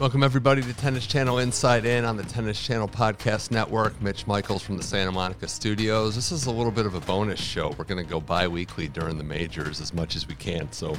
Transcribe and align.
Welcome, 0.00 0.22
everybody, 0.22 0.62
to 0.62 0.72
Tennis 0.72 1.06
Channel 1.06 1.40
Inside 1.40 1.84
In 1.84 2.06
on 2.06 2.16
the 2.16 2.22
Tennis 2.22 2.58
Channel 2.58 2.88
Podcast 2.88 3.50
Network. 3.50 4.00
Mitch 4.00 4.26
Michaels 4.26 4.62
from 4.62 4.78
the 4.78 4.82
Santa 4.82 5.12
Monica 5.12 5.46
studios. 5.46 6.14
This 6.14 6.32
is 6.32 6.46
a 6.46 6.50
little 6.50 6.72
bit 6.72 6.86
of 6.86 6.94
a 6.94 7.00
bonus 7.00 7.38
show. 7.38 7.74
We're 7.76 7.84
going 7.84 8.02
to 8.02 8.10
go 8.10 8.18
bi 8.18 8.48
weekly 8.48 8.88
during 8.88 9.18
the 9.18 9.24
majors 9.24 9.78
as 9.78 9.92
much 9.92 10.16
as 10.16 10.26
we 10.26 10.34
can. 10.34 10.72
So, 10.72 10.96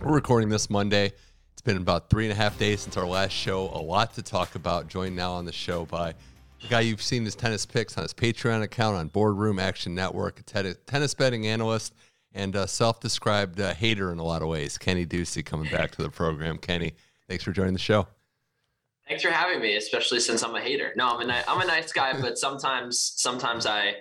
we're 0.00 0.14
recording 0.14 0.48
this 0.48 0.70
Monday. 0.70 1.12
It's 1.52 1.60
been 1.60 1.76
about 1.76 2.08
three 2.08 2.24
and 2.24 2.32
a 2.32 2.34
half 2.34 2.58
days 2.58 2.80
since 2.80 2.96
our 2.96 3.06
last 3.06 3.32
show. 3.32 3.64
A 3.74 3.82
lot 3.82 4.14
to 4.14 4.22
talk 4.22 4.54
about. 4.54 4.88
Joined 4.88 5.14
now 5.14 5.32
on 5.32 5.44
the 5.44 5.52
show 5.52 5.84
by 5.84 6.14
the 6.62 6.68
guy 6.68 6.80
you've 6.80 7.02
seen 7.02 7.26
his 7.26 7.36
tennis 7.36 7.66
picks 7.66 7.98
on 7.98 8.02
his 8.02 8.14
Patreon 8.14 8.62
account 8.62 8.96
on 8.96 9.08
Boardroom 9.08 9.58
Action 9.58 9.94
Network, 9.94 10.40
a 10.40 10.74
tennis 10.86 11.12
betting 11.12 11.46
analyst, 11.46 11.92
and 12.32 12.56
a 12.56 12.66
self 12.66 12.98
described 12.98 13.60
uh, 13.60 13.74
hater 13.74 14.10
in 14.10 14.18
a 14.18 14.24
lot 14.24 14.40
of 14.40 14.48
ways. 14.48 14.78
Kenny 14.78 15.04
Ducey 15.04 15.44
coming 15.44 15.70
back 15.70 15.90
to 15.90 16.02
the 16.02 16.08
program. 16.08 16.56
Kenny, 16.56 16.94
thanks 17.28 17.44
for 17.44 17.52
joining 17.52 17.74
the 17.74 17.78
show. 17.78 18.06
Thanks 19.08 19.22
for 19.22 19.30
having 19.30 19.60
me, 19.60 19.76
especially 19.76 20.20
since 20.20 20.42
I'm 20.42 20.54
a 20.54 20.60
hater. 20.60 20.92
No, 20.96 21.08
I'm 21.08 21.20
a 21.20 21.26
ni- 21.26 21.42
I'm 21.48 21.60
a 21.60 21.66
nice 21.66 21.92
guy, 21.92 22.12
but 22.20 22.38
sometimes 22.38 23.14
sometimes 23.16 23.66
I 23.66 23.94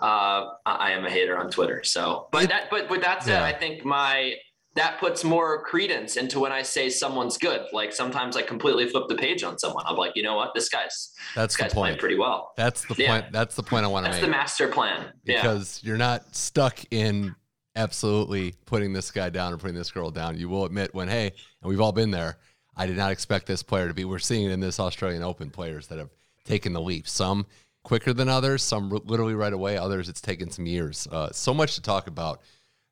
uh, 0.00 0.50
I 0.64 0.92
am 0.92 1.04
a 1.04 1.10
hater 1.10 1.38
on 1.38 1.50
Twitter. 1.50 1.82
So, 1.84 2.28
but 2.32 2.48
that 2.48 2.70
but 2.70 2.88
with 2.90 3.02
that 3.02 3.22
said, 3.22 3.40
yeah. 3.40 3.44
I 3.44 3.52
think 3.52 3.84
my 3.84 4.34
that 4.76 5.00
puts 5.00 5.24
more 5.24 5.62
credence 5.62 6.16
into 6.16 6.38
when 6.38 6.52
I 6.52 6.62
say 6.62 6.90
someone's 6.90 7.38
good. 7.38 7.62
Like 7.72 7.92
sometimes 7.92 8.36
I 8.36 8.42
completely 8.42 8.86
flip 8.88 9.08
the 9.08 9.14
page 9.14 9.42
on 9.42 9.58
someone. 9.58 9.84
I'm 9.86 9.96
like, 9.96 10.12
you 10.14 10.22
know 10.22 10.36
what, 10.36 10.54
this 10.54 10.68
guy's 10.68 11.12
that's 11.34 11.54
this 11.54 11.56
guy's 11.56 11.70
the 11.70 11.74
point. 11.74 11.74
playing 11.74 11.98
pretty 11.98 12.16
well. 12.16 12.52
That's 12.56 12.84
the 12.86 12.94
yeah. 12.98 13.08
point. 13.08 13.32
That's 13.32 13.54
the 13.56 13.62
point 13.62 13.84
I 13.84 13.88
want 13.88 14.04
to 14.04 14.10
make. 14.10 14.20
That's 14.20 14.26
the 14.26 14.30
master 14.30 14.68
plan. 14.68 15.12
Because 15.24 15.80
yeah. 15.82 15.88
you're 15.88 15.98
not 15.98 16.34
stuck 16.34 16.80
in 16.90 17.34
absolutely 17.74 18.54
putting 18.64 18.92
this 18.92 19.10
guy 19.10 19.28
down 19.30 19.52
or 19.52 19.58
putting 19.58 19.76
this 19.76 19.90
girl 19.90 20.10
down. 20.10 20.36
You 20.36 20.48
will 20.48 20.64
admit 20.64 20.94
when, 20.94 21.08
hey, 21.08 21.32
and 21.62 21.68
we've 21.68 21.80
all 21.80 21.92
been 21.92 22.10
there 22.10 22.38
I 22.76 22.86
did 22.86 22.96
not 22.96 23.10
expect 23.10 23.46
this 23.46 23.62
player 23.62 23.88
to 23.88 23.94
be. 23.94 24.04
We're 24.04 24.18
seeing 24.18 24.46
it 24.46 24.52
in 24.52 24.60
this 24.60 24.78
Australian 24.78 25.22
Open 25.22 25.50
players 25.50 25.86
that 25.86 25.98
have 25.98 26.10
taken 26.44 26.72
the 26.72 26.80
leap. 26.80 27.08
Some 27.08 27.46
quicker 27.82 28.12
than 28.12 28.28
others, 28.28 28.62
some 28.62 28.90
literally 28.90 29.34
right 29.34 29.52
away. 29.52 29.78
Others, 29.78 30.08
it's 30.08 30.20
taken 30.20 30.50
some 30.50 30.66
years. 30.66 31.08
Uh, 31.10 31.30
so 31.32 31.54
much 31.54 31.74
to 31.76 31.82
talk 31.82 32.06
about 32.06 32.42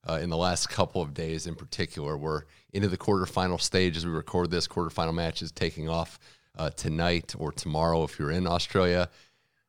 uh, 0.09 0.19
in 0.23 0.31
the 0.31 0.37
last 0.37 0.71
couple 0.71 1.03
of 1.03 1.13
days, 1.13 1.47
in 1.47 1.55
particular. 1.55 2.17
We're 2.17 2.43
into 2.73 2.89
the 2.89 2.97
quarterfinal 2.97 3.61
stage 3.61 3.97
as 3.97 4.07
we 4.07 4.13
record 4.13 4.51
this. 4.51 4.67
Quarterfinal 4.67 5.15
match 5.15 5.43
is 5.43 5.53
taking 5.53 5.89
off 5.89 6.19
uh, 6.57 6.71
tonight 6.71 7.35
or 7.39 7.53
tomorrow 7.53 8.05
if 8.05 8.19
you're 8.19 8.31
in 8.31 8.47
Australia. 8.47 9.11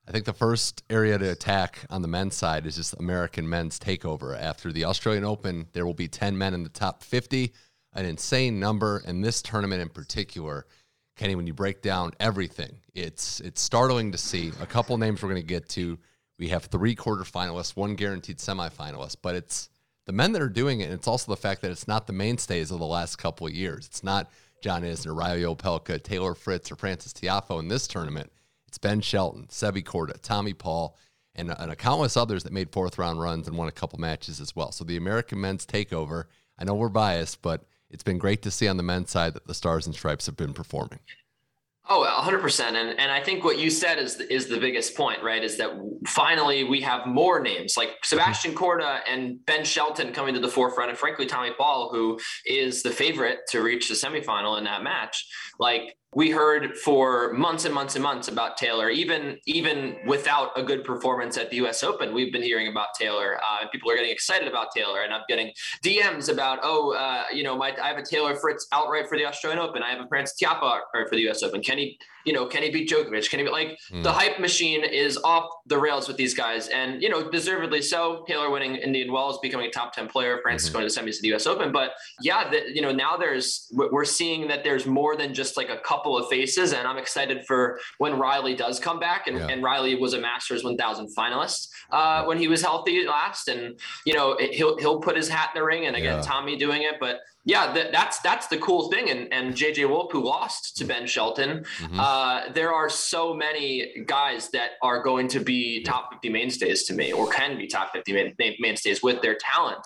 I 0.08 0.11
think 0.11 0.25
the 0.25 0.33
first 0.33 0.83
area 0.89 1.17
to 1.17 1.31
attack 1.31 1.80
on 1.89 2.03
the 2.03 2.08
men's 2.08 2.36
side 2.36 2.67
is 2.67 2.75
just 2.75 2.93
American 2.99 3.49
men's 3.49 3.80
takeover. 3.80 4.39
After 4.39 4.71
the 4.71 4.86
Australian 4.86 5.25
Open, 5.25 5.67
there 5.73 5.86
will 5.86 5.95
be 5.95 6.08
10 6.08 6.38
men 6.38 6.53
in 6.53 6.63
the 6.63 6.69
top 6.69 7.02
50 7.03 7.52
an 7.96 8.06
insane 8.06 8.60
number. 8.60 9.02
And 9.06 9.24
this 9.24 9.42
tournament 9.42 9.82
in 9.82 9.90
particular, 9.90 10.68
Kenny, 11.16 11.36
when 11.36 11.48
you 11.48 11.54
break 11.54 11.82
down 11.82 12.12
everything, 12.20 12.78
it's 12.94 13.39
it's 13.39 13.61
startling 13.61 14.11
to 14.11 14.17
see 14.17 14.52
a 14.61 14.66
couple 14.66 14.98
names 14.98 15.23
we're 15.23 15.30
going 15.30 15.42
to 15.42 15.48
get 15.48 15.67
to. 15.70 15.98
We 16.38 16.50
have 16.50 16.66
three 16.66 16.95
quarterfinalists, 16.95 17.76
one 17.76 17.95
guaranteed 17.95 18.39
semifinalist, 18.39 19.17
but 19.22 19.36
it's 19.36 19.70
the 20.05 20.11
men 20.11 20.34
that 20.34 20.42
are 20.42 20.50
doing 20.50 20.82
it. 20.82 20.86
And 20.86 20.94
it's 20.94 21.08
also 21.08 21.32
the 21.32 21.38
fact 21.38 21.61
that 21.61 21.72
it's 21.72 21.88
not 21.88 22.08
the 22.08 22.14
mainstays 22.14 22.72
of 22.72 22.80
the 22.80 22.86
last 22.86 23.16
couple 23.16 23.48
of 23.48 23.54
years. 23.54 23.86
It's 23.88 24.04
not 24.04 24.30
John 24.61 24.84
Isner, 24.84 25.16
Reilly 25.16 25.44
Opelka, 25.44 26.02
Taylor 26.02 26.36
Fritz, 26.36 26.72
or 26.72 26.76
Frances 26.76 27.14
Tiafoe 27.14 27.60
in 27.60 27.70
this 27.70 27.88
tournament. 27.88 28.32
It's 28.67 28.78
Ben 28.78 29.00
Shelton, 29.00 29.48
Sebi 29.50 29.84
Korda, 29.84 30.22
Tommy 30.22 30.54
Paul, 30.54 30.98
and, 31.36 31.54
and 31.58 31.78
countless 31.78 32.17
others 32.17 32.44
that 32.44 32.54
made 32.54 32.72
fourth 32.72 32.98
round 32.98 33.22
runs 33.22 33.48
and 33.48 33.58
won 33.58 33.67
a 33.67 33.72
couple 33.72 34.00
matches 34.00 34.42
as 34.42 34.55
well. 34.55 34.72
So 34.72 34.84
the 34.84 34.98
American 34.98 35.39
men's 35.39 35.66
takeover. 35.66 36.26
I 36.58 36.64
know 36.64 36.76
we're 36.76 36.89
biased, 36.89 37.42
but 37.42 37.66
it's 37.95 38.04
been 38.04 38.17
great 38.17 38.42
to 38.42 38.52
see 38.52 38.67
on 38.67 38.76
the 38.76 38.83
men's 38.83 39.10
side 39.10 39.33
that 39.36 39.48
the 39.48 39.54
Stars 39.54 39.86
and 39.86 39.95
Stripes 39.95 40.26
have 40.26 40.36
been 40.36 40.54
performing. 40.54 41.00
Oh, 41.88 42.06
100%. 42.22 42.60
And 42.60 43.00
and 43.00 43.10
I 43.11 43.22
think 43.22 43.45
what 43.45 43.58
you 43.58 43.70
said 43.70 44.00
is 44.00 44.20
is 44.20 44.48
the 44.48 44.60
biggest 44.60 44.98
point, 44.98 45.23
right? 45.23 45.42
Is 45.42 45.58
that 45.60 45.70
finally 46.08 46.66
we 46.66 46.82
have 46.82 47.05
more 47.05 47.39
names 47.39 47.78
like 47.78 47.89
mm-hmm. 47.89 48.04
Sebastian 48.04 48.54
Korda 48.54 49.00
and 49.08 49.45
Ben 49.45 49.64
Shelton 49.64 50.11
coming 50.11 50.34
to 50.34 50.42
the 50.42 50.50
forefront 50.50 50.89
and 50.89 51.00
frankly 51.00 51.26
Tommy 51.26 51.52
Paul 51.58 51.89
who 51.94 52.20
is 52.45 52.84
the 52.84 52.92
favorite 52.92 53.39
to 53.52 53.61
reach 53.61 53.88
the 53.88 53.95
semifinal 53.95 54.58
in 54.58 54.66
that 54.66 54.84
match. 54.84 55.26
Like 55.58 55.95
we 56.15 56.31
heard 56.31 56.77
for 56.77 57.33
months 57.33 57.65
and 57.65 57.76
months 57.76 57.95
and 57.95 58.03
months 58.03 58.30
about 58.30 58.55
Taylor. 58.55 58.89
Even 58.89 59.37
even 59.45 59.98
without 60.08 60.52
a 60.58 60.64
good 60.64 60.86
performance 60.86 61.37
at 61.37 61.49
the 61.49 61.58
U.S. 61.58 61.83
Open, 61.83 62.14
we've 62.14 62.31
been 62.31 62.42
hearing 62.42 62.70
about 62.70 62.87
Taylor. 62.98 63.37
Uh, 63.37 63.67
people 63.67 63.92
are 63.92 63.95
getting 63.95 64.11
excited 64.11 64.48
about 64.48 64.67
Taylor, 64.73 65.02
and 65.02 65.14
I'm 65.14 65.23
getting 65.27 65.52
DMs 65.83 66.31
about, 66.31 66.59
oh, 66.64 66.93
uh, 66.93 67.25
you 67.33 67.43
know, 67.43 67.58
my 67.58 67.75
I 67.81 67.89
have 67.89 67.98
a 67.98 68.05
Taylor 68.05 68.36
Fritz 68.36 68.65
outright 68.71 69.09
for 69.09 69.17
the 69.17 69.25
Australian 69.25 69.59
Open. 69.59 69.83
I 69.83 69.89
have 69.89 69.99
a 69.99 70.08
Frances 70.08 70.37
Tiafoe 70.42 70.80
for 70.92 71.11
the 71.11 71.21
U.S. 71.23 71.43
Open. 71.43 71.61
Can 71.61 71.77
he 71.77 71.99
you 72.25 72.33
know, 72.33 72.48
can 72.48 72.64
he 72.64 72.71
beat 72.71 72.89
Djokovic? 72.89 73.30
Can 73.30 73.39
he 73.39 73.45
be 73.45 73.52
like 73.52 73.77
mm. 73.92 74.04
the 74.04 74.11
hype 74.11 74.39
machine 74.39 74.83
is 74.83 75.17
off 75.23 75.48
the 75.67 75.77
rails 75.77 76.08
with 76.08 76.17
these 76.17 76.33
guys, 76.33 76.67
and 76.70 77.02
you 77.02 77.08
know, 77.08 77.30
deservedly 77.30 77.81
so. 77.81 78.25
Taylor 78.27 78.49
winning 78.49 78.75
Indian 78.75 79.11
Wells, 79.11 79.39
becoming 79.42 79.67
a 79.67 79.71
top 79.71 79.93
ten 79.93 80.08
player. 80.08 80.39
Frances 80.42 80.70
mm-hmm. 80.70 80.80
going 80.80 80.89
to 80.89 80.93
the 80.93 81.02
semis 81.02 81.17
of 81.17 81.21
the 81.21 81.27
U.S. 81.30 81.45
Open, 81.45 81.71
but 81.71 81.92
yeah, 82.21 82.49
the, 82.49 82.64
you 82.73 82.81
know, 82.81 82.92
now 82.92 83.15
there's 83.15 83.71
we're 83.71 84.05
seeing 84.05 84.48
that 84.48 84.64
there's 84.64 84.87
more 84.87 85.15
than 85.15 85.33
just 85.33 85.55
like 85.55 85.70
a 85.70 85.77
couple 85.77 86.05
of 86.17 86.30
faces, 86.30 86.73
and 86.73 86.88
I'm 86.88 86.98
excited 86.98 87.45
for 87.45 87.80
when 87.98 88.20
Reilly 88.20 88.55
does 88.55 88.80
come 88.80 88.99
back, 88.99 89.27
and, 89.27 89.38
yeah. 89.38 89.48
and 89.48 89.64
Reilly 89.64 89.95
was 89.95 90.14
a 90.14 90.20
Masters 90.20 90.64
1000 90.64 91.10
finalist 91.17 91.67
uh, 91.92 92.26
when 92.26 92.38
he 92.38 92.48
was 92.48 92.61
healthy 92.61 93.05
last, 93.05 93.48
and 93.48 93.80
you 94.05 94.14
know, 94.14 94.38
he'll 94.52 94.77
he'll 94.77 94.99
put 94.99 95.16
his 95.16 95.27
hat 95.27 95.52
in 95.55 95.60
the 95.60 95.66
ring, 95.66 95.86
and 95.88 95.95
again, 95.95 96.17
yeah. 96.17 96.21
Tommy 96.21 96.55
doing 96.58 96.83
it, 96.83 96.95
but 96.99 97.20
yeah, 97.45 97.72
th- 97.72 97.92
that's 97.92 98.20
that's 98.20 98.48
the 98.48 98.58
cool 98.58 98.89
thing. 98.89 99.11
And 99.11 99.32
and 99.32 99.54
JJ 99.54 99.88
Wolf, 99.88 100.11
who 100.11 100.23
lost 100.23 100.76
to 100.78 100.83
Ben 100.83 101.06
Shelton, 101.06 101.64
mm-hmm. 101.78 102.00
uh, 102.00 102.52
there 102.54 102.73
are 102.73 102.89
so 102.89 103.36
many 103.36 104.04
guys 104.08 104.50
that 104.50 104.72
are 104.82 105.04
going 105.04 105.28
to 105.30 105.39
be 105.39 105.84
top 105.84 106.11
50 106.11 106.30
mainstays 106.30 106.86
to 106.86 106.94
me, 106.95 107.14
or 107.14 107.30
can 107.30 107.55
be 107.55 107.67
top 107.67 107.94
50 107.94 108.14
main, 108.39 108.55
mainstays 108.60 109.04
with 109.04 109.22
their 109.22 109.38
talent. 109.39 109.86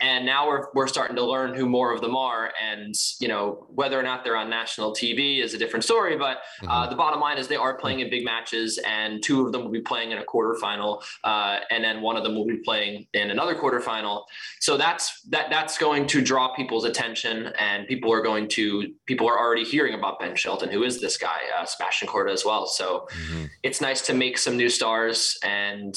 And 0.00 0.24
now 0.24 0.46
we're 0.46 0.66
we're 0.72 0.86
starting 0.86 1.16
to 1.16 1.24
learn 1.24 1.52
who 1.52 1.68
more 1.68 1.92
of 1.92 2.00
them 2.00 2.14
are, 2.14 2.52
and 2.62 2.94
you 3.18 3.26
know 3.26 3.66
whether 3.74 3.98
or 3.98 4.04
not 4.04 4.22
they're 4.22 4.36
on 4.36 4.48
national 4.48 4.92
TV 4.92 5.42
is 5.42 5.52
a 5.52 5.58
different 5.58 5.84
story. 5.84 6.16
But 6.16 6.38
uh, 6.62 6.66
mm-hmm. 6.66 6.90
the 6.90 6.96
bottom 6.96 7.18
line 7.18 7.38
is 7.38 7.48
they 7.48 7.56
are 7.56 7.74
playing 7.74 8.00
in 8.00 8.08
big 8.08 8.24
matches, 8.24 8.78
and 8.86 9.20
two 9.20 9.44
of 9.44 9.50
them 9.50 9.64
will 9.64 9.72
be 9.72 9.80
playing 9.80 10.12
in 10.12 10.18
a 10.18 10.24
quarterfinal, 10.24 11.02
uh, 11.24 11.58
and 11.72 11.82
then 11.82 12.02
one 12.02 12.16
of 12.16 12.22
them 12.22 12.36
will 12.36 12.46
be 12.46 12.58
playing 12.58 13.08
in 13.14 13.32
another 13.32 13.56
quarterfinal. 13.56 14.22
So 14.60 14.76
that's 14.76 15.22
that 15.30 15.50
that's 15.50 15.76
going 15.76 16.06
to 16.06 16.22
draw 16.22 16.54
people's 16.54 16.84
attention 16.84 16.99
attention 17.00 17.52
and 17.58 17.86
people 17.86 18.12
are 18.12 18.22
going 18.22 18.48
to 18.48 18.92
people 19.06 19.28
are 19.28 19.38
already 19.38 19.64
hearing 19.64 19.94
about 19.94 20.18
ben 20.18 20.36
shelton 20.36 20.70
who 20.70 20.82
is 20.82 21.00
this 21.00 21.16
guy 21.16 21.38
uh, 21.58 21.64
sebastian 21.64 22.08
korda 22.08 22.32
as 22.32 22.44
well 22.44 22.66
so 22.66 23.06
mm-hmm. 23.12 23.44
it's 23.62 23.80
nice 23.80 24.02
to 24.02 24.14
make 24.14 24.36
some 24.38 24.56
new 24.56 24.68
stars 24.68 25.38
and 25.42 25.94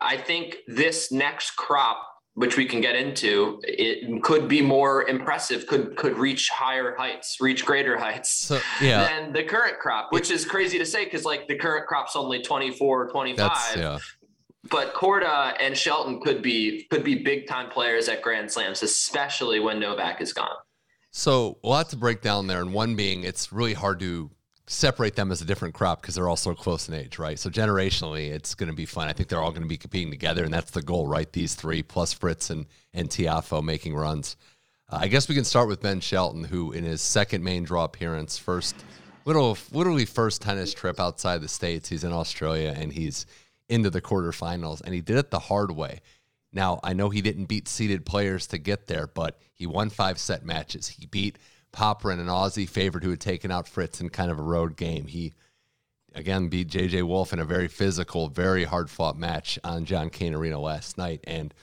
i 0.00 0.16
think 0.16 0.58
this 0.66 1.12
next 1.12 1.52
crop 1.52 2.06
which 2.34 2.56
we 2.56 2.64
can 2.64 2.80
get 2.80 2.94
into 2.94 3.60
it 3.64 4.22
could 4.22 4.48
be 4.48 4.62
more 4.62 5.08
impressive 5.08 5.66
could 5.66 5.96
could 5.96 6.16
reach 6.16 6.48
higher 6.48 6.94
heights 6.96 7.36
reach 7.40 7.64
greater 7.64 7.98
heights 7.98 8.30
so, 8.32 8.60
yeah. 8.80 9.06
than 9.06 9.32
the 9.32 9.42
current 9.42 9.78
crop 9.78 10.08
which 10.10 10.30
is 10.30 10.44
crazy 10.44 10.78
to 10.78 10.86
say 10.86 11.04
because 11.04 11.24
like 11.24 11.46
the 11.48 11.56
current 11.56 11.86
crop's 11.86 12.16
only 12.16 12.40
24 12.42 13.10
25 13.10 13.76
yeah 13.76 13.98
but 14.70 14.94
Korda 14.94 15.56
and 15.60 15.76
Shelton 15.76 16.20
could 16.20 16.42
be 16.42 16.86
could 16.90 17.04
be 17.04 17.16
big 17.16 17.46
time 17.46 17.70
players 17.70 18.08
at 18.08 18.22
Grand 18.22 18.50
Slams, 18.50 18.82
especially 18.82 19.60
when 19.60 19.78
Novak 19.80 20.20
is 20.20 20.32
gone. 20.32 20.56
So 21.10 21.58
a 21.64 21.68
lot 21.68 21.88
to 21.90 21.96
break 21.96 22.22
down 22.22 22.46
there, 22.46 22.60
and 22.60 22.72
one 22.72 22.94
being 22.94 23.24
it's 23.24 23.52
really 23.52 23.74
hard 23.74 24.00
to 24.00 24.30
separate 24.66 25.16
them 25.16 25.32
as 25.32 25.42
a 25.42 25.44
different 25.44 25.74
crop 25.74 26.00
because 26.00 26.14
they're 26.14 26.28
all 26.28 26.36
so 26.36 26.54
close 26.54 26.88
in 26.88 26.94
age, 26.94 27.18
right? 27.18 27.36
So 27.38 27.50
generationally, 27.50 28.30
it's 28.30 28.54
going 28.54 28.68
to 28.68 28.76
be 28.76 28.86
fun. 28.86 29.08
I 29.08 29.12
think 29.12 29.28
they're 29.28 29.42
all 29.42 29.50
going 29.50 29.62
to 29.62 29.68
be 29.68 29.76
competing 29.76 30.12
together, 30.12 30.44
and 30.44 30.54
that's 30.54 30.70
the 30.70 30.82
goal, 30.82 31.08
right? 31.08 31.30
These 31.32 31.54
three 31.56 31.82
plus 31.82 32.12
Fritz 32.12 32.50
and 32.50 32.66
and 32.94 33.08
Tiafoe 33.08 33.62
making 33.62 33.94
runs. 33.94 34.36
Uh, 34.88 34.98
I 35.02 35.08
guess 35.08 35.28
we 35.28 35.34
can 35.34 35.44
start 35.44 35.68
with 35.68 35.82
Ben 35.82 36.00
Shelton, 36.00 36.44
who 36.44 36.72
in 36.72 36.84
his 36.84 37.02
second 37.02 37.42
main 37.42 37.64
draw 37.64 37.84
appearance, 37.84 38.38
first 38.38 38.76
little 39.24 39.58
literally 39.72 40.04
first 40.04 40.42
tennis 40.42 40.72
trip 40.72 41.00
outside 41.00 41.40
the 41.40 41.48
states, 41.48 41.88
he's 41.88 42.04
in 42.04 42.12
Australia 42.12 42.74
and 42.76 42.92
he's 42.92 43.26
into 43.70 43.90
the 43.90 44.02
quarterfinals, 44.02 44.80
and 44.82 44.94
he 44.94 45.00
did 45.00 45.16
it 45.16 45.30
the 45.30 45.38
hard 45.38 45.70
way. 45.70 46.00
Now, 46.52 46.80
I 46.82 46.92
know 46.92 47.10
he 47.10 47.22
didn't 47.22 47.46
beat 47.46 47.68
seeded 47.68 48.04
players 48.04 48.46
to 48.48 48.58
get 48.58 48.86
there, 48.86 49.06
but 49.06 49.38
he 49.54 49.66
won 49.66 49.90
five 49.90 50.18
set 50.18 50.44
matches. 50.44 50.88
He 50.88 51.06
beat 51.06 51.38
Popyrin, 51.72 52.18
an 52.20 52.26
Aussie 52.26 52.68
favorite 52.68 53.04
who 53.04 53.10
had 53.10 53.20
taken 53.20 53.50
out 53.50 53.68
Fritz 53.68 54.00
in 54.00 54.08
kind 54.08 54.30
of 54.30 54.38
a 54.38 54.42
road 54.42 54.76
game. 54.76 55.06
He 55.06 55.34
again 56.12 56.48
beat 56.48 56.68
JJ 56.68 57.04
Wolf 57.04 57.32
in 57.32 57.38
a 57.38 57.44
very 57.44 57.68
physical, 57.68 58.28
very 58.28 58.64
hard 58.64 58.90
fought 58.90 59.16
match 59.16 59.58
on 59.62 59.84
John 59.84 60.10
Cain 60.10 60.34
Arena 60.34 60.58
last 60.58 60.98
night. 60.98 61.20
And 61.24 61.54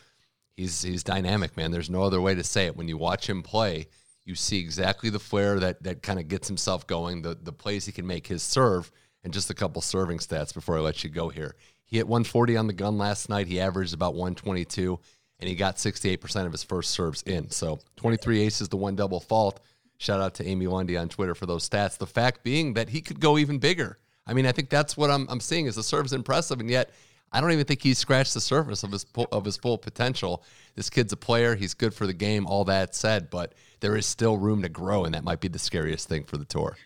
he's 0.56 0.82
he's 0.82 1.04
dynamic, 1.04 1.58
man. 1.58 1.72
There's 1.72 1.90
no 1.90 2.04
other 2.04 2.22
way 2.22 2.36
to 2.36 2.44
say 2.44 2.66
it. 2.66 2.78
When 2.78 2.88
you 2.88 2.98
watch 2.98 3.30
him 3.30 3.44
play, 3.44 3.88
you 4.24 4.36
see 4.36 4.60
exactly 4.60 5.10
the 5.10 5.20
flair 5.20 5.60
that 5.60 5.84
that 5.84 6.02
kind 6.02 6.20
of 6.20 6.30
gets 6.30 6.48
himself 6.48 6.88
going, 6.88 7.22
the 7.22 7.36
the 7.36 7.54
plays 7.54 7.86
he 7.86 7.92
can 7.92 8.08
make, 8.08 8.28
his 8.28 8.44
serve, 8.44 8.90
and 9.24 9.34
just 9.34 9.50
a 9.50 9.54
couple 9.54 9.82
serving 9.82 10.20
stats 10.20 10.54
before 10.54 10.78
I 10.78 10.82
let 10.82 11.04
you 11.04 11.10
go 11.10 11.28
here. 11.28 11.56
He 11.88 11.98
hit 11.98 12.08
140 12.08 12.58
on 12.58 12.68
the 12.68 12.74
gun 12.74 12.98
last 12.98 13.30
night. 13.30 13.48
He 13.48 13.60
averaged 13.60 13.94
about 13.94 14.14
122, 14.14 15.00
and 15.40 15.50
he 15.50 15.56
got 15.56 15.78
68% 15.78 16.46
of 16.46 16.52
his 16.52 16.64
first 16.64 16.92
serves 16.92 17.24
in. 17.24 17.50
So 17.50 17.80
23 17.96 18.42
aces 18.42 18.70
the 18.70 18.78
one 18.78 18.96
double 18.96 19.20
fault. 19.20 19.62
Shout 19.98 20.22
out 20.22 20.36
to 20.36 20.46
Amy 20.46 20.68
Lundy 20.68 20.98
on 20.98 21.10
Twitter 21.10 21.34
for 21.34 21.46
those 21.46 21.68
stats. 21.68 21.98
The 21.98 22.06
fact 22.06 22.44
being 22.44 22.74
that 22.74 22.90
he 22.90 23.02
could 23.02 23.20
go 23.20 23.38
even 23.38 23.58
bigger. 23.58 23.98
I 24.28 24.34
mean, 24.34 24.46
I 24.46 24.52
think 24.52 24.70
that's 24.70 24.98
what 24.98 25.10
I'm, 25.10 25.26
I'm 25.30 25.40
seeing 25.40 25.66
is 25.66 25.76
the 25.76 25.84
serve's 25.84 26.14
impressive, 26.14 26.60
and 26.60 26.70
yet 26.70 26.92
I 27.32 27.42
don't 27.42 27.52
even 27.52 27.66
think 27.66 27.82
he's 27.82 27.98
scratched 27.98 28.34
the 28.34 28.42
surface 28.42 28.84
of 28.84 28.92
his 28.92 29.06
of 29.32 29.46
his 29.46 29.58
full 29.58 29.78
potential. 29.78 30.44
This 30.76 30.90
kid's 30.90 31.14
a 31.14 31.18
player; 31.18 31.56
he's 31.56 31.74
good 31.74 31.94
for 31.94 32.06
the 32.06 32.14
game. 32.14 32.46
All 32.46 32.66
that 32.66 32.94
said, 32.94 33.30
but 33.30 33.54
there 33.80 33.96
is 33.96 34.06
still 34.06 34.38
room 34.38 34.62
to 34.62 34.70
grow, 34.70 35.06
and 35.06 35.14
that 35.14 35.24
might 35.24 35.40
be 35.40 35.48
the 35.48 35.60
scariest 35.60 36.08
thing 36.08 36.24
for 36.26 36.38
the 36.38 36.46
tour. 36.46 36.78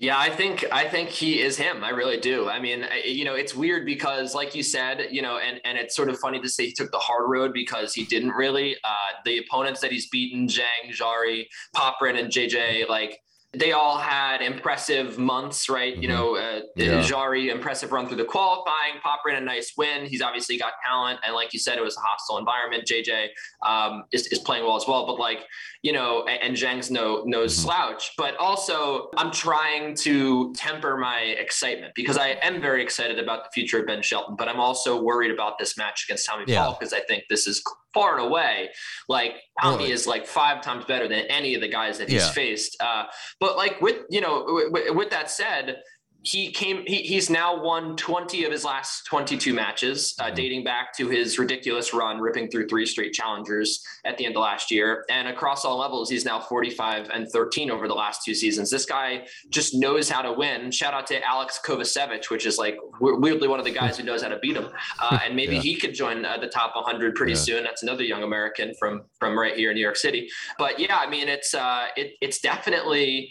Yeah, 0.00 0.18
I 0.18 0.28
think 0.28 0.64
I 0.72 0.88
think 0.88 1.08
he 1.08 1.40
is 1.40 1.56
him. 1.56 1.84
I 1.84 1.90
really 1.90 2.18
do. 2.18 2.48
I 2.48 2.58
mean, 2.58 2.84
you 3.04 3.24
know, 3.24 3.34
it's 3.34 3.54
weird 3.54 3.86
because, 3.86 4.34
like 4.34 4.54
you 4.54 4.62
said, 4.62 5.06
you 5.10 5.22
know, 5.22 5.38
and 5.38 5.60
and 5.64 5.78
it's 5.78 5.94
sort 5.94 6.08
of 6.08 6.18
funny 6.18 6.40
to 6.40 6.48
say 6.48 6.66
he 6.66 6.72
took 6.72 6.90
the 6.90 6.98
hard 6.98 7.30
road 7.30 7.52
because 7.52 7.94
he 7.94 8.04
didn't 8.04 8.32
really. 8.32 8.76
Uh, 8.82 9.12
the 9.24 9.38
opponents 9.38 9.80
that 9.80 9.92
he's 9.92 10.08
beaten, 10.08 10.48
Zhang, 10.48 10.90
Jarry, 10.90 11.48
Popyrin, 11.76 12.18
and 12.18 12.30
JJ, 12.30 12.88
like 12.88 13.20
they 13.56 13.72
all 13.72 13.98
had 13.98 14.42
impressive 14.42 15.18
months, 15.18 15.68
right? 15.68 15.92
Mm-hmm. 15.92 16.02
You 16.02 16.08
know, 16.08 16.36
uh, 16.36 16.60
yeah. 16.76 17.02
Jarry, 17.02 17.50
impressive 17.50 17.92
run 17.92 18.06
through 18.06 18.16
the 18.18 18.24
qualifying, 18.24 18.94
Popyrin, 19.04 19.38
a 19.38 19.40
nice 19.40 19.72
win. 19.76 20.06
He's 20.06 20.22
obviously 20.22 20.58
got 20.58 20.74
talent. 20.84 21.20
And 21.24 21.34
like 21.34 21.52
you 21.52 21.58
said, 21.58 21.78
it 21.78 21.84
was 21.84 21.96
a 21.96 22.00
hostile 22.00 22.38
environment. 22.38 22.84
JJ 22.86 23.28
um, 23.64 24.04
is, 24.12 24.26
is 24.28 24.38
playing 24.40 24.64
well 24.64 24.76
as 24.76 24.84
well. 24.86 25.06
But 25.06 25.18
like, 25.18 25.44
you 25.82 25.92
know, 25.92 26.24
and, 26.24 26.42
and 26.42 26.56
Zhang's 26.56 26.90
no, 26.90 27.22
no 27.26 27.40
mm-hmm. 27.40 27.48
slouch. 27.48 28.12
But 28.16 28.36
also, 28.36 29.10
I'm 29.16 29.30
trying 29.30 29.94
to 29.96 30.52
temper 30.54 30.96
my 30.96 31.20
excitement 31.20 31.92
because 31.94 32.16
I 32.16 32.38
am 32.42 32.60
very 32.60 32.82
excited 32.82 33.18
about 33.18 33.44
the 33.44 33.50
future 33.52 33.80
of 33.80 33.86
Ben 33.86 34.02
Shelton. 34.02 34.36
But 34.36 34.48
I'm 34.48 34.60
also 34.60 35.00
worried 35.00 35.30
about 35.30 35.58
this 35.58 35.76
match 35.76 36.04
against 36.08 36.26
Tommy 36.26 36.44
yeah. 36.46 36.64
Paul 36.64 36.76
because 36.78 36.92
I 36.92 37.00
think 37.00 37.24
this 37.28 37.46
is 37.46 37.62
far 37.94 38.18
and 38.18 38.26
away, 38.26 38.68
like 39.08 39.36
Tommy 39.62 39.90
is 39.90 40.06
like 40.06 40.26
five 40.26 40.60
times 40.60 40.84
better 40.84 41.08
than 41.08 41.20
any 41.30 41.54
of 41.54 41.60
the 41.60 41.68
guys 41.68 41.96
that 41.98 42.08
he's 42.10 42.22
yeah. 42.22 42.30
faced. 42.32 42.76
Uh, 42.82 43.04
but 43.40 43.56
like 43.56 43.80
with 43.80 44.02
you 44.10 44.20
know, 44.20 44.44
with, 44.70 44.94
with 44.94 45.10
that 45.10 45.30
said, 45.30 45.76
he 46.24 46.50
came 46.50 46.82
he, 46.86 47.02
he's 47.02 47.28
now 47.28 47.62
won 47.62 47.96
20 47.96 48.44
of 48.44 48.52
his 48.52 48.64
last 48.64 49.04
22 49.04 49.52
matches 49.52 50.14
uh, 50.18 50.24
mm-hmm. 50.24 50.34
dating 50.34 50.64
back 50.64 50.96
to 50.96 51.08
his 51.08 51.38
ridiculous 51.38 51.92
run 51.92 52.18
ripping 52.18 52.48
through 52.48 52.66
three 52.66 52.86
straight 52.86 53.12
challengers 53.12 53.84
at 54.04 54.16
the 54.16 54.24
end 54.24 54.34
of 54.34 54.40
last 54.40 54.70
year 54.70 55.04
and 55.10 55.28
across 55.28 55.64
all 55.64 55.78
levels 55.78 56.08
he's 56.08 56.24
now 56.24 56.40
45 56.40 57.10
and 57.10 57.28
13 57.28 57.70
over 57.70 57.86
the 57.86 57.94
last 57.94 58.24
two 58.24 58.34
seasons 58.34 58.70
this 58.70 58.86
guy 58.86 59.26
just 59.50 59.74
knows 59.74 60.08
how 60.08 60.22
to 60.22 60.32
win 60.32 60.70
shout 60.70 60.94
out 60.94 61.06
to 61.06 61.22
alex 61.24 61.60
kovacevic 61.64 62.30
which 62.30 62.46
is 62.46 62.56
like 62.56 62.78
weirdly 63.00 63.46
one 63.46 63.58
of 63.58 63.66
the 63.66 63.70
guys 63.70 63.98
who 63.98 64.04
knows 64.04 64.22
how 64.22 64.28
to 64.28 64.38
beat 64.38 64.56
him 64.56 64.68
uh, 65.00 65.18
and 65.24 65.36
maybe 65.36 65.56
yeah. 65.56 65.60
he 65.60 65.76
could 65.76 65.94
join 65.94 66.24
uh, 66.24 66.38
the 66.38 66.48
top 66.48 66.74
100 66.74 67.14
pretty 67.14 67.32
yeah. 67.32 67.38
soon 67.38 67.64
that's 67.64 67.82
another 67.82 68.02
young 68.02 68.22
american 68.22 68.72
from 68.78 69.02
from 69.18 69.38
right 69.38 69.56
here 69.56 69.70
in 69.70 69.74
new 69.74 69.82
york 69.82 69.96
city 69.96 70.28
but 70.58 70.80
yeah 70.80 70.96
i 70.96 71.08
mean 71.08 71.28
it's 71.28 71.52
uh 71.54 71.86
it, 71.96 72.14
it's 72.22 72.40
definitely 72.40 73.30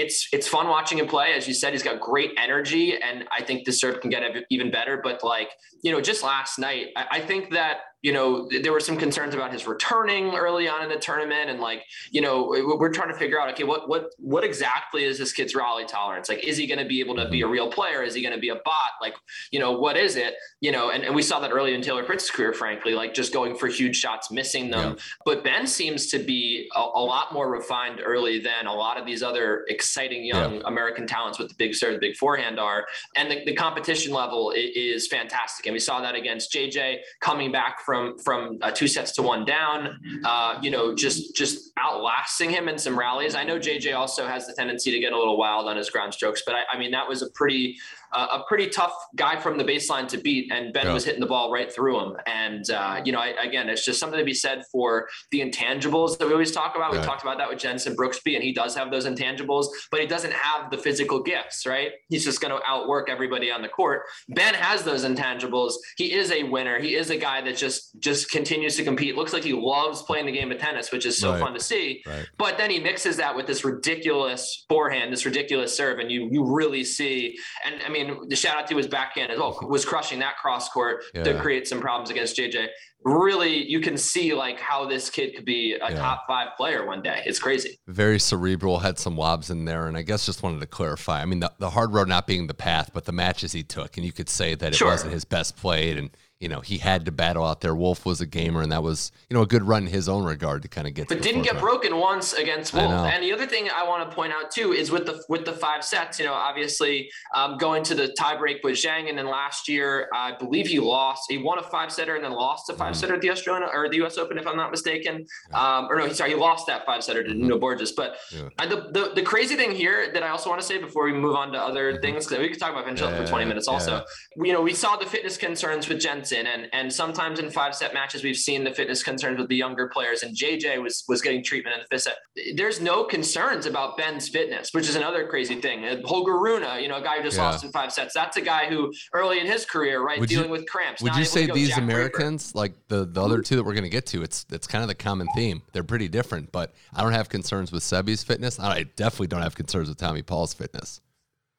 it's 0.00 0.28
it's 0.32 0.48
fun 0.48 0.68
watching 0.68 0.98
him 0.98 1.06
play. 1.06 1.32
As 1.32 1.46
you 1.46 1.54
said, 1.54 1.72
he's 1.72 1.82
got 1.82 2.00
great 2.00 2.32
energy, 2.38 3.00
and 3.00 3.24
I 3.30 3.42
think 3.42 3.64
the 3.64 3.72
serve 3.72 4.00
can 4.00 4.10
get 4.10 4.22
even 4.50 4.70
better. 4.70 5.00
But 5.02 5.22
like 5.22 5.50
you 5.82 5.92
know, 5.92 6.00
just 6.00 6.22
last 6.22 6.58
night, 6.58 6.88
I, 6.96 7.06
I 7.12 7.20
think 7.20 7.50
that 7.52 7.78
you 8.02 8.12
know, 8.12 8.48
there 8.62 8.72
were 8.72 8.80
some 8.80 8.96
concerns 8.96 9.34
about 9.34 9.52
his 9.52 9.66
returning 9.66 10.34
early 10.34 10.68
on 10.68 10.82
in 10.82 10.88
the 10.88 10.96
tournament, 10.96 11.50
and 11.50 11.60
like, 11.60 11.84
you 12.10 12.22
know, 12.22 12.46
we're 12.78 12.92
trying 12.92 13.08
to 13.08 13.14
figure 13.14 13.38
out, 13.38 13.50
okay, 13.50 13.64
what 13.64 13.88
what 13.88 14.12
what 14.18 14.42
exactly 14.42 15.04
is 15.04 15.18
this 15.18 15.32
kid's 15.32 15.54
rally 15.54 15.84
tolerance? 15.84 16.28
Like, 16.28 16.42
is 16.44 16.56
he 16.56 16.66
going 16.66 16.78
to 16.78 16.86
be 16.86 17.00
able 17.00 17.16
to 17.16 17.28
be 17.28 17.42
a 17.42 17.46
real 17.46 17.70
player? 17.70 18.02
Is 18.02 18.14
he 18.14 18.22
going 18.22 18.34
to 18.34 18.40
be 18.40 18.48
a 18.48 18.54
bot? 18.54 18.92
Like, 19.02 19.14
you 19.50 19.60
know, 19.60 19.72
what 19.72 19.98
is 19.98 20.16
it? 20.16 20.34
You 20.60 20.72
know, 20.72 20.90
and, 20.90 21.04
and 21.04 21.14
we 21.14 21.22
saw 21.22 21.40
that 21.40 21.50
early 21.50 21.74
in 21.74 21.82
Taylor 21.82 22.04
Fritz's 22.04 22.30
career, 22.30 22.54
frankly, 22.54 22.94
like 22.94 23.12
just 23.12 23.34
going 23.34 23.54
for 23.54 23.66
huge 23.66 23.96
shots, 23.96 24.30
missing 24.30 24.70
them. 24.70 24.94
Yeah. 24.96 25.02
But 25.26 25.44
Ben 25.44 25.66
seems 25.66 26.06
to 26.08 26.18
be 26.18 26.70
a, 26.74 26.80
a, 26.80 27.04
lot 27.10 27.32
more 27.32 27.50
refined 27.50 28.00
early 28.04 28.38
than 28.38 28.66
a 28.66 28.72
lot 28.72 28.98
of 28.98 29.04
these 29.04 29.22
other 29.22 29.64
exciting 29.68 30.24
young 30.24 30.56
yeah. 30.56 30.62
American 30.66 31.06
talents 31.06 31.38
with 31.38 31.48
the 31.48 31.54
big 31.56 31.74
serve, 31.74 31.94
the 31.94 31.98
big 31.98 32.16
forehand 32.16 32.58
are, 32.58 32.86
and 33.16 33.30
the, 33.30 33.44
the 33.44 33.54
competition 33.54 34.12
level 34.12 34.52
is, 34.52 34.70
is 34.74 35.08
fantastic. 35.08 35.66
And 35.66 35.72
we 35.72 35.80
saw 35.80 36.00
that 36.00 36.14
against 36.14 36.52
JJ 36.52 36.98
coming 37.20 37.52
back 37.52 37.80
from 37.80 37.89
from 38.24 38.58
uh, 38.62 38.70
two 38.70 38.88
sets 38.88 39.12
to 39.12 39.22
one 39.22 39.44
down. 39.44 40.00
Uh, 40.24 40.58
you 40.62 40.70
know, 40.70 40.94
just 40.94 41.34
just 41.34 41.72
outlasting 41.78 42.50
him 42.50 42.68
in 42.68 42.78
some 42.78 42.98
rallies. 42.98 43.34
I 43.34 43.44
know 43.44 43.58
JJ 43.58 43.94
also 43.94 44.26
has 44.26 44.46
the 44.46 44.52
tendency 44.52 44.90
to 44.90 44.98
get 44.98 45.12
a 45.12 45.18
little 45.18 45.36
wild 45.36 45.68
on 45.68 45.76
his 45.76 45.90
ground 45.90 46.14
strokes, 46.14 46.42
but 46.44 46.54
I, 46.54 46.62
I 46.72 46.78
mean 46.78 46.90
that 46.92 47.08
was 47.08 47.22
a 47.22 47.30
pretty 47.30 47.76
a 48.18 48.44
pretty 48.48 48.68
tough 48.68 48.92
guy 49.16 49.38
from 49.38 49.56
the 49.56 49.64
baseline 49.64 50.08
to 50.08 50.18
beat, 50.18 50.50
and 50.52 50.72
Ben 50.72 50.86
yeah. 50.86 50.92
was 50.92 51.04
hitting 51.04 51.20
the 51.20 51.26
ball 51.26 51.52
right 51.52 51.72
through 51.72 52.00
him. 52.00 52.16
And 52.26 52.68
uh, 52.70 53.00
you 53.04 53.12
know, 53.12 53.20
I, 53.20 53.28
again, 53.42 53.68
it's 53.68 53.84
just 53.84 54.00
something 54.00 54.18
to 54.18 54.24
be 54.24 54.34
said 54.34 54.62
for 54.72 55.08
the 55.30 55.40
intangibles 55.40 56.18
that 56.18 56.26
we 56.26 56.32
always 56.32 56.52
talk 56.52 56.76
about. 56.76 56.92
Right. 56.92 57.00
We 57.00 57.06
talked 57.06 57.22
about 57.22 57.38
that 57.38 57.48
with 57.48 57.58
Jenson 57.58 57.96
Brooksby, 57.96 58.34
and 58.34 58.42
he 58.42 58.52
does 58.52 58.74
have 58.74 58.90
those 58.90 59.06
intangibles, 59.06 59.66
but 59.90 60.00
he 60.00 60.06
doesn't 60.06 60.32
have 60.32 60.70
the 60.70 60.78
physical 60.78 61.22
gifts. 61.22 61.66
Right? 61.66 61.92
He's 62.08 62.24
just 62.24 62.40
going 62.40 62.52
to 62.52 62.60
outwork 62.66 63.08
everybody 63.08 63.50
on 63.50 63.62
the 63.62 63.68
court. 63.68 64.02
Ben 64.28 64.54
has 64.54 64.82
those 64.82 65.04
intangibles. 65.04 65.74
He 65.96 66.12
is 66.12 66.32
a 66.32 66.42
winner. 66.44 66.80
He 66.80 66.96
is 66.96 67.10
a 67.10 67.16
guy 67.16 67.40
that 67.42 67.56
just 67.56 67.98
just 68.00 68.30
continues 68.30 68.76
to 68.76 68.84
compete. 68.84 69.16
Looks 69.16 69.32
like 69.32 69.44
he 69.44 69.52
loves 69.52 70.02
playing 70.02 70.26
the 70.26 70.32
game 70.32 70.50
of 70.50 70.58
tennis, 70.58 70.90
which 70.90 71.06
is 71.06 71.18
so 71.18 71.32
right. 71.32 71.40
fun 71.40 71.54
to 71.54 71.60
see. 71.60 72.02
Right. 72.06 72.26
But 72.38 72.58
then 72.58 72.70
he 72.70 72.80
mixes 72.80 73.16
that 73.18 73.36
with 73.36 73.46
this 73.46 73.64
ridiculous 73.64 74.64
forehand, 74.68 75.12
this 75.12 75.24
ridiculous 75.24 75.76
serve, 75.76 75.98
and 75.98 76.10
you 76.10 76.28
you 76.30 76.44
really 76.44 76.84
see. 76.84 77.36
And 77.64 77.82
I 77.82 77.88
mean 77.88 77.99
mean, 78.04 78.28
the 78.28 78.36
shout 78.36 78.56
out 78.56 78.66
to 78.68 78.76
his 78.76 78.86
backhand 78.86 79.30
as 79.30 79.38
well 79.38 79.58
was 79.62 79.84
crushing 79.84 80.18
that 80.20 80.36
cross 80.36 80.68
court 80.68 81.04
yeah. 81.14 81.24
to 81.24 81.38
create 81.40 81.66
some 81.66 81.80
problems 81.80 82.10
against 82.10 82.36
JJ. 82.36 82.68
Really, 83.04 83.66
you 83.68 83.80
can 83.80 83.96
see 83.96 84.34
like 84.34 84.60
how 84.60 84.86
this 84.86 85.08
kid 85.08 85.34
could 85.34 85.44
be 85.44 85.74
a 85.74 85.90
yeah. 85.90 85.98
top 85.98 86.24
five 86.28 86.48
player 86.56 86.86
one 86.86 87.02
day. 87.02 87.22
It's 87.24 87.38
crazy. 87.38 87.78
Very 87.86 88.18
cerebral, 88.18 88.78
had 88.78 88.98
some 88.98 89.16
lobs 89.16 89.50
in 89.50 89.64
there, 89.64 89.86
and 89.86 89.96
I 89.96 90.02
guess 90.02 90.26
just 90.26 90.42
wanted 90.42 90.60
to 90.60 90.66
clarify. 90.66 91.22
I 91.22 91.24
mean, 91.24 91.40
the, 91.40 91.52
the 91.58 91.70
hard 91.70 91.94
road 91.94 92.08
not 92.08 92.26
being 92.26 92.46
the 92.46 92.54
path, 92.54 92.90
but 92.92 93.06
the 93.06 93.12
matches 93.12 93.52
he 93.52 93.62
took, 93.62 93.96
and 93.96 94.04
you 94.04 94.12
could 94.12 94.28
say 94.28 94.54
that 94.54 94.72
it 94.72 94.76
sure. 94.76 94.88
wasn't 94.88 95.12
his 95.12 95.24
best 95.24 95.56
played, 95.56 95.96
and 95.96 96.10
you 96.40 96.48
know, 96.48 96.60
he 96.60 96.78
had 96.78 97.04
to 97.04 97.12
battle 97.12 97.44
out 97.44 97.60
there. 97.60 97.74
Wolf 97.74 98.06
was 98.06 98.22
a 98.22 98.26
gamer, 98.26 98.62
and 98.62 98.72
that 98.72 98.82
was, 98.82 99.12
you 99.28 99.36
know, 99.36 99.42
a 99.42 99.46
good 99.46 99.62
run 99.62 99.86
in 99.86 99.92
his 99.92 100.08
own 100.08 100.24
regard 100.24 100.62
to 100.62 100.68
kind 100.68 100.88
of 100.88 100.94
get. 100.94 101.08
But 101.08 101.20
didn't 101.20 101.42
get 101.42 101.58
broken 101.60 101.98
once 101.98 102.32
against 102.32 102.72
Wolf. 102.72 102.90
And 102.90 103.22
the 103.22 103.30
other 103.30 103.46
thing 103.46 103.68
I 103.68 103.86
want 103.86 104.08
to 104.08 104.16
point 104.16 104.32
out 104.32 104.50
too 104.50 104.72
is 104.72 104.90
with 104.90 105.04
the 105.04 105.22
with 105.28 105.44
the 105.44 105.52
five 105.52 105.84
sets. 105.84 106.18
You 106.18 106.24
know, 106.24 106.32
obviously 106.32 107.10
um, 107.34 107.58
going 107.58 107.82
to 107.84 107.94
the 107.94 108.14
tiebreak 108.18 108.64
with 108.64 108.76
Zhang, 108.76 109.10
and 109.10 109.18
then 109.18 109.26
last 109.26 109.68
year 109.68 110.08
I 110.14 110.32
believe 110.32 110.66
he 110.66 110.80
lost. 110.80 111.30
He 111.30 111.36
won 111.36 111.58
a 111.58 111.62
five 111.62 111.92
setter 111.92 112.16
and 112.16 112.24
then 112.24 112.32
lost 112.32 112.70
a 112.70 112.74
five 112.74 112.96
setter 112.96 113.14
at 113.14 113.20
the 113.20 113.30
Australian 113.30 113.68
or 113.70 113.90
the 113.90 113.96
U.S. 113.96 114.16
Open, 114.16 114.38
if 114.38 114.46
I'm 114.46 114.56
not 114.56 114.70
mistaken. 114.70 115.26
Yeah. 115.50 115.78
Um, 115.78 115.88
or 115.90 115.98
no, 115.98 116.08
sorry, 116.10 116.30
he 116.30 116.36
lost 116.36 116.66
that 116.68 116.86
five 116.86 117.04
setter 117.04 117.22
to 117.22 117.28
mm-hmm. 117.28 117.42
Nuno 117.42 117.58
Borges. 117.58 117.92
But 117.92 118.16
yeah. 118.32 118.48
I, 118.58 118.66
the, 118.66 118.88
the 118.92 119.12
the 119.16 119.22
crazy 119.22 119.56
thing 119.56 119.72
here 119.72 120.10
that 120.14 120.22
I 120.22 120.30
also 120.30 120.48
want 120.48 120.62
to 120.62 120.66
say 120.66 120.78
before 120.78 121.04
we 121.04 121.12
move 121.12 121.36
on 121.36 121.52
to 121.52 121.60
other 121.60 121.92
mm-hmm. 121.92 122.00
things, 122.00 122.26
because 122.26 122.38
we 122.40 122.48
could 122.48 122.58
talk 122.58 122.70
about 122.70 122.86
Vincenzo 122.86 123.14
yeah, 123.14 123.24
for 123.24 123.28
20 123.28 123.44
minutes 123.44 123.68
also. 123.68 124.04
You 124.36 124.54
know, 124.54 124.62
we 124.62 124.72
saw 124.72 124.96
the 124.96 125.04
fitness 125.04 125.36
concerns 125.36 125.86
with 125.86 126.00
Jenson, 126.30 126.46
and 126.46 126.68
and 126.72 126.92
sometimes 126.92 127.38
in 127.38 127.50
five 127.50 127.74
set 127.74 127.94
matches 127.94 128.22
we've 128.22 128.36
seen 128.36 128.64
the 128.64 128.70
fitness 128.70 129.02
concerns 129.02 129.38
with 129.38 129.48
the 129.48 129.56
younger 129.56 129.88
players, 129.88 130.22
and 130.22 130.36
JJ 130.36 130.82
was 130.82 131.04
was 131.08 131.20
getting 131.20 131.42
treatment 131.42 131.76
in 131.76 131.82
the 131.82 131.86
fifth 131.88 132.02
set. 132.02 132.16
There's 132.56 132.80
no 132.80 133.04
concerns 133.04 133.66
about 133.66 133.96
Ben's 133.96 134.28
fitness, 134.28 134.70
which 134.72 134.88
is 134.88 134.96
another 134.96 135.26
crazy 135.26 135.60
thing. 135.60 135.84
Uh, 135.84 135.96
Holger 136.04 136.38
Rune, 136.38 136.64
you 136.80 136.88
know, 136.88 136.96
a 136.96 137.02
guy 137.02 137.18
who 137.18 137.22
just 137.22 137.36
yeah. 137.36 137.44
lost 137.44 137.64
in 137.64 137.72
five 137.72 137.92
sets. 137.92 138.14
That's 138.14 138.36
a 138.36 138.40
guy 138.40 138.68
who 138.68 138.92
early 139.12 139.40
in 139.40 139.46
his 139.46 139.64
career, 139.64 140.02
right, 140.02 140.18
would 140.18 140.28
dealing 140.28 140.46
you, 140.46 140.52
with 140.52 140.68
cramps. 140.68 141.02
Would 141.02 141.16
you 141.16 141.24
say 141.24 141.46
these 141.46 141.76
Americans, 141.76 142.52
Draper. 142.52 142.58
like 142.58 142.88
the 142.88 143.04
the 143.06 143.22
other 143.22 143.42
two 143.42 143.56
that 143.56 143.64
we're 143.64 143.74
going 143.74 143.84
to 143.84 143.90
get 143.90 144.06
to, 144.06 144.22
it's 144.22 144.46
it's 144.50 144.66
kind 144.66 144.82
of 144.82 144.88
the 144.88 144.94
common 144.94 145.26
theme. 145.34 145.62
They're 145.72 145.84
pretty 145.84 146.08
different, 146.08 146.52
but 146.52 146.74
I 146.94 147.02
don't 147.02 147.12
have 147.12 147.28
concerns 147.28 147.72
with 147.72 147.82
Sebi's 147.82 148.22
fitness. 148.22 148.58
I 148.58 148.84
definitely 148.84 149.28
don't 149.28 149.42
have 149.42 149.54
concerns 149.54 149.88
with 149.88 149.98
Tommy 149.98 150.22
Paul's 150.22 150.54
fitness. 150.54 151.00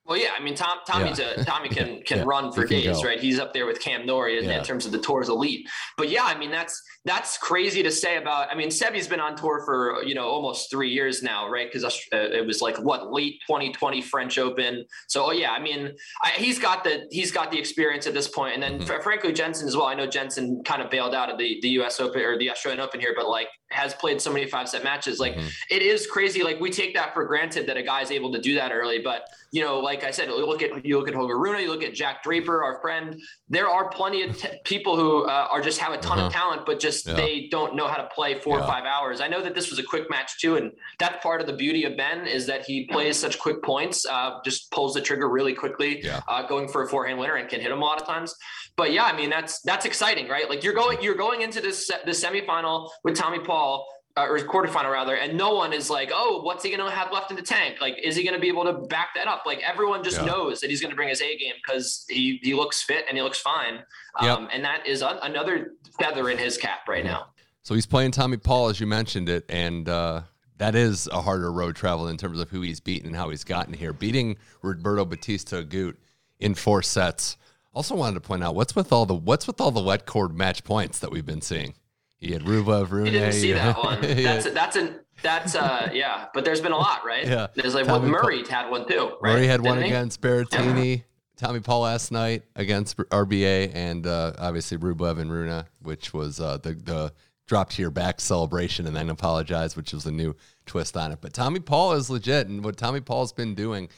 Well, 0.05 0.17
yeah, 0.17 0.31
I 0.37 0.43
mean, 0.43 0.55
Tom, 0.55 0.79
Tommy's 0.87 1.19
yeah. 1.19 1.33
a 1.37 1.45
Tommy 1.45 1.69
can 1.69 2.01
can 2.05 2.19
yeah, 2.19 2.23
run 2.25 2.51
for 2.51 2.65
days, 2.65 2.85
go. 2.85 3.03
right? 3.03 3.19
He's 3.19 3.39
up 3.39 3.53
there 3.53 3.67
with 3.67 3.79
Cam 3.79 4.05
Norrie 4.05 4.39
in, 4.39 4.45
yeah. 4.45 4.57
in, 4.57 4.63
terms 4.63 4.85
of 4.85 4.91
the 4.91 4.97
tour's 4.97 5.29
elite. 5.29 5.69
But 5.95 6.09
yeah, 6.09 6.23
I 6.23 6.37
mean, 6.37 6.49
that's 6.49 6.81
that's 7.05 7.37
crazy 7.37 7.83
to 7.83 7.91
say 7.91 8.17
about. 8.17 8.51
I 8.51 8.55
mean, 8.55 8.69
Sebi's 8.69 9.07
been 9.07 9.19
on 9.19 9.35
tour 9.35 9.61
for 9.63 10.03
you 10.03 10.15
know 10.15 10.27
almost 10.27 10.71
three 10.71 10.89
years 10.89 11.21
now, 11.21 11.47
right? 11.47 11.71
Because 11.71 11.85
uh, 11.85 12.17
it 12.17 12.45
was 12.45 12.61
like 12.61 12.77
what 12.79 13.13
late 13.13 13.35
2020 13.47 14.01
French 14.01 14.39
Open. 14.39 14.83
So 15.07 15.27
oh, 15.27 15.31
yeah, 15.31 15.51
I 15.51 15.59
mean, 15.61 15.91
I, 16.23 16.31
he's 16.31 16.57
got 16.57 16.83
the 16.83 17.07
he's 17.11 17.31
got 17.31 17.51
the 17.51 17.59
experience 17.59 18.07
at 18.07 18.15
this 18.15 18.27
point, 18.27 18.55
and 18.55 18.63
then 18.63 18.79
mm-hmm. 18.79 19.01
frankly, 19.01 19.31
Jenson 19.33 19.67
as 19.67 19.77
well. 19.77 19.85
I 19.85 19.93
know 19.93 20.07
Jenson 20.07 20.63
kind 20.65 20.81
of 20.81 20.89
bailed 20.89 21.13
out 21.13 21.29
of 21.29 21.37
the 21.37 21.59
the 21.61 21.69
U.S. 21.69 21.99
Open 21.99 22.21
or 22.21 22.39
the 22.39 22.49
Australian 22.49 22.81
Open 22.81 22.99
here, 22.99 23.13
but 23.15 23.29
like 23.29 23.47
has 23.71 23.93
played 23.93 24.21
so 24.21 24.31
many 24.31 24.47
five 24.47 24.69
set 24.69 24.83
matches. 24.83 25.19
Like 25.19 25.35
mm-hmm. 25.35 25.47
it 25.69 25.81
is 25.81 26.07
crazy. 26.07 26.43
Like 26.43 26.59
we 26.59 26.69
take 26.69 26.93
that 26.95 27.13
for 27.13 27.25
granted 27.25 27.67
that 27.67 27.77
a 27.77 27.83
guy's 27.83 28.11
able 28.11 28.31
to 28.33 28.39
do 28.39 28.55
that 28.55 28.71
early, 28.71 28.99
but 28.99 29.27
you 29.51 29.61
know, 29.61 29.79
like 29.79 30.05
I 30.05 30.11
said, 30.11 30.29
look 30.29 30.61
at 30.61 30.85
you 30.85 30.97
look 30.97 31.09
at 31.09 31.13
Holger 31.13 31.37
Rune, 31.37 31.59
you 31.61 31.69
look 31.69 31.83
at 31.83 31.93
Jack 31.93 32.23
Draper, 32.23 32.63
our 32.63 32.79
friend. 32.81 33.21
There 33.49 33.67
are 33.67 33.89
plenty 33.89 34.23
of 34.23 34.37
t- 34.37 34.47
people 34.63 34.95
who 34.95 35.25
uh, 35.25 35.47
are 35.51 35.61
just 35.61 35.77
have 35.79 35.91
a 35.91 35.97
ton 35.97 36.17
uh-huh. 36.17 36.27
of 36.27 36.33
talent, 36.33 36.61
but 36.65 36.79
just 36.79 37.05
yeah. 37.05 37.15
they 37.15 37.47
don't 37.51 37.75
know 37.75 37.87
how 37.87 37.97
to 37.97 38.07
play 38.15 38.39
four 38.39 38.57
yeah. 38.57 38.63
or 38.63 38.67
five 38.67 38.85
hours. 38.85 39.19
I 39.19 39.27
know 39.27 39.41
that 39.41 39.53
this 39.53 39.69
was 39.69 39.77
a 39.77 39.83
quick 39.83 40.09
match 40.09 40.39
too, 40.39 40.55
and 40.55 40.71
that's 40.99 41.21
part 41.21 41.41
of 41.41 41.47
the 41.47 41.53
beauty 41.53 41.83
of 41.83 41.97
Ben 41.97 42.27
is 42.27 42.47
that 42.47 42.63
he 42.65 42.85
plays 42.85 43.19
such 43.19 43.39
quick 43.39 43.61
points, 43.61 44.05
uh, 44.05 44.39
just 44.45 44.71
pulls 44.71 44.93
the 44.93 45.01
trigger 45.01 45.27
really 45.27 45.53
quickly, 45.53 46.01
yeah. 46.01 46.21
uh, 46.29 46.47
going 46.47 46.69
for 46.69 46.83
a 46.83 46.87
forehand 46.87 47.19
winner 47.19 47.35
and 47.35 47.49
can 47.49 47.59
hit 47.59 47.71
him 47.71 47.81
a 47.81 47.85
lot 47.85 48.01
of 48.01 48.07
times. 48.07 48.33
But 48.75 48.93
yeah, 48.93 49.03
I 49.05 49.15
mean 49.15 49.29
that's 49.29 49.61
that's 49.61 49.85
exciting, 49.85 50.27
right? 50.27 50.49
Like 50.49 50.63
you're 50.63 50.73
going 50.73 51.01
you're 51.01 51.15
going 51.15 51.41
into 51.41 51.61
this 51.61 51.87
the 52.05 52.11
semifinal 52.11 52.89
with 53.03 53.15
Tommy 53.15 53.39
Paul 53.39 53.87
uh, 54.17 54.25
or 54.27 54.39
quarterfinal 54.39 54.91
rather, 54.91 55.15
and 55.15 55.37
no 55.37 55.55
one 55.55 55.73
is 55.73 55.89
like, 55.89 56.11
oh, 56.13 56.41
what's 56.41 56.63
he 56.63 56.69
going 56.69 56.83
to 56.83 56.93
have 56.93 57.11
left 57.11 57.31
in 57.31 57.37
the 57.37 57.43
tank? 57.43 57.77
Like, 57.79 57.97
is 58.03 58.15
he 58.15 58.23
going 58.23 58.33
to 58.33 58.41
be 58.41 58.49
able 58.49 58.65
to 58.65 58.73
back 58.73 59.09
that 59.15 59.27
up? 59.27 59.43
Like, 59.45 59.61
everyone 59.61 60.03
just 60.03 60.17
yeah. 60.17 60.25
knows 60.25 60.59
that 60.59 60.69
he's 60.69 60.81
going 60.81 60.89
to 60.89 60.95
bring 60.95 61.09
his 61.09 61.21
A 61.21 61.37
game 61.37 61.53
because 61.63 62.05
he 62.09 62.39
he 62.43 62.53
looks 62.53 62.81
fit 62.81 63.05
and 63.07 63.17
he 63.17 63.23
looks 63.23 63.39
fine. 63.39 63.79
Um, 64.19 64.43
yep. 64.43 64.49
And 64.53 64.65
that 64.65 64.85
is 64.85 65.01
a, 65.01 65.19
another 65.23 65.73
feather 65.99 66.29
in 66.29 66.37
his 66.37 66.57
cap 66.57 66.87
right 66.87 67.05
now. 67.05 67.27
So 67.63 67.75
he's 67.75 67.85
playing 67.85 68.11
Tommy 68.11 68.37
Paul, 68.37 68.69
as 68.69 68.79
you 68.79 68.87
mentioned 68.87 69.29
it, 69.29 69.45
and 69.47 69.87
uh, 69.87 70.21
that 70.57 70.75
is 70.75 71.07
a 71.07 71.21
harder 71.21 71.51
road 71.51 71.75
travel 71.75 72.07
in 72.07 72.17
terms 72.17 72.39
of 72.39 72.49
who 72.49 72.61
he's 72.61 72.79
beaten 72.79 73.07
and 73.07 73.15
how 73.15 73.29
he's 73.29 73.43
gotten 73.43 73.73
here. 73.73 73.93
Beating 73.93 74.37
Roberto 74.61 75.05
Bautista 75.05 75.63
Agut 75.63 75.95
in 76.39 76.55
four 76.55 76.81
sets. 76.81 77.37
Also 77.73 77.95
wanted 77.95 78.15
to 78.15 78.21
point 78.21 78.43
out 78.43 78.53
what's 78.55 78.75
with 78.75 78.91
all 78.91 79.05
the 79.05 79.13
what's 79.13 79.47
with 79.47 79.61
all 79.61 79.71
the 79.71 79.81
net 79.81 80.05
cord 80.05 80.35
match 80.35 80.63
points 80.63 80.99
that 80.99 81.11
we've 81.11 81.25
been 81.25 81.41
seeing. 81.41 81.73
He 82.17 82.33
had 82.33 82.43
Rublev, 82.43 82.91
Rune. 82.91 83.07
I 83.07 83.11
didn't 83.11 83.33
see 83.33 83.51
that 83.53 83.77
one. 83.77 84.01
That's 84.01 84.45
a, 84.45 84.51
that's 84.51 84.75
an 84.75 84.99
that's 85.23 85.55
uh 85.55 85.89
yeah, 85.93 86.27
but 86.33 86.45
there's 86.45 86.61
been 86.61 86.71
a 86.71 86.77
lot, 86.77 87.05
right? 87.05 87.25
Yeah. 87.25 87.47
There's 87.55 87.73
like 87.73 87.85
Tommy 87.85 88.11
well, 88.11 88.21
Murray 88.23 88.43
had 88.47 88.69
one 88.69 88.87
too. 88.87 89.13
Right? 89.21 89.33
Murray 89.33 89.47
had 89.47 89.61
Didn't 89.61 89.75
one 89.75 89.81
he? 89.83 89.87
against 89.89 90.21
Berrettini. 90.21 90.97
Yeah. 90.97 91.03
Tommy 91.37 91.59
Paul 91.59 91.81
last 91.81 92.11
night 92.11 92.43
against 92.55 92.97
RBA, 92.97 93.71
and 93.73 94.05
uh, 94.05 94.33
obviously 94.37 94.77
Rublev 94.77 95.19
and 95.19 95.31
Rune, 95.31 95.63
which 95.81 96.13
was 96.13 96.39
uh, 96.39 96.57
the 96.57 96.73
the 96.73 97.13
drop 97.47 97.69
to 97.71 97.81
your 97.81 97.91
back 97.91 98.21
celebration 98.21 98.85
and 98.87 98.95
then 98.95 99.09
apologize, 99.09 99.75
which 99.75 99.91
was 99.91 100.05
a 100.05 100.11
new 100.11 100.35
twist 100.65 100.95
on 100.95 101.11
it. 101.11 101.19
But 101.21 101.33
Tommy 101.33 101.59
Paul 101.59 101.93
is 101.93 102.09
legit, 102.09 102.47
and 102.47 102.63
what 102.63 102.77
Tommy 102.77 103.01
Paul's 103.01 103.33
been 103.33 103.55
doing. 103.55 103.89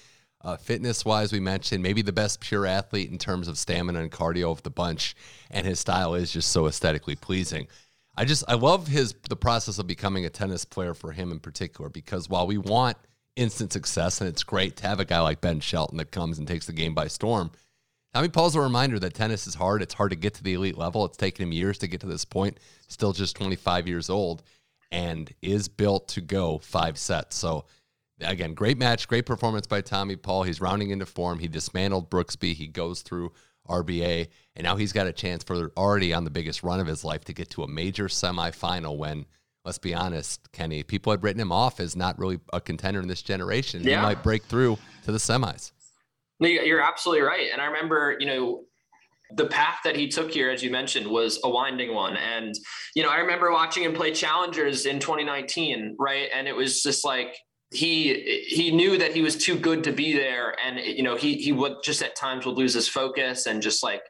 Uh, 0.43 0.57
fitness 0.57 1.05
wise, 1.05 1.31
we 1.31 1.39
mentioned 1.39 1.81
maybe 1.81 2.01
the 2.01 2.11
best 2.11 2.41
pure 2.41 2.65
athlete 2.65 3.09
in 3.09 3.17
terms 3.17 3.47
of 3.47 3.57
stamina 3.57 3.99
and 4.01 4.11
cardio 4.11 4.51
of 4.51 4.61
the 4.63 4.69
bunch, 4.69 5.15
and 5.49 5.65
his 5.65 5.79
style 5.79 6.15
is 6.15 6.31
just 6.31 6.51
so 6.51 6.67
aesthetically 6.67 7.15
pleasing. 7.15 7.67
I 8.15 8.25
just 8.25 8.43
I 8.47 8.55
love 8.55 8.87
his 8.87 9.15
the 9.29 9.35
process 9.35 9.79
of 9.79 9.87
becoming 9.87 10.25
a 10.25 10.29
tennis 10.29 10.65
player 10.65 10.93
for 10.93 11.11
him 11.11 11.31
in 11.31 11.39
particular 11.39 11.89
because 11.89 12.29
while 12.29 12.45
we 12.45 12.57
want 12.57 12.97
instant 13.35 13.73
success 13.73 14.21
and 14.21 14.29
it's 14.29 14.43
great 14.43 14.77
to 14.77 14.87
have 14.87 14.99
a 14.99 15.05
guy 15.05 15.19
like 15.19 15.41
Ben 15.41 15.59
Shelton 15.59 15.97
that 15.97 16.11
comes 16.11 16.37
and 16.37 16.47
takes 16.47 16.67
the 16.67 16.73
game 16.73 16.93
by 16.93 17.07
storm. 17.07 17.51
Tommy 18.13 18.29
Paul's 18.29 18.55
a 18.55 18.61
reminder 18.61 18.99
that 18.99 19.15
tennis 19.15 19.47
is 19.47 19.55
hard. 19.55 19.81
It's 19.81 19.95
hard 19.95 20.11
to 20.11 20.15
get 20.15 20.35
to 20.35 20.43
the 20.43 20.53
elite 20.53 20.77
level. 20.77 21.03
It's 21.05 21.17
taken 21.17 21.43
him 21.43 21.51
years 21.51 21.79
to 21.79 21.87
get 21.87 22.01
to 22.01 22.07
this 22.07 22.25
point. 22.25 22.59
Still 22.87 23.11
just 23.11 23.35
25 23.35 23.87
years 23.87 24.09
old 24.09 24.43
and 24.91 25.33
is 25.41 25.67
built 25.67 26.07
to 26.09 26.21
go 26.21 26.59
five 26.59 26.99
sets. 26.99 27.35
So 27.35 27.65
again, 28.25 28.53
great 28.53 28.77
match, 28.77 29.07
great 29.07 29.25
performance 29.25 29.67
by 29.67 29.81
Tommy 29.81 30.15
Paul. 30.15 30.43
He's 30.43 30.61
rounding 30.61 30.89
into 30.89 31.05
form. 31.05 31.39
He 31.39 31.47
dismantled 31.47 32.09
Brooksby. 32.09 32.53
He 32.53 32.67
goes 32.67 33.01
through 33.01 33.31
RBA, 33.67 34.27
and 34.55 34.65
now 34.65 34.75
he's 34.75 34.91
got 34.91 35.07
a 35.07 35.13
chance 35.13 35.43
for 35.43 35.71
already 35.77 36.13
on 36.13 36.23
the 36.23 36.29
biggest 36.29 36.63
run 36.63 36.79
of 36.79 36.87
his 36.87 37.03
life 37.03 37.23
to 37.25 37.33
get 37.33 37.49
to 37.51 37.63
a 37.63 37.67
major 37.67 38.05
semifinal 38.05 38.97
when 38.97 39.25
let's 39.65 39.77
be 39.77 39.93
honest, 39.93 40.51
Kenny, 40.51 40.83
people 40.83 41.11
had 41.11 41.23
written 41.23 41.39
him 41.39 41.51
off 41.51 41.79
as 41.79 41.95
not 41.95 42.19
really 42.19 42.39
a 42.51 42.59
contender 42.59 42.99
in 43.01 43.07
this 43.07 43.21
generation. 43.21 43.83
Yeah. 43.83 43.97
He 43.97 44.01
might 44.01 44.23
break 44.23 44.43
through 44.43 44.77
to 45.05 45.11
the 45.11 45.17
semis. 45.17 45.71
You're 46.39 46.81
absolutely 46.81 47.25
right. 47.25 47.49
And 47.51 47.61
I 47.61 47.65
remember, 47.65 48.17
you 48.19 48.27
know, 48.27 48.63
the 49.35 49.45
path 49.45 49.79
that 49.85 49.95
he 49.95 50.09
took 50.09 50.31
here, 50.31 50.49
as 50.49 50.61
you 50.61 50.69
mentioned, 50.69 51.07
was 51.07 51.39
a 51.43 51.49
winding 51.49 51.93
one. 51.93 52.17
And, 52.17 52.53
you 52.95 53.03
know, 53.03 53.09
I 53.09 53.17
remember 53.19 53.51
watching 53.51 53.83
him 53.83 53.93
play 53.93 54.11
challengers 54.11 54.85
in 54.85 54.99
2019, 54.99 55.95
right? 55.97 56.29
And 56.33 56.47
it 56.47 56.55
was 56.55 56.83
just 56.83 57.05
like, 57.05 57.37
he 57.73 58.45
he 58.47 58.71
knew 58.71 58.97
that 58.97 59.13
he 59.13 59.21
was 59.21 59.35
too 59.35 59.57
good 59.57 59.83
to 59.83 59.91
be 59.91 60.13
there. 60.13 60.55
And 60.65 60.79
you 60.79 61.03
know 61.03 61.15
he 61.15 61.35
he 61.35 61.51
would 61.51 61.77
just 61.83 62.01
at 62.01 62.15
times 62.15 62.45
would 62.45 62.55
lose 62.55 62.73
his 62.73 62.87
focus 62.87 63.45
and 63.45 63.61
just 63.61 63.83
like 63.83 64.03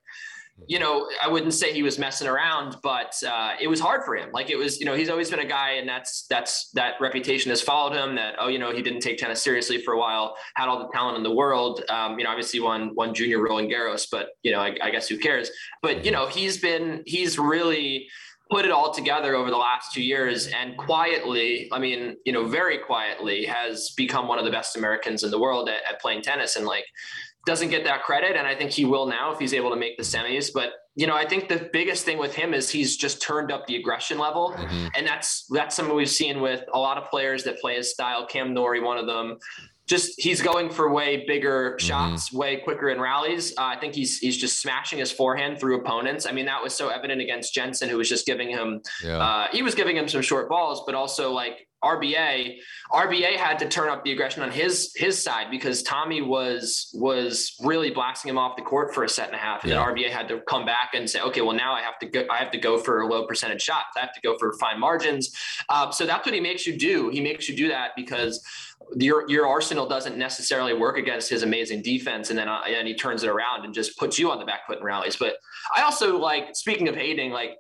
you 0.68 0.78
know 0.78 1.10
i 1.20 1.28
wouldn't 1.28 1.54
say 1.54 1.74
he 1.74 1.82
was 1.82 1.98
messing 1.98 2.28
around 2.28 2.78
but 2.84 3.16
uh, 3.28 3.54
it 3.60 3.68
was 3.68 3.80
hard 3.80 4.04
for 4.04 4.16
him. 4.16 4.32
Like 4.32 4.52
it 4.52 4.56
was 4.56 4.80
you 4.80 4.86
know 4.86 4.94
he's 4.94 5.10
always 5.10 5.30
been 5.30 5.40
a 5.40 5.46
guy 5.46 5.72
and 5.72 5.90
that's 5.90 6.26
that's 6.30 6.70
that 6.72 6.94
reputation 7.02 7.50
has 7.50 7.62
followed 7.62 7.96
him 7.96 8.16
that 8.16 8.36
oh 8.40 8.50
you 8.50 8.60
know 8.60 8.72
he 8.72 8.82
didn't 8.82 9.00
take 9.00 9.18
tennis 9.18 9.42
seriously 9.42 9.82
for 9.82 9.94
a 9.94 10.00
while 10.00 10.36
had 10.56 10.68
all 10.68 10.80
the 10.80 10.90
talent 10.94 11.18
in 11.18 11.24
the 11.24 11.34
world. 11.34 11.84
Um, 11.90 12.20
you 12.20 12.24
know 12.24 12.30
obviously 12.30 12.60
won 12.60 12.92
one 12.94 13.14
junior 13.14 13.42
roland 13.42 13.72
garros 13.72 14.08
but 14.12 14.30
you 14.44 14.52
know 14.52 14.60
I, 14.60 14.76
I 14.82 14.92
guess 14.92 15.08
who 15.08 15.18
cares? 15.18 15.50
But 15.82 16.06
you 16.06 16.12
know 16.12 16.28
he's 16.28 16.60
been 16.60 17.04
he's 17.06 17.40
really 17.40 18.08
put 18.54 18.66
it 18.66 18.72
all 18.72 18.94
together 18.94 19.34
over 19.34 19.50
the 19.50 19.58
last 19.58 19.92
two 19.92 20.04
years 20.04 20.46
and 20.46 20.78
quietly, 20.78 21.68
I 21.72 21.80
mean, 21.80 22.18
you 22.24 22.32
know, 22.32 22.46
very 22.46 22.78
quietly 22.78 23.46
has 23.46 23.90
become 23.98 24.28
one 24.28 24.38
of 24.38 24.46
the 24.46 24.52
best 24.52 24.78
Americans 24.78 25.24
in 25.24 25.32
the 25.32 25.40
world 25.40 25.70
at, 25.70 25.82
at 25.90 26.00
playing 26.00 26.22
tennis 26.22 26.56
and 26.56 26.68
like 26.68 26.86
doesn't 27.48 27.70
get 27.70 27.84
that 27.86 28.04
credit. 28.04 28.38
And 28.38 28.46
I 28.46 28.54
think 28.54 28.70
he 28.70 28.86
will 28.86 29.08
now 29.08 29.34
if 29.34 29.40
he's 29.40 29.56
able 29.56 29.72
to 29.72 29.76
make 29.76 29.98
the 29.98 30.04
semis. 30.04 30.52
But 30.54 30.70
you 30.96 31.08
know, 31.08 31.16
I 31.16 31.28
think 31.28 31.50
the 31.50 31.68
biggest 31.74 32.06
thing 32.06 32.20
with 32.20 32.36
him 32.36 32.54
is 32.54 32.70
he's 32.70 32.96
just 32.96 33.24
turned 33.24 33.52
up 33.52 33.66
the 33.66 33.76
aggression 33.76 34.20
level, 34.20 34.54
mm-hmm. 34.56 34.90
and 34.96 35.08
that's 35.08 35.48
that's 35.50 35.76
something 35.76 35.96
we've 35.96 36.08
seen 36.08 36.40
with 36.40 36.64
a 36.72 36.78
lot 36.78 37.00
of 37.00 37.10
players 37.10 37.44
that 37.46 37.60
play 37.60 37.76
his 37.78 37.90
style. 37.90 38.28
Cam 38.28 38.54
Norrie, 38.54 38.80
one 38.80 39.00
of 39.00 39.08
them 39.08 39.40
just 39.88 40.14
he's 40.18 40.42
going 40.42 40.70
for 40.70 40.92
way 40.92 41.26
bigger 41.28 41.72
mm-hmm. 41.72 41.86
shots, 41.86 42.30
mm-hmm. 42.30 42.38
way 42.38 42.58
quicker 42.58 42.90
in 42.90 43.00
rallies. 43.00 43.52
Uh, 43.58 43.64
I 43.66 43.78
think 43.80 43.94
he's 43.94 44.18
he's 44.20 44.38
just 44.38 44.62
smashing 44.62 45.00
his 45.00 45.12
forehand 45.12 45.60
through 45.60 45.80
opponents. 45.80 46.26
I 46.26 46.32
mean, 46.32 46.46
that 46.46 46.62
was 46.62 46.74
so 46.74 46.90
evident 46.90 47.22
against 47.22 47.54
Jenson, 47.54 47.90
who 47.90 47.98
was 47.98 48.10
just 48.10 48.26
giving 48.26 48.50
him 48.50 48.82
yeah. 49.04 49.18
uh, 49.18 49.48
he 49.52 49.62
was 49.62 49.76
giving 49.76 49.98
him 49.98 50.08
some 50.08 50.22
short 50.22 50.50
balls, 50.50 50.84
but 50.86 50.96
also 50.96 51.32
like 51.32 51.68
RBA, 51.84 52.56
RBA 52.92 53.36
had 53.36 53.60
to 53.60 53.68
turn 53.68 53.90
up 53.90 54.04
the 54.04 54.12
aggression 54.14 54.42
on 54.42 54.52
his 54.52 54.94
his 54.96 55.22
side 55.22 55.48
because 55.52 55.84
Tommy 55.84 56.22
was 56.22 56.90
was 56.94 57.56
really 57.62 57.92
blasting 57.92 58.30
him 58.30 58.38
off 58.38 58.56
the 58.56 58.62
court 58.62 58.94
for 58.94 59.04
a 59.04 59.10
set 59.10 59.28
and 59.28 59.36
a 59.36 59.40
half, 59.40 59.64
and 59.64 59.72
yeah. 59.72 59.86
then 59.86 59.96
RBA 59.96 60.10
had 60.10 60.28
to 60.30 60.40
come 60.48 60.66
back 60.66 60.92
and 60.94 61.10
say, 61.10 61.20
okay, 61.22 61.42
well 61.42 61.56
now 61.56 61.74
I 61.74 61.82
have 61.82 62.00
to 62.00 62.06
go, 62.06 62.26
I 62.32 62.38
have 62.38 62.52
to 62.52 62.58
go 62.58 62.78
for 62.78 63.02
a 63.02 63.08
low 63.08 63.28
percentage 63.28 63.62
shots, 63.62 63.98
I 63.98 64.00
have 64.00 64.14
to 64.14 64.22
go 64.22 64.38
for 64.38 64.54
fine 64.60 64.80
margins. 64.80 65.36
Uh, 65.68 65.92
so 65.92 66.06
that's 66.06 66.26
what 66.26 66.34
he 66.34 66.42
makes 66.42 66.66
you 66.66 66.78
do. 66.78 67.10
He 67.10 67.20
makes 67.20 67.50
you 67.50 67.56
do 67.56 67.68
that 67.68 67.92
because 67.98 68.42
your 68.96 69.30
your 69.30 69.48
arsenal 69.48 69.88
doesn't 69.88 70.18
necessarily 70.18 70.74
work 70.74 70.98
against 70.98 71.30
his 71.30 71.44
amazing 71.44 71.82
defense, 71.82 72.30
and 72.30 72.38
then 72.38 72.48
uh, 72.48 72.62
and 72.68 72.88
he 72.88 72.96
turns 72.96 73.24
it 73.24 73.30
around 73.30 73.66
and 73.66 73.74
just 73.74 73.98
puts 73.98 74.18
you 74.20 74.32
on 74.32 74.40
the 74.40 74.46
back 74.46 74.68
foot 74.68 74.80
in 74.80 74.84
rallies. 74.84 75.16
But 75.16 75.36
I 75.76 75.84
also 75.84 76.18
like 76.18 76.56
speaking 76.56 76.88
of 76.88 76.96
hating, 76.96 77.32
like 77.32 77.58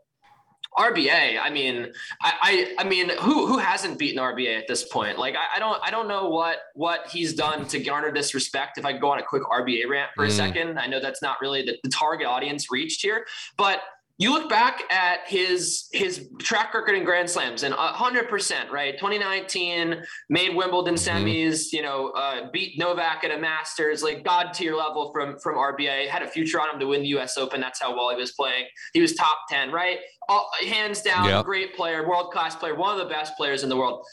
RBA, 0.77 1.39
I 1.39 1.49
mean, 1.49 1.91
I, 2.21 2.33
I, 2.41 2.83
I, 2.83 2.83
mean, 2.83 3.09
who 3.19 3.45
who 3.45 3.57
hasn't 3.57 3.99
beaten 3.99 4.19
RBA 4.19 4.57
at 4.57 4.67
this 4.67 4.85
point? 4.85 5.19
Like, 5.19 5.35
I, 5.35 5.57
I, 5.57 5.59
don't 5.59 5.79
I 5.83 5.91
don't 5.91 6.07
know 6.07 6.29
what 6.29 6.57
what 6.73 7.07
he's 7.07 7.33
done 7.33 7.67
to 7.67 7.79
garner 7.79 8.11
this 8.11 8.33
respect. 8.33 8.77
If 8.77 8.85
I 8.85 8.97
go 8.97 9.11
on 9.11 9.19
a 9.19 9.23
quick 9.23 9.43
RBA 9.43 9.87
rant 9.87 10.11
for 10.15 10.25
mm. 10.25 10.29
a 10.29 10.31
second, 10.31 10.79
I 10.79 10.87
know 10.87 10.99
that's 10.99 11.21
not 11.21 11.37
really 11.41 11.63
the, 11.63 11.77
the 11.83 11.89
target 11.89 12.27
audience 12.27 12.71
reached 12.71 13.01
here, 13.01 13.25
but 13.57 13.81
you 14.19 14.31
look 14.31 14.47
back 14.47 14.83
at 14.91 15.21
his 15.25 15.89
his 15.91 16.29
track 16.37 16.73
record 16.73 16.93
in 16.93 17.03
Grand 17.03 17.27
Slams 17.27 17.63
and 17.63 17.73
hundred 17.73 18.29
percent 18.29 18.71
right. 18.71 18.93
2019 18.97 20.03
made 20.29 20.55
Wimbledon 20.55 20.95
mm-hmm. 20.95 21.25
semis. 21.25 21.73
You 21.73 21.81
know, 21.81 22.09
uh, 22.09 22.51
beat 22.51 22.77
Novak 22.77 23.23
at 23.23 23.31
a 23.31 23.37
Masters, 23.37 24.03
like 24.03 24.23
god 24.23 24.53
tier 24.53 24.75
level 24.75 25.11
from 25.11 25.39
from 25.39 25.55
RBA. 25.55 26.07
Had 26.07 26.21
a 26.21 26.27
future 26.27 26.61
on 26.61 26.69
him 26.69 26.79
to 26.79 26.87
win 26.87 27.01
the 27.01 27.07
U.S. 27.09 27.37
Open. 27.37 27.59
That's 27.59 27.81
how 27.81 27.95
well 27.95 28.11
he 28.11 28.15
was 28.15 28.33
playing. 28.33 28.65
He 28.93 29.01
was 29.01 29.15
top 29.15 29.39
ten, 29.49 29.71
right? 29.71 29.97
All, 30.29 30.49
hands 30.65 31.01
down, 31.01 31.25
yep. 31.25 31.43
great 31.43 31.75
player, 31.75 32.07
world 32.07 32.31
class 32.31 32.55
player, 32.55 32.75
one 32.75 32.97
of 32.97 33.05
the 33.05 33.11
best 33.11 33.35
players 33.35 33.63
in 33.63 33.69
the 33.69 33.75
world. 33.75 34.05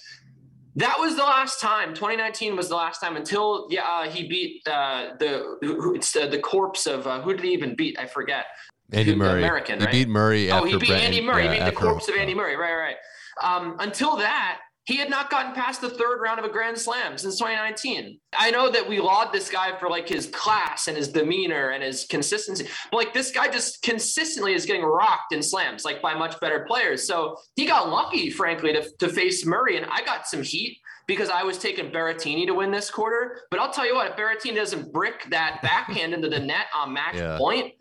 That 0.76 0.98
was 0.98 1.16
the 1.16 1.22
last 1.22 1.60
time. 1.60 1.94
2019 1.94 2.56
was 2.56 2.68
the 2.68 2.76
last 2.76 3.00
time 3.00 3.16
until 3.16 3.66
yeah 3.70 3.82
uh, 3.82 4.08
he 4.08 4.26
beat 4.26 4.66
uh, 4.66 5.10
the 5.18 5.58
it's 5.94 6.14
uh, 6.16 6.26
the 6.26 6.38
corpse 6.38 6.86
of 6.86 7.06
uh, 7.06 7.20
who 7.20 7.34
did 7.34 7.44
he 7.44 7.52
even 7.52 7.74
beat? 7.74 7.98
I 7.98 8.06
forget. 8.06 8.46
Andy 8.92 9.14
Murray. 9.14 9.42
American, 9.42 9.78
right? 9.80 9.88
He 9.88 10.04
beat 10.04 10.08
Murray. 10.10 10.50
oh, 10.50 10.64
he 10.64 10.76
beat 10.76 10.90
Andy 10.90 11.20
Murray. 11.20 11.44
Yeah, 11.44 11.52
he 11.52 11.58
beat 11.58 11.64
the 11.66 11.72
corpse 11.72 12.08
of 12.08 12.16
Andy 12.16 12.34
Murray. 12.34 12.56
Right, 12.56 12.74
right. 12.74 12.96
Um, 13.42 13.76
until 13.78 14.16
that, 14.16 14.60
he 14.84 14.96
had 14.96 15.10
not 15.10 15.30
gotten 15.30 15.54
past 15.54 15.80
the 15.80 15.90
third 15.90 16.20
round 16.20 16.38
of 16.38 16.44
a 16.44 16.48
Grand 16.48 16.76
Slam 16.76 17.16
since 17.16 17.38
2019. 17.38 18.18
I 18.36 18.50
know 18.50 18.70
that 18.70 18.88
we 18.88 18.98
laud 18.98 19.32
this 19.32 19.48
guy 19.48 19.78
for 19.78 19.88
like 19.88 20.08
his 20.08 20.26
class 20.26 20.88
and 20.88 20.96
his 20.96 21.08
demeanor 21.08 21.70
and 21.70 21.82
his 21.82 22.06
consistency, 22.06 22.66
but 22.90 22.96
like 22.96 23.14
this 23.14 23.30
guy 23.30 23.48
just 23.48 23.82
consistently 23.82 24.54
is 24.54 24.66
getting 24.66 24.82
rocked 24.82 25.32
in 25.32 25.42
slams, 25.42 25.84
like 25.84 26.02
by 26.02 26.14
much 26.14 26.40
better 26.40 26.64
players. 26.66 27.06
So 27.06 27.36
he 27.56 27.66
got 27.66 27.88
lucky, 27.88 28.30
frankly, 28.30 28.72
to, 28.72 28.90
to 28.98 29.08
face 29.08 29.46
Murray. 29.46 29.76
And 29.76 29.86
I 29.86 30.02
got 30.02 30.26
some 30.26 30.42
heat 30.42 30.78
because 31.06 31.28
I 31.28 31.42
was 31.44 31.58
taking 31.58 31.90
Berrettini 31.90 32.46
to 32.46 32.54
win 32.54 32.70
this 32.70 32.90
quarter. 32.90 33.42
But 33.50 33.60
I'll 33.60 33.72
tell 33.72 33.86
you 33.86 33.94
what, 33.94 34.10
if 34.10 34.16
Berrettini 34.16 34.56
doesn't 34.56 34.92
brick 34.92 35.26
that 35.30 35.60
backhand 35.62 36.14
into 36.14 36.28
the 36.28 36.40
net 36.40 36.66
on 36.74 36.92
match 36.92 37.16
yeah. 37.16 37.36
point, 37.36 37.74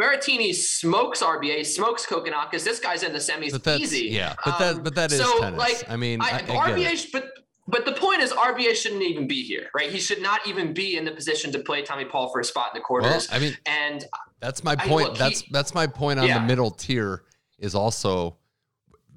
Berrettini 0.00 0.54
smokes 0.54 1.22
RBA, 1.22 1.66
smokes 1.66 2.06
Kokkinakis. 2.06 2.62
This 2.62 2.78
guy's 2.78 3.02
in 3.02 3.12
the 3.12 3.18
semis 3.18 3.52
but 3.52 3.64
that's, 3.64 3.80
easy. 3.80 4.06
Yeah, 4.06 4.34
but 4.44 4.58
that 4.58 4.84
but 4.84 4.94
that 4.94 5.10
is 5.10 5.20
um, 5.20 5.26
so 5.26 5.40
tennis. 5.40 5.58
like 5.58 5.90
I 5.90 5.96
mean 5.96 6.20
I, 6.22 6.38
I, 6.38 6.70
RBA, 6.70 7.10
but 7.12 7.30
but 7.66 7.84
the 7.84 7.92
point 7.92 8.20
is 8.20 8.32
RBA 8.32 8.74
shouldn't 8.76 9.02
even 9.02 9.26
be 9.26 9.42
here, 9.42 9.68
right? 9.74 9.90
He 9.90 9.98
should 9.98 10.22
not 10.22 10.46
even 10.46 10.72
be 10.72 10.96
in 10.96 11.04
the 11.04 11.10
position 11.10 11.52
to 11.52 11.58
play 11.58 11.82
Tommy 11.82 12.04
Paul 12.04 12.30
for 12.30 12.40
a 12.40 12.44
spot 12.44 12.70
in 12.72 12.78
the 12.78 12.82
quarters. 12.82 13.28
Well, 13.28 13.38
I 13.38 13.42
mean, 13.42 13.56
and 13.66 14.04
that's 14.40 14.62
my 14.62 14.76
point. 14.76 15.06
I, 15.06 15.08
look, 15.10 15.18
that's 15.18 15.40
he, 15.40 15.48
that's 15.50 15.74
my 15.74 15.86
point 15.86 16.20
on 16.20 16.26
yeah. 16.26 16.38
the 16.38 16.46
middle 16.46 16.70
tier 16.70 17.24
is 17.58 17.74
also 17.74 18.36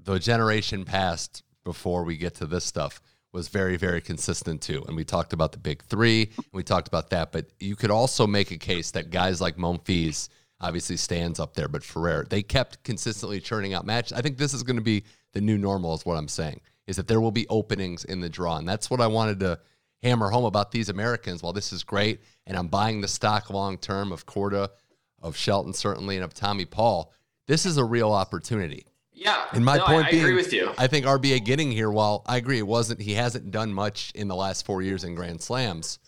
the 0.04 0.18
generation 0.18 0.84
past 0.84 1.44
before 1.64 2.04
we 2.04 2.18
get 2.18 2.36
to 2.36 2.48
this 2.48 2.66
stuff 2.66 3.02
was 3.32 3.48
very, 3.48 3.78
very 3.78 4.02
consistent 4.02 4.62
too. 4.62 4.84
And 4.88 4.96
we 4.96 5.06
talked 5.06 5.32
about 5.32 5.52
the 5.52 5.58
big 5.58 5.84
three, 5.84 6.32
and 6.36 6.46
we 6.52 6.64
talked 6.64 6.88
about 6.88 7.12
that. 7.12 7.32
But 7.32 7.46
you 7.60 7.76
could 7.76 7.92
also 7.92 8.28
make 8.28 8.52
a 8.52 8.58
case 8.58 8.92
that 8.92 9.10
guys 9.10 9.40
like 9.40 9.58
Monfils 9.58 10.28
obviously 10.62 10.96
stands 10.96 11.40
up 11.40 11.56
there, 11.56 11.68
but 11.68 11.84
Ferrer, 11.84 12.26
they 12.30 12.44
kept 12.44 12.84
consistently 12.84 13.40
churning 13.40 13.74
out 13.74 13.86
matches. 13.86 14.14
I 14.14 14.22
think 14.22 14.38
this 14.38 14.54
is 14.54 14.64
going 14.64 14.78
to 14.78 14.82
be 14.82 15.04
the 15.34 15.42
new 15.42 15.58
normal, 15.58 15.94
is 15.96 16.06
what 16.06 16.18
I'm 16.18 16.28
saying, 16.28 16.62
is 16.88 16.96
that 16.96 17.08
there 17.08 17.20
will 17.20 17.32
be 17.32 17.48
openings 17.50 18.06
in 18.06 18.20
the 18.22 18.30
draw. 18.30 18.58
And 18.58 18.68
that's 18.68 18.90
what 18.90 19.02
I 19.02 19.08
wanted 19.08 19.40
to 19.42 19.60
hammer 20.04 20.30
home 20.30 20.46
about 20.46 20.72
these 20.72 20.90
Americans. 20.90 21.44
While 21.44 21.54
this 21.54 21.74
is 21.74 21.84
great, 21.84 22.22
and 22.46 22.56
I'm 22.56 22.68
buying 22.68 23.02
the 23.02 23.08
stock 23.08 23.50
long 23.50 23.78
term 23.78 24.12
of 24.12 24.26
Korda, 24.26 24.70
of 25.22 25.36
Shelton, 25.36 25.74
certainly, 25.74 26.16
and 26.16 26.24
of 26.24 26.34
Tommy 26.34 26.66
Paul, 26.66 27.12
this 27.48 27.66
is 27.66 27.78
a 27.78 27.84
real 27.84 28.12
opportunity. 28.12 28.86
Yeah. 29.14 29.46
And 29.54 29.64
my 29.64 29.78
no, 29.78 29.86
point 29.86 30.06
I, 30.06 30.08
I 30.08 30.12
being, 30.12 30.24
agree 30.24 30.36
with 30.36 30.54
you. 30.54 30.72
I 30.78 30.88
think 30.88 31.06
RBA 31.06 31.46
getting 31.46 31.72
here, 31.72 31.92
while 31.92 32.24
I 32.26 32.38
agree 32.38 32.58
it 32.58 32.68
wasn't, 32.68 33.02
he 33.02 33.14
hasn't 33.14 33.52
done 33.52 33.74
much 33.74 34.12
in 34.16 34.28
the 34.28 34.36
last 34.36 34.66
four 34.66 34.82
years 34.82 35.04
in 35.04 35.14
Grand 35.16 35.42
Slams. 35.42 36.00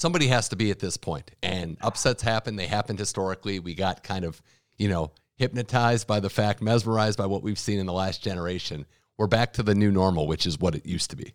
Somebody 0.00 0.28
has 0.28 0.48
to 0.48 0.56
be 0.56 0.70
at 0.70 0.78
this 0.78 0.96
point, 0.96 1.30
and 1.42 1.76
upsets 1.82 2.22
happen. 2.22 2.56
They 2.56 2.66
happened 2.66 2.98
historically. 2.98 3.58
We 3.58 3.74
got 3.74 4.02
kind 4.02 4.24
of, 4.24 4.40
you 4.78 4.88
know, 4.88 5.12
hypnotized 5.36 6.06
by 6.06 6.20
the 6.20 6.30
fact, 6.30 6.62
mesmerized 6.62 7.18
by 7.18 7.26
what 7.26 7.42
we've 7.42 7.58
seen 7.58 7.78
in 7.78 7.84
the 7.84 7.92
last 7.92 8.24
generation. 8.24 8.86
We're 9.18 9.26
back 9.26 9.52
to 9.52 9.62
the 9.62 9.74
new 9.74 9.90
normal, 9.90 10.26
which 10.26 10.46
is 10.46 10.58
what 10.58 10.74
it 10.74 10.86
used 10.86 11.10
to 11.10 11.16
be. 11.16 11.34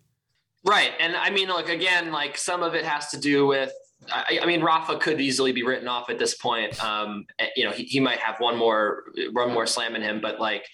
Right. 0.64 0.90
And 0.98 1.14
I 1.14 1.30
mean, 1.30 1.48
like, 1.48 1.68
again, 1.68 2.10
like 2.10 2.36
some 2.36 2.64
of 2.64 2.74
it 2.74 2.84
has 2.84 3.12
to 3.12 3.20
do 3.20 3.46
with 3.46 3.72
I, 4.12 4.40
I, 4.42 4.46
mean, 4.46 4.62
Rafa 4.62 4.98
could 4.98 5.20
easily 5.20 5.52
be 5.52 5.62
written 5.62 5.88
off 5.88 6.10
at 6.10 6.18
this 6.18 6.34
point. 6.34 6.82
Um, 6.82 7.26
eh, 7.38 7.48
you 7.56 7.64
know, 7.64 7.70
he, 7.70 7.84
he 7.84 8.00
might 8.00 8.18
have 8.18 8.36
one 8.38 8.56
more, 8.56 9.04
one 9.32 9.52
more 9.52 9.66
slam 9.66 9.94
in 9.94 10.02
him, 10.02 10.20
but 10.20 10.40
like, 10.40 10.68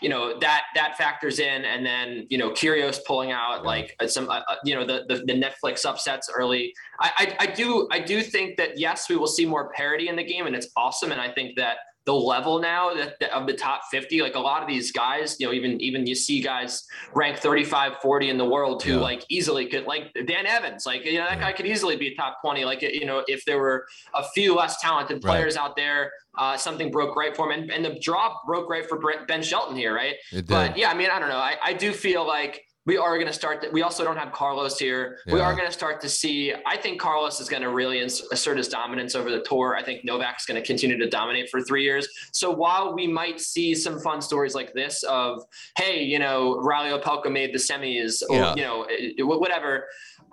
you 0.00 0.08
know, 0.08 0.38
that, 0.40 0.64
that 0.74 0.96
factors 0.96 1.38
in. 1.38 1.64
And 1.64 1.84
then, 1.84 2.26
you 2.30 2.38
know, 2.38 2.50
Kyrgios 2.50 2.98
pulling 3.06 3.32
out 3.32 3.64
like 3.64 3.96
uh, 4.00 4.06
some, 4.06 4.28
uh, 4.28 4.40
uh, 4.48 4.56
you 4.64 4.74
know, 4.74 4.86
the, 4.86 5.04
the, 5.08 5.24
the, 5.24 5.32
Netflix 5.32 5.84
upsets 5.84 6.30
early. 6.34 6.74
I, 7.00 7.34
I, 7.40 7.44
I 7.44 7.46
do, 7.46 7.88
I 7.90 8.00
do 8.00 8.22
think 8.22 8.56
that 8.56 8.78
yes, 8.78 9.08
we 9.08 9.16
will 9.16 9.26
see 9.26 9.46
more 9.46 9.70
parity 9.70 10.08
in 10.08 10.16
the 10.16 10.24
game 10.24 10.46
and 10.46 10.56
it's 10.56 10.68
awesome. 10.76 11.12
And 11.12 11.20
I 11.20 11.30
think 11.30 11.56
that 11.56 11.76
the 12.08 12.14
level 12.14 12.58
now 12.58 12.94
that, 12.94 13.20
that, 13.20 13.30
of 13.32 13.46
the 13.46 13.52
top 13.52 13.82
50 13.90 14.22
like 14.22 14.34
a 14.34 14.40
lot 14.40 14.62
of 14.62 14.68
these 14.68 14.90
guys 14.90 15.36
you 15.38 15.46
know 15.46 15.52
even 15.52 15.78
even 15.78 16.06
you 16.06 16.14
see 16.14 16.40
guys 16.40 16.86
ranked 17.12 17.40
35 17.40 17.98
40 18.00 18.30
in 18.30 18.38
the 18.38 18.46
world 18.46 18.82
who 18.82 18.94
yeah. 18.94 18.98
like 18.98 19.26
easily 19.28 19.66
could 19.66 19.84
like 19.84 20.14
dan 20.26 20.46
evans 20.46 20.86
like 20.86 21.04
you 21.04 21.18
know 21.18 21.26
that 21.26 21.34
yeah. 21.34 21.40
guy 21.40 21.52
could 21.52 21.66
easily 21.66 21.96
be 21.96 22.08
a 22.08 22.14
top 22.14 22.38
20 22.40 22.64
like 22.64 22.80
you 22.80 23.04
know 23.04 23.22
if 23.28 23.44
there 23.44 23.58
were 23.58 23.84
a 24.14 24.24
few 24.30 24.54
less 24.54 24.80
talented 24.80 25.20
players 25.20 25.56
right. 25.56 25.64
out 25.64 25.76
there 25.76 26.10
uh, 26.38 26.56
something 26.56 26.90
broke 26.90 27.14
right 27.14 27.36
for 27.36 27.52
him 27.52 27.60
and, 27.60 27.70
and 27.70 27.84
the 27.84 27.98
drop 28.00 28.40
broke 28.46 28.70
right 28.70 28.88
for 28.88 28.98
ben 29.26 29.42
shelton 29.42 29.76
here 29.76 29.94
right 29.94 30.14
but 30.46 30.78
yeah 30.78 30.88
i 30.88 30.94
mean 30.94 31.10
i 31.10 31.18
don't 31.18 31.28
know 31.28 31.36
i, 31.36 31.56
I 31.62 31.74
do 31.74 31.92
feel 31.92 32.26
like 32.26 32.64
we 32.88 32.96
are 32.96 33.16
going 33.16 33.26
to 33.26 33.34
start. 33.34 33.60
To, 33.60 33.68
we 33.68 33.82
also 33.82 34.02
don't 34.02 34.16
have 34.16 34.32
Carlos 34.32 34.78
here. 34.78 35.18
Yeah. 35.26 35.34
We 35.34 35.40
are 35.40 35.54
going 35.54 35.66
to 35.66 35.72
start 35.72 36.00
to 36.00 36.08
see. 36.08 36.54
I 36.66 36.78
think 36.78 36.98
Carlos 36.98 37.38
is 37.38 37.46
going 37.46 37.60
to 37.60 37.68
really 37.68 38.00
assert 38.00 38.56
his 38.56 38.66
dominance 38.66 39.14
over 39.14 39.30
the 39.30 39.42
tour. 39.42 39.76
I 39.76 39.82
think 39.84 40.06
Novak's 40.06 40.46
going 40.46 40.58
to 40.60 40.66
continue 40.66 40.96
to 40.96 41.06
dominate 41.06 41.50
for 41.50 41.60
three 41.60 41.84
years. 41.84 42.08
So 42.32 42.50
while 42.50 42.94
we 42.94 43.06
might 43.06 43.40
see 43.40 43.74
some 43.74 44.00
fun 44.00 44.22
stories 44.22 44.54
like 44.54 44.72
this 44.72 45.02
of, 45.02 45.42
hey, 45.76 46.02
you 46.02 46.18
know, 46.18 46.56
Reilly 46.56 46.98
Opelka 46.98 47.30
made 47.30 47.52
the 47.52 47.58
semis, 47.58 48.22
or 48.30 48.36
yeah. 48.36 48.54
you 48.56 48.62
know, 48.62 48.86
whatever. 49.26 49.84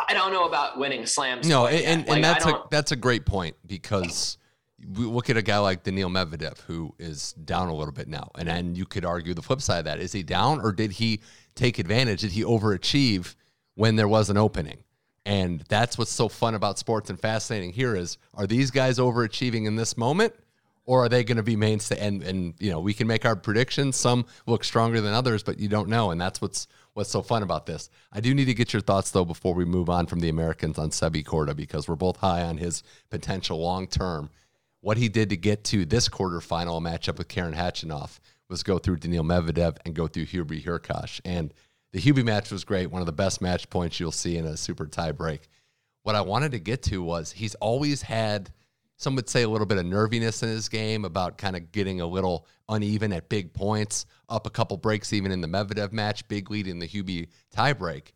I 0.07 0.13
don't 0.13 0.31
know 0.31 0.45
about 0.45 0.79
winning 0.79 1.05
slams. 1.05 1.49
No, 1.49 1.67
and, 1.67 1.85
and, 1.85 2.07
like, 2.07 2.15
and 2.15 2.23
that's 2.23 2.45
a 2.45 2.63
that's 2.71 2.91
a 2.93 2.95
great 2.95 3.25
point 3.25 3.57
because 3.65 4.37
we 4.93 5.05
look 5.05 5.29
at 5.29 5.37
a 5.37 5.41
guy 5.41 5.57
like 5.57 5.83
Daniil 5.83 6.09
Medvedev 6.09 6.59
who 6.61 6.93
is 6.99 7.33
down 7.33 7.67
a 7.67 7.75
little 7.75 7.93
bit 7.93 8.07
now, 8.07 8.29
and 8.37 8.47
then 8.47 8.75
you 8.75 8.85
could 8.85 9.03
argue 9.03 9.33
the 9.33 9.41
flip 9.41 9.61
side 9.61 9.79
of 9.79 9.85
that: 9.85 9.99
is 9.99 10.13
he 10.13 10.23
down 10.23 10.61
or 10.61 10.71
did 10.71 10.93
he 10.93 11.21
take 11.55 11.79
advantage? 11.79 12.21
Did 12.21 12.31
he 12.31 12.43
overachieve 12.43 13.35
when 13.75 13.95
there 13.95 14.07
was 14.07 14.29
an 14.29 14.37
opening? 14.37 14.83
And 15.25 15.61
that's 15.69 15.97
what's 15.97 16.11
so 16.11 16.29
fun 16.29 16.53
about 16.53 16.77
sports 16.77 17.09
and 17.09 17.19
fascinating 17.19 17.73
here 17.73 17.95
is 17.95 18.17
are 18.35 18.45
these 18.45 18.69
guys 18.69 18.99
overachieving 18.99 19.65
in 19.65 19.75
this 19.75 19.97
moment 19.97 20.33
or 20.85 21.03
are 21.03 21.09
they 21.09 21.23
going 21.23 21.37
to 21.37 21.43
be 21.43 21.55
mainstay 21.55 21.97
and 21.99 22.23
and 22.23 22.53
you 22.59 22.71
know 22.71 22.79
we 22.79 22.93
can 22.93 23.07
make 23.07 23.25
our 23.25 23.35
predictions 23.35 23.95
some 23.95 24.25
look 24.45 24.63
stronger 24.63 25.01
than 25.01 25.13
others 25.13 25.43
but 25.43 25.59
you 25.59 25.67
don't 25.67 25.89
know 25.89 26.11
and 26.11 26.21
that's 26.21 26.41
what's 26.41 26.67
what's 26.93 27.09
so 27.09 27.21
fun 27.21 27.43
about 27.43 27.65
this 27.65 27.89
i 28.11 28.19
do 28.19 28.33
need 28.33 28.45
to 28.45 28.53
get 28.53 28.73
your 28.73 28.81
thoughts 28.81 29.11
though 29.11 29.25
before 29.25 29.53
we 29.53 29.65
move 29.65 29.89
on 29.89 30.05
from 30.05 30.19
the 30.19 30.29
americans 30.29 30.77
on 30.77 30.89
sebi 30.89 31.23
korda 31.23 31.55
because 31.55 31.87
we're 31.87 31.95
both 31.95 32.17
high 32.17 32.43
on 32.43 32.57
his 32.57 32.83
potential 33.09 33.59
long 33.59 33.87
term 33.87 34.29
what 34.81 34.97
he 34.97 35.09
did 35.09 35.29
to 35.29 35.37
get 35.37 35.63
to 35.63 35.85
this 35.85 36.07
quarterfinal 36.07 36.81
matchup 36.81 37.17
with 37.17 37.27
karen 37.27 37.53
khachanov 37.53 38.19
was 38.49 38.63
go 38.63 38.77
through 38.77 38.97
Daniil 38.97 39.23
Medvedev 39.23 39.77
and 39.85 39.95
go 39.95 40.07
through 40.07 40.25
Hubie 40.25 40.63
Hurkacz. 40.63 41.19
And 41.25 41.53
the 41.93 41.99
Hubie 41.99 42.25
match 42.25 42.51
was 42.51 42.63
great, 42.63 42.91
one 42.91 43.01
of 43.01 43.05
the 43.05 43.11
best 43.11 43.41
match 43.41 43.69
points 43.69 43.99
you'll 43.99 44.11
see 44.11 44.37
in 44.37 44.45
a 44.45 44.57
super 44.57 44.85
tie 44.85 45.11
break. 45.11 45.47
What 46.03 46.15
I 46.15 46.21
wanted 46.21 46.51
to 46.51 46.59
get 46.59 46.83
to 46.83 47.01
was 47.01 47.31
he's 47.31 47.55
always 47.55 48.01
had, 48.01 48.51
some 48.97 49.15
would 49.15 49.29
say, 49.29 49.43
a 49.43 49.49
little 49.49 49.65
bit 49.65 49.77
of 49.77 49.85
nerviness 49.85 50.43
in 50.43 50.49
his 50.49 50.69
game 50.69 51.05
about 51.05 51.37
kind 51.37 51.55
of 51.55 51.71
getting 51.71 52.01
a 52.01 52.05
little 52.05 52.45
uneven 52.69 53.13
at 53.13 53.29
big 53.29 53.53
points, 53.53 54.05
up 54.29 54.45
a 54.45 54.49
couple 54.49 54.77
breaks 54.77 55.13
even 55.13 55.31
in 55.31 55.41
the 55.41 55.47
Medvedev 55.47 55.91
match, 55.91 56.27
big 56.27 56.51
lead 56.51 56.67
in 56.67 56.79
the 56.79 56.87
Hubie 56.87 57.27
tie 57.51 57.73
break. 57.73 58.13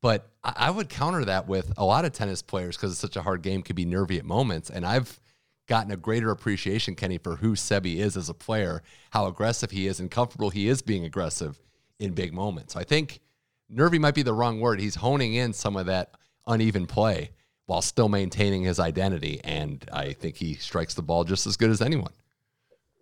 But 0.00 0.28
I 0.44 0.70
would 0.70 0.90
counter 0.90 1.24
that 1.24 1.48
with 1.48 1.72
a 1.78 1.84
lot 1.84 2.04
of 2.04 2.12
tennis 2.12 2.42
players 2.42 2.76
because 2.76 2.92
it's 2.92 3.00
such 3.00 3.16
a 3.16 3.22
hard 3.22 3.40
game, 3.40 3.62
could 3.62 3.74
be 3.74 3.86
nervy 3.86 4.18
at 4.18 4.26
moments. 4.26 4.68
And 4.68 4.84
I've 4.84 5.18
gotten 5.66 5.90
a 5.90 5.96
greater 5.96 6.30
appreciation, 6.30 6.94
Kenny, 6.94 7.18
for 7.18 7.36
who 7.36 7.54
Sebi 7.54 7.96
is 7.96 8.16
as 8.16 8.28
a 8.28 8.34
player, 8.34 8.82
how 9.10 9.26
aggressive 9.26 9.70
he 9.70 9.86
is, 9.86 10.00
and 10.00 10.10
comfortable 10.10 10.50
he 10.50 10.68
is 10.68 10.82
being 10.82 11.04
aggressive 11.04 11.60
in 11.98 12.12
big 12.12 12.32
moments. 12.32 12.74
So 12.74 12.80
I 12.80 12.84
think 12.84 13.20
nervy 13.68 13.98
might 13.98 14.14
be 14.14 14.22
the 14.22 14.34
wrong 14.34 14.60
word. 14.60 14.80
He's 14.80 14.96
honing 14.96 15.34
in 15.34 15.52
some 15.52 15.76
of 15.76 15.86
that 15.86 16.14
uneven 16.46 16.86
play 16.86 17.30
while 17.66 17.82
still 17.82 18.08
maintaining 18.08 18.62
his 18.62 18.78
identity. 18.78 19.40
And 19.42 19.88
I 19.92 20.12
think 20.12 20.36
he 20.36 20.54
strikes 20.54 20.94
the 20.94 21.02
ball 21.02 21.24
just 21.24 21.46
as 21.46 21.56
good 21.56 21.70
as 21.70 21.80
anyone. 21.80 22.12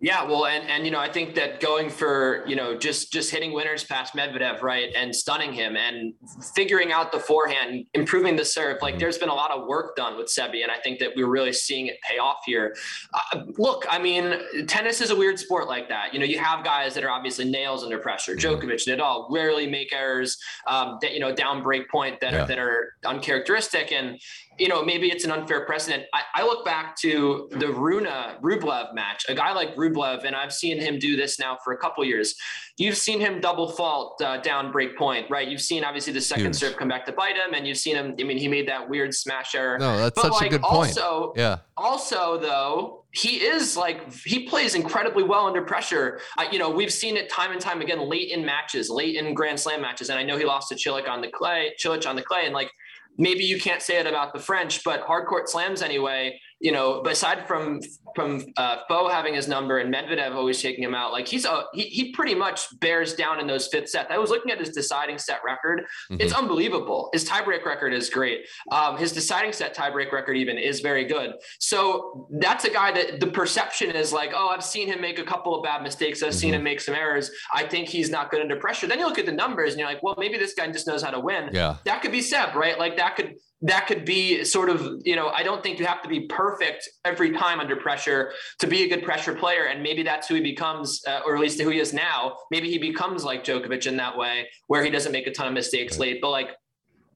Yeah, 0.03 0.25
well, 0.25 0.47
and 0.47 0.69
and 0.69 0.83
you 0.83 0.91
know, 0.91 0.99
I 0.99 1.09
think 1.09 1.33
that 1.35 1.61
going 1.61 1.89
for 1.89 2.43
you 2.45 2.57
know 2.57 2.77
just 2.77 3.13
just 3.13 3.31
hitting 3.31 3.53
winners 3.53 3.85
past 3.85 4.13
Medvedev, 4.13 4.61
right, 4.61 4.91
and 4.93 5.15
stunning 5.15 5.53
him, 5.53 5.77
and 5.77 6.13
figuring 6.53 6.91
out 6.91 7.13
the 7.13 7.21
forehand, 7.21 7.85
improving 7.93 8.35
the 8.35 8.43
serve. 8.43 8.81
Like, 8.81 8.99
there's 8.99 9.17
been 9.17 9.29
a 9.29 9.33
lot 9.33 9.51
of 9.51 9.65
work 9.65 9.95
done 9.95 10.17
with 10.17 10.27
Sebi, 10.27 10.61
and 10.61 10.69
I 10.69 10.75
think 10.83 10.99
that 10.99 11.11
we're 11.15 11.29
really 11.29 11.53
seeing 11.53 11.87
it 11.87 11.95
pay 12.01 12.17
off 12.17 12.39
here. 12.45 12.75
Uh, 13.13 13.43
look, 13.57 13.85
I 13.89 13.97
mean, 13.97 14.35
tennis 14.67 14.99
is 14.99 15.09
a 15.09 15.15
weird 15.15 15.39
sport 15.39 15.69
like 15.69 15.87
that. 15.87 16.13
You 16.13 16.19
know, 16.19 16.25
you 16.25 16.37
have 16.37 16.65
guys 16.65 16.95
that 16.95 17.05
are 17.05 17.09
obviously 17.09 17.45
nails 17.45 17.85
under 17.85 17.97
pressure. 17.97 18.35
Mm-hmm. 18.35 18.61
Djokovic, 18.61 18.85
Nadal 18.85 19.27
rarely 19.31 19.67
make 19.67 19.93
errors 19.93 20.37
um, 20.67 20.97
that 21.01 21.13
you 21.13 21.21
know 21.21 21.33
down 21.33 21.63
break 21.63 21.89
point 21.89 22.19
that 22.19 22.33
yeah. 22.33 22.43
are 22.43 22.47
that 22.47 22.59
are 22.59 22.95
uncharacteristic, 23.05 23.93
and 23.93 24.19
you 24.59 24.67
know, 24.67 24.83
maybe 24.83 25.09
it's 25.09 25.25
an 25.25 25.31
unfair 25.31 25.65
precedent. 25.65 26.03
I, 26.13 26.21
I, 26.35 26.43
look 26.43 26.63
back 26.65 26.95
to 26.97 27.49
the 27.51 27.71
Rune 27.71 28.05
Rublev 28.05 28.93
match, 28.93 29.25
a 29.27 29.33
guy 29.33 29.53
like 29.53 29.75
Rublev, 29.75 30.25
and 30.25 30.35
I've 30.35 30.53
seen 30.53 30.79
him 30.79 30.99
do 30.99 31.15
this 31.15 31.39
now 31.39 31.57
for 31.63 31.73
a 31.73 31.77
couple 31.77 32.03
years. 32.05 32.35
You've 32.77 32.97
seen 32.97 33.19
him 33.19 33.39
double 33.39 33.69
fault 33.69 34.21
uh, 34.21 34.37
down 34.37 34.71
break 34.71 34.97
point, 34.97 35.29
right? 35.29 35.47
You've 35.47 35.61
seen 35.61 35.83
obviously 35.83 36.13
the 36.13 36.21
second 36.21 36.45
Huge. 36.45 36.55
serve 36.55 36.77
come 36.77 36.87
back 36.87 37.05
to 37.05 37.11
bite 37.11 37.35
him, 37.35 37.53
and 37.53 37.67
you've 37.67 37.77
seen 37.77 37.95
him. 37.95 38.15
I 38.19 38.23
mean, 38.23 38.37
he 38.37 38.47
made 38.47 38.67
that 38.67 38.87
weird 38.87 39.13
smash 39.13 39.55
error. 39.55 39.77
No, 39.77 39.97
that's 39.97 40.15
but 40.15 40.23
such 40.23 40.33
like, 40.33 40.47
a 40.47 40.49
good 40.49 40.61
point. 40.61 40.97
Also, 40.97 41.33
yeah. 41.35 41.57
Also, 41.77 42.37
though, 42.39 43.03
he 43.11 43.37
is 43.37 43.77
like 43.77 44.11
he 44.13 44.47
plays 44.47 44.75
incredibly 44.75 45.23
well 45.23 45.45
under 45.45 45.61
pressure. 45.61 46.19
Uh, 46.37 46.45
you 46.51 46.59
know, 46.59 46.69
we've 46.69 46.93
seen 46.93 47.15
it 47.15 47.29
time 47.29 47.51
and 47.51 47.61
time 47.61 47.81
again, 47.81 48.09
late 48.09 48.31
in 48.31 48.43
matches, 48.43 48.89
late 48.89 49.15
in 49.15 49.33
Grand 49.33 49.59
Slam 49.59 49.81
matches, 49.81 50.09
and 50.09 50.17
I 50.17 50.23
know 50.23 50.37
he 50.37 50.45
lost 50.45 50.69
to 50.69 50.75
Cilic 50.75 51.07
on 51.07 51.21
the 51.21 51.29
clay, 51.29 51.73
Cilic 51.79 52.07
on 52.07 52.15
the 52.15 52.23
clay, 52.23 52.45
and 52.45 52.53
like 52.53 52.71
maybe 53.17 53.43
you 53.43 53.59
can't 53.59 53.81
say 53.81 53.99
it 53.99 54.07
about 54.07 54.33
the 54.33 54.39
French, 54.39 54.83
but 54.83 55.01
hard 55.01 55.27
court 55.27 55.49
slams 55.49 55.81
anyway. 55.81 56.39
You 56.59 56.71
know, 56.71 57.01
aside 57.03 57.47
from 57.47 57.79
from 58.15 58.45
uh, 58.57 58.77
Bo 58.87 59.09
having 59.09 59.33
his 59.33 59.47
number 59.47 59.79
and 59.79 59.93
Medvedev 59.93 60.35
always 60.35 60.61
taking 60.61 60.83
him 60.83 60.93
out, 60.93 61.11
like 61.11 61.27
he's 61.27 61.45
a 61.45 61.63
he, 61.73 61.83
he 61.83 62.11
pretty 62.11 62.35
much 62.35 62.67
bears 62.79 63.15
down 63.15 63.39
in 63.39 63.47
those 63.47 63.67
fifth 63.67 63.89
sets. 63.89 64.09
I 64.11 64.17
was 64.17 64.29
looking 64.29 64.51
at 64.51 64.59
his 64.59 64.69
deciding 64.69 65.17
set 65.17 65.39
record; 65.45 65.81
mm-hmm. 66.11 66.21
it's 66.21 66.33
unbelievable. 66.33 67.09
His 67.13 67.27
tiebreak 67.27 67.65
record 67.65 67.93
is 67.93 68.09
great. 68.09 68.47
Um, 68.71 68.97
his 68.97 69.11
deciding 69.11 69.53
set 69.53 69.75
tiebreak 69.75 70.11
record 70.11 70.37
even 70.37 70.57
is 70.57 70.79
very 70.79 71.05
good. 71.05 71.33
So 71.59 72.27
that's 72.39 72.65
a 72.65 72.69
guy 72.69 72.91
that 72.91 73.19
the 73.19 73.27
perception 73.27 73.91
is 73.91 74.13
like, 74.13 74.31
oh, 74.35 74.49
I've 74.49 74.63
seen 74.63 74.87
him 74.87 75.01
make 75.01 75.19
a 75.19 75.23
couple 75.23 75.55
of 75.55 75.63
bad 75.63 75.81
mistakes. 75.81 76.21
I've 76.21 76.29
mm-hmm. 76.29 76.39
seen 76.39 76.53
him 76.53 76.63
make 76.63 76.81
some 76.81 76.95
errors. 76.95 77.31
I 77.53 77.65
think 77.65 77.89
he's 77.89 78.09
not 78.09 78.31
good 78.31 78.41
under 78.41 78.55
pressure. 78.55 78.87
Then 78.87 78.99
you 78.99 79.05
look 79.05 79.19
at 79.19 79.25
the 79.25 79.31
numbers 79.31 79.73
and 79.73 79.79
you're 79.79 79.89
like, 79.89 80.03
well, 80.03 80.15
maybe 80.17 80.37
this 80.37 80.53
guy 80.53 80.71
just 80.71 80.87
knows 80.87 81.01
how 81.01 81.11
to 81.11 81.19
win. 81.19 81.49
Yeah, 81.51 81.77
that 81.85 82.01
could 82.01 82.11
be 82.11 82.21
Seb, 82.21 82.55
right? 82.55 82.77
Like 82.77 82.97
that 82.97 83.15
could 83.15 83.35
that 83.63 83.87
could 83.87 84.03
be 84.03 84.43
sort 84.43 84.69
of, 84.69 85.01
you 85.05 85.15
know, 85.15 85.29
I 85.29 85.41
don't 85.41 85.63
think 85.63 85.79
you 85.79 85.85
have 85.85 86.01
to 86.03 86.09
be 86.09 86.21
perfect 86.27 86.87
every 87.05 87.31
time 87.31 87.61
under 87.61 87.77
pressure 87.77 88.33
to 88.59 88.67
be 88.67 88.83
a 88.83 88.89
good 88.89 89.03
pressure 89.03 89.33
player. 89.33 89.65
And 89.65 89.81
maybe 89.81 90.03
that's 90.03 90.27
who 90.27 90.35
he 90.35 90.41
becomes, 90.41 91.01
uh, 91.07 91.21
or 91.25 91.35
at 91.35 91.41
least 91.41 91.61
who 91.61 91.69
he 91.69 91.79
is 91.79 91.93
now. 91.93 92.35
Maybe 92.51 92.69
he 92.69 92.77
becomes 92.77 93.23
like 93.23 93.45
Djokovic 93.45 93.87
in 93.87 93.95
that 93.97 94.17
way, 94.17 94.49
where 94.67 94.83
he 94.83 94.89
doesn't 94.89 95.13
make 95.13 95.27
a 95.27 95.31
ton 95.31 95.47
of 95.47 95.53
mistakes 95.53 95.97
late. 95.97 96.19
But 96.21 96.31
like, 96.31 96.49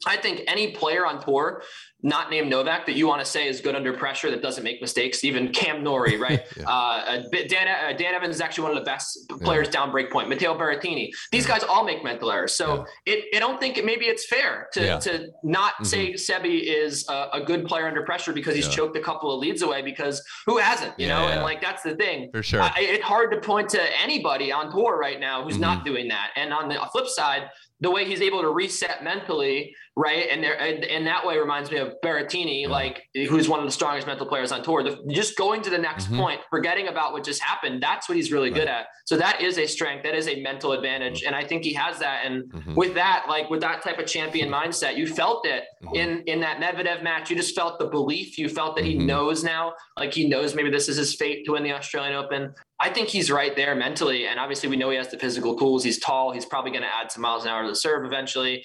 I 0.05 0.15
think 0.15 0.43
any 0.47 0.71
player 0.71 1.05
on 1.05 1.21
tour 1.21 1.63
not 2.03 2.29
named 2.29 2.49
Novak 2.49 2.85
that 2.85 2.95
you 2.95 3.07
want 3.07 3.21
to 3.21 3.25
say 3.25 3.47
is 3.47 3.59
good 3.59 3.75
under 3.75 3.91
pressure 3.91 4.29
that 4.29 4.41
doesn't 4.41 4.63
make 4.63 4.81
mistakes. 4.81 5.23
Even 5.23 5.51
Cam 5.51 5.83
Norrie, 5.83 6.17
right? 6.19 6.43
yeah. 6.55 6.69
uh, 6.69 7.23
Dan, 7.49 7.67
uh, 7.67 7.97
Dan 7.97 8.13
Evans 8.13 8.35
is 8.35 8.41
actually 8.41 8.63
one 8.63 8.77
of 8.77 8.77
the 8.77 8.85
best 8.85 9.27
players 9.41 9.67
yeah. 9.67 9.71
down 9.71 9.91
break 9.91 10.11
point. 10.11 10.29
Matteo 10.29 10.55
Berrettini. 10.55 11.09
These 11.31 11.47
yeah. 11.47 11.59
guys 11.59 11.63
all 11.63 11.83
make 11.83 12.03
mental 12.03 12.31
errors. 12.31 12.53
So 12.53 12.85
it, 13.05 13.25
I 13.35 13.39
don't 13.39 13.59
think 13.59 13.77
it, 13.77 13.85
maybe 13.85 14.05
it's 14.05 14.27
fair 14.27 14.67
to, 14.73 14.99
to 14.99 15.29
not 15.43 15.73
mm-hmm. 15.73 15.83
say 15.85 16.13
Sebi 16.13 16.61
is 16.63 17.07
a, 17.09 17.29
a, 17.33 17.41
good 17.47 17.65
player 17.65 17.87
under 17.87 18.03
pressure 18.03 18.33
because 18.33 18.55
he's 18.55 18.67
choked 18.67 18.95
a 18.97 18.99
couple 18.99 19.33
of 19.33 19.39
leads 19.39 19.61
away 19.61 19.81
because 19.81 20.21
who 20.45 20.57
hasn't, 20.57 20.99
you 20.99 21.07
know? 21.07 21.27
And 21.27 21.41
like, 21.41 21.61
that's 21.61 21.81
the 21.81 21.95
thing. 21.95 22.29
For 22.31 22.43
sure. 22.43 22.61
I, 22.61 22.73
it's 22.77 23.03
hard 23.03 23.31
to 23.31 23.39
point 23.39 23.69
to 23.69 24.01
anybody 24.01 24.51
on 24.51 24.71
tour 24.71 24.97
right 24.97 25.19
now 25.19 25.43
who's 25.43 25.53
mm-hmm. 25.53 25.61
not 25.61 25.85
doing 25.85 26.09
that. 26.09 26.31
And 26.35 26.53
on 26.53 26.69
the 26.69 26.75
flip 26.91 27.07
side, 27.07 27.49
the 27.79 27.91
way 27.91 28.05
he's 28.05 28.21
able 28.21 28.41
to 28.41 28.49
reset 28.49 29.03
mentally, 29.03 29.75
right? 29.95 30.27
And 30.31 30.43
there, 30.43 30.59
and, 30.59 30.83
and 30.83 31.05
that 31.05 31.25
way 31.25 31.37
reminds 31.37 31.71
me 31.71 31.77
of 31.77 31.86
Berrettini, 32.03 32.63
yeah. 32.63 32.67
like 32.67 33.03
who's 33.13 33.49
one 33.49 33.59
of 33.59 33.65
the 33.65 33.71
strongest 33.71 34.07
mental 34.07 34.25
players 34.25 34.51
on 34.51 34.63
tour. 34.63 34.83
The, 34.83 34.97
just 35.11 35.37
going 35.37 35.61
to 35.63 35.69
the 35.69 35.77
next 35.77 36.05
mm-hmm. 36.05 36.19
point, 36.19 36.41
forgetting 36.49 36.87
about 36.87 37.13
what 37.13 37.23
just 37.23 37.41
happened. 37.41 37.81
That's 37.81 38.07
what 38.07 38.15
he's 38.15 38.31
really 38.31 38.49
right. 38.49 38.59
good 38.59 38.67
at. 38.67 38.87
So 39.05 39.17
that 39.17 39.41
is 39.41 39.57
a 39.57 39.65
strength. 39.67 40.03
That 40.03 40.15
is 40.15 40.27
a 40.27 40.41
mental 40.41 40.73
advantage, 40.73 41.19
mm-hmm. 41.19 41.27
and 41.27 41.35
I 41.35 41.47
think 41.47 41.63
he 41.63 41.73
has 41.73 41.99
that. 41.99 42.25
And 42.25 42.43
mm-hmm. 42.51 42.75
with 42.75 42.93
that, 42.95 43.25
like 43.27 43.49
with 43.49 43.61
that 43.61 43.81
type 43.81 43.99
of 43.99 44.05
champion 44.05 44.49
mindset, 44.49 44.97
you 44.97 45.07
felt 45.07 45.45
it 45.45 45.63
mm-hmm. 45.83 45.95
in 45.95 46.21
in 46.27 46.39
that 46.41 46.59
Medvedev 46.59 47.03
match. 47.03 47.29
You 47.29 47.35
just 47.35 47.55
felt 47.55 47.79
the 47.79 47.87
belief. 47.87 48.37
You 48.37 48.49
felt 48.49 48.75
that 48.75 48.85
he 48.85 48.95
mm-hmm. 48.95 49.07
knows 49.07 49.43
now, 49.43 49.73
like 49.97 50.13
he 50.13 50.27
knows 50.27 50.55
maybe 50.55 50.69
this 50.69 50.89
is 50.89 50.97
his 50.97 51.15
fate 51.15 51.45
to 51.45 51.53
win 51.53 51.63
the 51.63 51.73
Australian 51.73 52.13
Open. 52.15 52.53
I 52.79 52.89
think 52.89 53.09
he's 53.09 53.31
right 53.31 53.55
there 53.55 53.73
mentally. 53.75 54.27
And 54.27 54.39
obviously, 54.39 54.69
we 54.69 54.75
know 54.75 54.89
he 54.89 54.97
has 54.97 55.09
the 55.09 55.17
physical 55.17 55.57
tools. 55.57 55.83
He's 55.83 55.99
tall. 55.99 56.31
He's 56.31 56.45
probably 56.45 56.71
going 56.71 56.83
to 56.83 56.93
add 56.93 57.11
some 57.11 57.23
miles 57.23 57.43
an 57.43 57.49
hour 57.49 57.63
to 57.63 57.69
the 57.69 57.75
serve 57.75 58.05
eventually. 58.05 58.63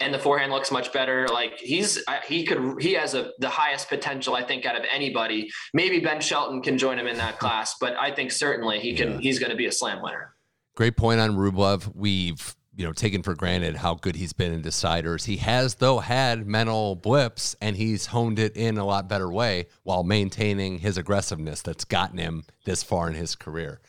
And 0.00 0.12
the 0.12 0.18
forehand 0.18 0.52
looks 0.52 0.70
much 0.70 0.92
better. 0.92 1.28
Like 1.28 1.58
he's 1.58 2.02
he 2.26 2.44
could 2.44 2.80
he 2.80 2.94
has 2.94 3.14
a 3.14 3.30
the 3.38 3.48
highest 3.48 3.88
potential 3.88 4.34
I 4.34 4.42
think 4.42 4.66
out 4.66 4.76
of 4.76 4.84
anybody. 4.92 5.50
Maybe 5.74 6.00
Ben 6.00 6.20
Shelton 6.20 6.62
can 6.62 6.78
join 6.78 6.98
him 6.98 7.06
in 7.06 7.16
that 7.18 7.38
class, 7.38 7.76
but 7.80 7.94
I 7.96 8.14
think 8.14 8.32
certainly 8.32 8.80
he 8.80 8.94
can. 8.94 9.12
Yeah. 9.12 9.18
He's 9.18 9.38
going 9.38 9.50
to 9.50 9.56
be 9.56 9.66
a 9.66 9.72
slam 9.72 10.02
winner. 10.02 10.34
Great 10.74 10.96
point 10.96 11.20
on 11.20 11.36
Rublev. 11.36 11.94
We've 11.94 12.56
you 12.74 12.86
know 12.86 12.92
taken 12.92 13.22
for 13.22 13.34
granted 13.34 13.76
how 13.76 13.94
good 13.94 14.16
he's 14.16 14.32
been 14.32 14.52
in 14.52 14.62
deciders. 14.62 15.26
He 15.26 15.36
has 15.38 15.76
though 15.76 15.98
had 15.98 16.46
mental 16.46 16.96
blips 16.96 17.54
and 17.60 17.76
he's 17.76 18.06
honed 18.06 18.38
it 18.38 18.56
in 18.56 18.78
a 18.78 18.84
lot 18.84 19.08
better 19.08 19.30
way 19.30 19.66
while 19.82 20.02
maintaining 20.02 20.78
his 20.78 20.96
aggressiveness 20.96 21.62
that's 21.62 21.84
gotten 21.84 22.18
him 22.18 22.44
this 22.64 22.82
far 22.82 23.08
in 23.08 23.14
his 23.14 23.36
career. 23.36 23.80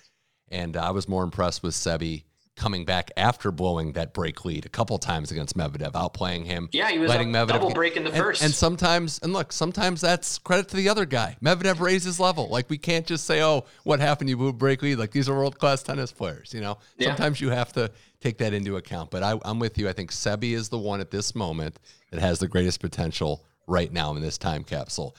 And 0.49 0.77
uh, 0.77 0.81
I 0.81 0.91
was 0.91 1.07
more 1.07 1.23
impressed 1.23 1.63
with 1.63 1.73
Sebi 1.73 2.25
coming 2.55 2.85
back 2.85 3.11
after 3.17 3.51
blowing 3.51 3.93
that 3.93 4.13
break 4.13 4.45
lead 4.45 4.65
a 4.65 4.69
couple 4.69 4.97
times 4.97 5.31
against 5.31 5.57
Medvedev, 5.57 5.93
outplaying 5.93 6.45
him. 6.45 6.69
Yeah, 6.71 6.89
he 6.91 6.99
was 6.99 7.09
letting 7.09 7.31
Medvedev 7.31 7.47
double 7.47 7.73
break 7.73 7.97
in 7.97 8.03
the 8.03 8.11
and, 8.11 8.17
first. 8.17 8.43
And 8.43 8.53
sometimes, 8.53 9.19
and 9.23 9.33
look, 9.33 9.51
sometimes 9.51 10.01
that's 10.01 10.37
credit 10.37 10.69
to 10.69 10.75
the 10.75 10.89
other 10.89 11.05
guy. 11.05 11.37
Medvedev 11.43 11.79
raised 11.79 12.05
his 12.05 12.19
level. 12.19 12.49
Like 12.49 12.69
we 12.69 12.77
can't 12.77 13.05
just 13.05 13.25
say, 13.25 13.41
"Oh, 13.41 13.65
what 13.83 13.99
happened? 13.99 14.29
You 14.29 14.37
blew 14.37 14.53
break 14.53 14.81
lead." 14.81 14.97
Like 14.97 15.11
these 15.11 15.27
are 15.27 15.35
world 15.35 15.57
class 15.57 15.83
tennis 15.83 16.11
players. 16.11 16.53
You 16.53 16.61
know, 16.61 16.77
yeah. 16.97 17.09
sometimes 17.09 17.41
you 17.41 17.49
have 17.49 17.73
to 17.73 17.91
take 18.19 18.37
that 18.37 18.53
into 18.53 18.77
account. 18.77 19.11
But 19.11 19.23
I, 19.23 19.39
I'm 19.43 19.59
with 19.59 19.77
you. 19.77 19.89
I 19.89 19.93
think 19.93 20.11
Sebi 20.11 20.53
is 20.53 20.69
the 20.69 20.77
one 20.77 21.01
at 21.01 21.11
this 21.11 21.35
moment 21.35 21.79
that 22.11 22.19
has 22.19 22.39
the 22.39 22.47
greatest 22.47 22.79
potential 22.79 23.43
right 23.67 23.91
now 23.91 24.15
in 24.15 24.21
this 24.21 24.37
time 24.37 24.63
capsule. 24.63 25.15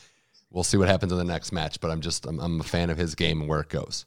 We'll 0.51 0.65
see 0.65 0.77
what 0.77 0.89
happens 0.89 1.11
in 1.11 1.19
the 1.19 1.25
next 1.25 1.51
match, 1.51 1.81
but 1.81 1.91
I'm 1.91 2.01
just 2.01 2.27
I'm, 2.27 2.39
I'm 2.39 2.61
a 2.61 2.65
fan 2.65 2.91
of 2.91 2.97
his 2.97 3.15
game 3.15 3.41
and 3.41 3.49
where 3.49 3.61
it 3.61 3.69
goes. 3.69 4.07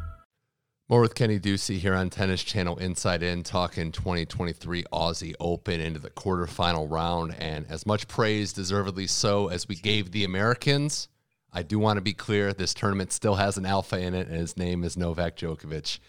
More 0.91 0.99
with 0.99 1.15
Kenny 1.15 1.39
Ducey 1.39 1.77
here 1.77 1.95
on 1.95 2.09
Tennis 2.09 2.43
Channel 2.43 2.75
Inside 2.79 3.23
In, 3.23 3.43
talking 3.43 3.93
2023 3.93 4.83
Aussie 4.91 5.33
Open 5.39 5.79
into 5.79 6.01
the 6.01 6.09
quarterfinal 6.09 6.91
round. 6.91 7.33
And 7.39 7.65
as 7.69 7.85
much 7.85 8.09
praise, 8.09 8.51
deservedly 8.51 9.07
so, 9.07 9.47
as 9.47 9.69
we 9.69 9.75
gave 9.75 10.11
the 10.11 10.25
Americans, 10.25 11.07
I 11.53 11.63
do 11.63 11.79
want 11.79 11.95
to 11.95 12.01
be 12.01 12.11
clear 12.11 12.51
this 12.51 12.73
tournament 12.73 13.13
still 13.13 13.35
has 13.35 13.55
an 13.57 13.65
alpha 13.65 13.97
in 13.97 14.13
it, 14.13 14.27
and 14.27 14.35
his 14.35 14.57
name 14.57 14.83
is 14.83 14.97
Novak 14.97 15.37
Djokovic. 15.37 15.99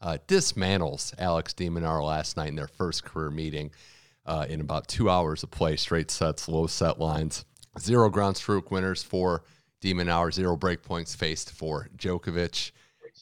Uh, 0.00 0.18
dismantles 0.26 1.14
Alex 1.20 1.54
de 1.54 1.68
Minaur 1.68 2.04
last 2.04 2.36
night 2.36 2.48
in 2.48 2.56
their 2.56 2.66
first 2.66 3.04
career 3.04 3.30
meeting 3.30 3.70
uh, 4.26 4.46
in 4.48 4.60
about 4.60 4.88
two 4.88 5.08
hours 5.08 5.44
of 5.44 5.52
play, 5.52 5.76
straight 5.76 6.10
sets, 6.10 6.48
low 6.48 6.66
set 6.66 6.98
lines. 6.98 7.44
Zero 7.78 8.10
ground 8.10 8.36
stroke 8.36 8.72
winners 8.72 9.04
for 9.04 9.44
de 9.80 9.94
Minaur, 9.94 10.32
zero 10.32 10.56
break 10.56 10.82
points 10.82 11.14
faced 11.14 11.52
for 11.52 11.88
Djokovic 11.96 12.72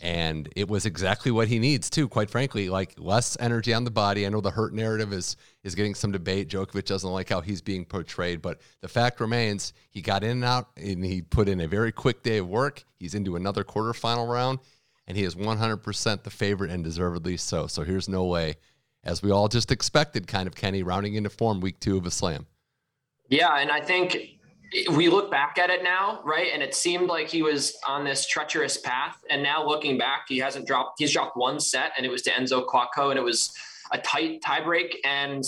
and 0.00 0.48
it 0.56 0.68
was 0.68 0.86
exactly 0.86 1.30
what 1.30 1.48
he 1.48 1.58
needs 1.58 1.90
too. 1.90 2.08
Quite 2.08 2.30
frankly, 2.30 2.68
like 2.68 2.94
less 2.98 3.36
energy 3.38 3.74
on 3.74 3.84
the 3.84 3.90
body. 3.90 4.24
I 4.24 4.30
know 4.30 4.40
the 4.40 4.50
hurt 4.50 4.72
narrative 4.72 5.12
is 5.12 5.36
is 5.62 5.74
getting 5.74 5.94
some 5.94 6.10
debate. 6.10 6.48
Djokovic 6.48 6.86
doesn't 6.86 7.10
like 7.10 7.28
how 7.28 7.40
he's 7.40 7.60
being 7.60 7.84
portrayed, 7.84 8.40
but 8.40 8.60
the 8.80 8.88
fact 8.88 9.20
remains 9.20 9.72
he 9.90 10.00
got 10.00 10.24
in 10.24 10.30
and 10.30 10.44
out, 10.44 10.68
and 10.76 11.04
he 11.04 11.20
put 11.20 11.48
in 11.48 11.60
a 11.60 11.68
very 11.68 11.92
quick 11.92 12.22
day 12.22 12.38
of 12.38 12.48
work. 12.48 12.84
He's 12.98 13.14
into 13.14 13.36
another 13.36 13.62
quarterfinal 13.62 14.28
round, 14.28 14.60
and 15.06 15.16
he 15.16 15.24
is 15.24 15.34
100% 15.34 16.22
the 16.22 16.30
favorite 16.30 16.70
and 16.70 16.82
deservedly 16.82 17.36
so. 17.36 17.66
So 17.66 17.82
here's 17.82 18.08
no 18.08 18.24
way, 18.24 18.56
as 19.04 19.22
we 19.22 19.30
all 19.30 19.48
just 19.48 19.70
expected, 19.70 20.26
kind 20.26 20.46
of 20.46 20.54
Kenny 20.54 20.82
rounding 20.82 21.14
into 21.14 21.30
form 21.30 21.60
week 21.60 21.78
two 21.78 21.98
of 21.98 22.06
a 22.06 22.10
slam. 22.10 22.46
Yeah, 23.28 23.54
and 23.58 23.70
I 23.70 23.80
think 23.80 24.39
we 24.92 25.08
look 25.08 25.30
back 25.30 25.58
at 25.58 25.70
it 25.70 25.82
now, 25.82 26.20
right? 26.24 26.50
And 26.52 26.62
it 26.62 26.74
seemed 26.74 27.08
like 27.08 27.28
he 27.28 27.42
was 27.42 27.76
on 27.86 28.04
this 28.04 28.26
treacherous 28.26 28.76
path. 28.76 29.16
And 29.28 29.42
now 29.42 29.66
looking 29.66 29.98
back, 29.98 30.26
he 30.28 30.38
hasn't 30.38 30.66
dropped, 30.66 30.98
he's 30.98 31.12
dropped 31.12 31.36
one 31.36 31.58
set 31.58 31.92
and 31.96 32.06
it 32.06 32.08
was 32.08 32.22
to 32.22 32.30
Enzo 32.30 32.64
Couacaud 32.64 33.10
and 33.10 33.18
it 33.18 33.22
was 33.22 33.52
a 33.90 33.98
tight 33.98 34.40
tiebreak. 34.42 34.94
And 35.04 35.44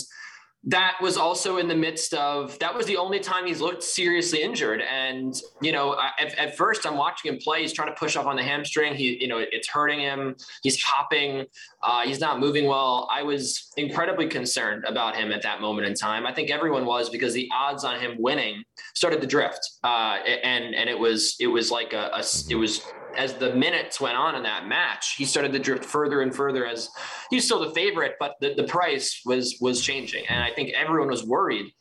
that 0.65 0.95
was 1.01 1.17
also 1.17 1.57
in 1.57 1.67
the 1.67 1.75
midst 1.75 2.13
of 2.13 2.57
that 2.59 2.73
was 2.73 2.85
the 2.85 2.95
only 2.95 3.19
time 3.19 3.45
he's 3.45 3.59
looked 3.59 3.83
seriously 3.83 4.41
injured. 4.41 4.81
And 4.81 5.35
you 5.61 5.71
know 5.71 5.97
at, 6.19 6.37
at, 6.37 6.57
first 6.57 6.85
i'm 6.85 6.95
watching 6.95 7.33
him 7.33 7.39
play. 7.43 7.61
He's 7.61 7.73
trying 7.73 7.89
to 7.89 7.95
push 7.95 8.15
up 8.15 8.25
on 8.25 8.37
the 8.37 8.43
hamstring. 8.43 8.95
He 8.95 9.17
you 9.19 9.27
know 9.27 9.39
it's 9.39 9.67
hurting 9.67 9.99
him. 9.99 10.35
He's 10.61 10.81
hopping. 10.81 11.45
Uh, 11.81 12.01
he's 12.05 12.19
not 12.19 12.39
moving 12.39 12.65
well. 12.65 13.09
I 13.11 13.23
was 13.23 13.73
incredibly 13.75 14.27
concerned 14.27 14.85
about 14.85 15.15
him 15.15 15.31
at 15.31 15.41
that 15.41 15.59
moment 15.59 15.87
in 15.87 15.95
time. 15.95 16.25
I 16.25 16.33
think 16.33 16.49
everyone 16.49 16.85
was 16.85 17.09
because 17.09 17.33
the 17.33 17.49
odds 17.53 17.83
on 17.83 17.99
him 17.99 18.15
winning 18.17 18.63
started 18.95 19.19
to 19.19 19.27
drift. 19.27 19.59
Uh, 19.83 20.17
and 20.43 20.73
and 20.73 20.89
it 20.89 20.97
was 20.97 21.35
it 21.39 21.47
was 21.47 21.71
like 21.71 21.91
a, 21.91 22.09
a 22.13 22.23
it 22.49 22.55
was 22.55 22.81
as 23.17 23.33
the 23.35 23.53
minutes 23.55 23.99
went 24.01 24.17
on 24.17 24.35
in 24.35 24.43
that 24.43 24.67
match, 24.67 25.15
he 25.15 25.25
started 25.25 25.51
to 25.53 25.59
drift 25.59 25.85
further 25.85 26.21
and 26.21 26.35
further 26.35 26.65
as 26.65 26.89
he's 27.29 27.45
still 27.45 27.59
the 27.59 27.73
favorite, 27.73 28.13
but 28.19 28.35
the, 28.41 28.53
the 28.55 28.63
price 28.63 29.21
was 29.25 29.57
was 29.61 29.81
changing. 29.81 30.25
And 30.27 30.43
I 30.43 30.51
think 30.51 30.71
everyone 30.73 31.09
was 31.09 31.23
worried 31.23 31.73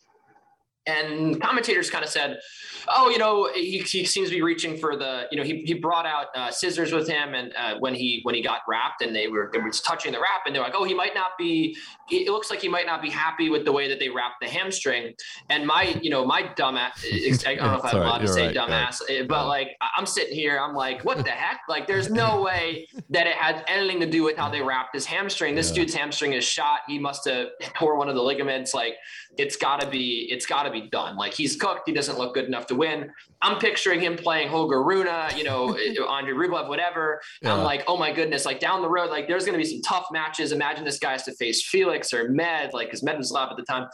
and 0.86 1.40
commentators 1.40 1.90
kind 1.90 2.04
of 2.04 2.10
said, 2.10 2.40
"Oh, 2.88 3.08
you 3.08 3.18
know, 3.18 3.48
he, 3.54 3.78
he 3.78 4.04
seems 4.04 4.28
to 4.28 4.34
be 4.34 4.42
reaching 4.42 4.76
for 4.76 4.96
the, 4.96 5.24
you 5.30 5.38
know, 5.38 5.44
he, 5.44 5.62
he 5.64 5.74
brought 5.74 6.06
out 6.06 6.26
uh, 6.34 6.50
scissors 6.50 6.92
with 6.92 7.08
him, 7.08 7.34
and 7.34 7.52
uh, 7.56 7.78
when 7.78 7.94
he 7.94 8.20
when 8.24 8.34
he 8.34 8.42
got 8.42 8.60
wrapped, 8.66 9.02
and 9.02 9.14
they 9.14 9.28
were 9.28 9.50
they 9.52 9.60
were 9.60 9.70
touching 9.70 10.12
the 10.12 10.18
wrap, 10.18 10.42
and 10.46 10.54
they're 10.54 10.62
like, 10.62 10.74
oh, 10.76 10.84
he 10.84 10.94
might 10.94 11.14
not 11.14 11.30
be. 11.38 11.76
It 12.10 12.30
looks 12.30 12.50
like 12.50 12.60
he 12.60 12.68
might 12.68 12.86
not 12.86 13.00
be 13.00 13.10
happy 13.10 13.48
with 13.48 13.64
the 13.64 13.72
way 13.72 13.88
that 13.88 13.98
they 13.98 14.08
wrapped 14.08 14.40
the 14.40 14.48
hamstring. 14.48 15.14
And 15.48 15.66
my, 15.66 15.98
you 16.02 16.10
know, 16.10 16.26
my 16.26 16.52
dumb 16.56 16.76
ass, 16.76 17.04
I 17.46 17.54
don't 17.54 17.64
know 17.64 17.76
if 17.76 17.84
I'm 17.84 17.96
allowed 17.96 18.18
to 18.18 18.28
say 18.28 18.48
right, 18.48 18.56
dumbass, 18.56 19.00
right. 19.08 19.26
but 19.26 19.46
like 19.46 19.68
I'm 19.96 20.06
sitting 20.06 20.34
here, 20.34 20.58
I'm 20.58 20.74
like, 20.74 21.04
what 21.04 21.18
the 21.18 21.30
heck? 21.30 21.60
Like, 21.68 21.86
there's 21.86 22.10
no 22.10 22.42
way 22.48 22.88
that 23.10 23.26
it 23.26 23.34
had 23.34 23.64
anything 23.68 24.00
to 24.00 24.06
do 24.06 24.24
with 24.24 24.36
how 24.36 24.50
they 24.50 24.60
wrapped 24.60 24.94
his 24.94 25.06
hamstring. 25.06 25.54
This 25.54 25.70
yeah. 25.70 25.76
dude's 25.76 25.94
hamstring 25.94 26.32
is 26.32 26.44
shot. 26.44 26.80
He 26.88 26.98
must 26.98 27.26
have 27.28 27.48
tore 27.74 27.96
one 27.96 28.08
of 28.08 28.14
the 28.14 28.22
ligaments. 28.22 28.74
Like, 28.74 28.94
it's 29.38 29.56
got 29.56 29.80
to 29.80 29.88
be, 29.88 30.28
it's 30.30 30.44
got 30.44 30.64
to 30.64 30.70
be 30.70 30.88
done. 30.88 31.16
Like 31.16 31.32
he's 31.32 31.56
cooked. 31.56 31.82
He 31.86 31.92
doesn't 31.92 32.18
look 32.18 32.34
good 32.34 32.44
enough 32.44 32.66
to 32.66 32.74
win. 32.74 33.10
I'm 33.40 33.58
picturing 33.58 34.00
him 34.00 34.16
playing 34.16 34.48
Holger 34.48 34.82
Rune, 34.82 35.08
you 35.36 35.44
know, 35.44 35.72
eh, 35.80 35.94
Andre 36.06 36.34
Rublev, 36.34 36.68
whatever. 36.68 37.20
Yeah. 37.40 37.54
I'm 37.54 37.64
like, 37.64 37.84
oh 37.86 37.96
my 37.96 38.12
goodness, 38.12 38.44
like 38.44 38.60
down 38.60 38.82
the 38.82 38.90
road, 38.90 39.10
like 39.10 39.28
there's 39.28 39.44
going 39.44 39.58
to 39.58 39.62
be 39.62 39.68
some 39.68 39.82
tough 39.82 40.06
matches. 40.12 40.52
Imagine 40.52 40.84
this 40.84 40.98
guy 40.98 41.12
has 41.12 41.24
to 41.24 41.32
face 41.34 41.66
Felix 41.66 42.12
or 42.12 42.28
Med, 42.28 42.72
like 42.74 42.88
because 42.88 43.02
Med 43.02 43.16
was 43.16 43.30
alive 43.30 43.48
at 43.50 43.56
the 43.56 43.64
time. 43.64 43.88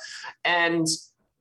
And 0.44 0.86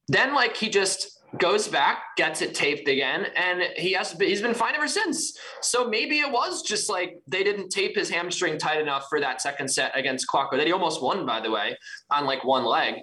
then 0.07 0.33
like 0.33 0.55
he 0.55 0.69
just 0.69 1.17
goes 1.37 1.67
back, 1.67 2.15
gets 2.15 2.41
it 2.41 2.55
taped 2.55 2.87
again, 2.87 3.27
and 3.35 3.61
he 3.75 3.91
has 3.93 4.13
he's 4.13 4.41
been 4.41 4.53
fine 4.53 4.75
ever 4.75 4.87
since. 4.87 5.37
So 5.61 5.89
maybe 5.89 6.19
it 6.19 6.31
was 6.31 6.61
just 6.61 6.89
like 6.89 7.19
they 7.27 7.43
didn't 7.43 7.69
tape 7.69 7.95
his 7.95 8.09
hamstring 8.09 8.57
tight 8.57 8.79
enough 8.79 9.07
for 9.09 9.19
that 9.19 9.41
second 9.41 9.67
set 9.67 9.91
against 9.95 10.27
Couacaud 10.27 10.57
that 10.57 10.67
he 10.67 10.71
almost 10.71 11.01
won, 11.01 11.25
by 11.25 11.41
the 11.41 11.51
way, 11.51 11.77
on 12.11 12.25
like 12.25 12.43
one 12.45 12.63
leg 12.63 12.95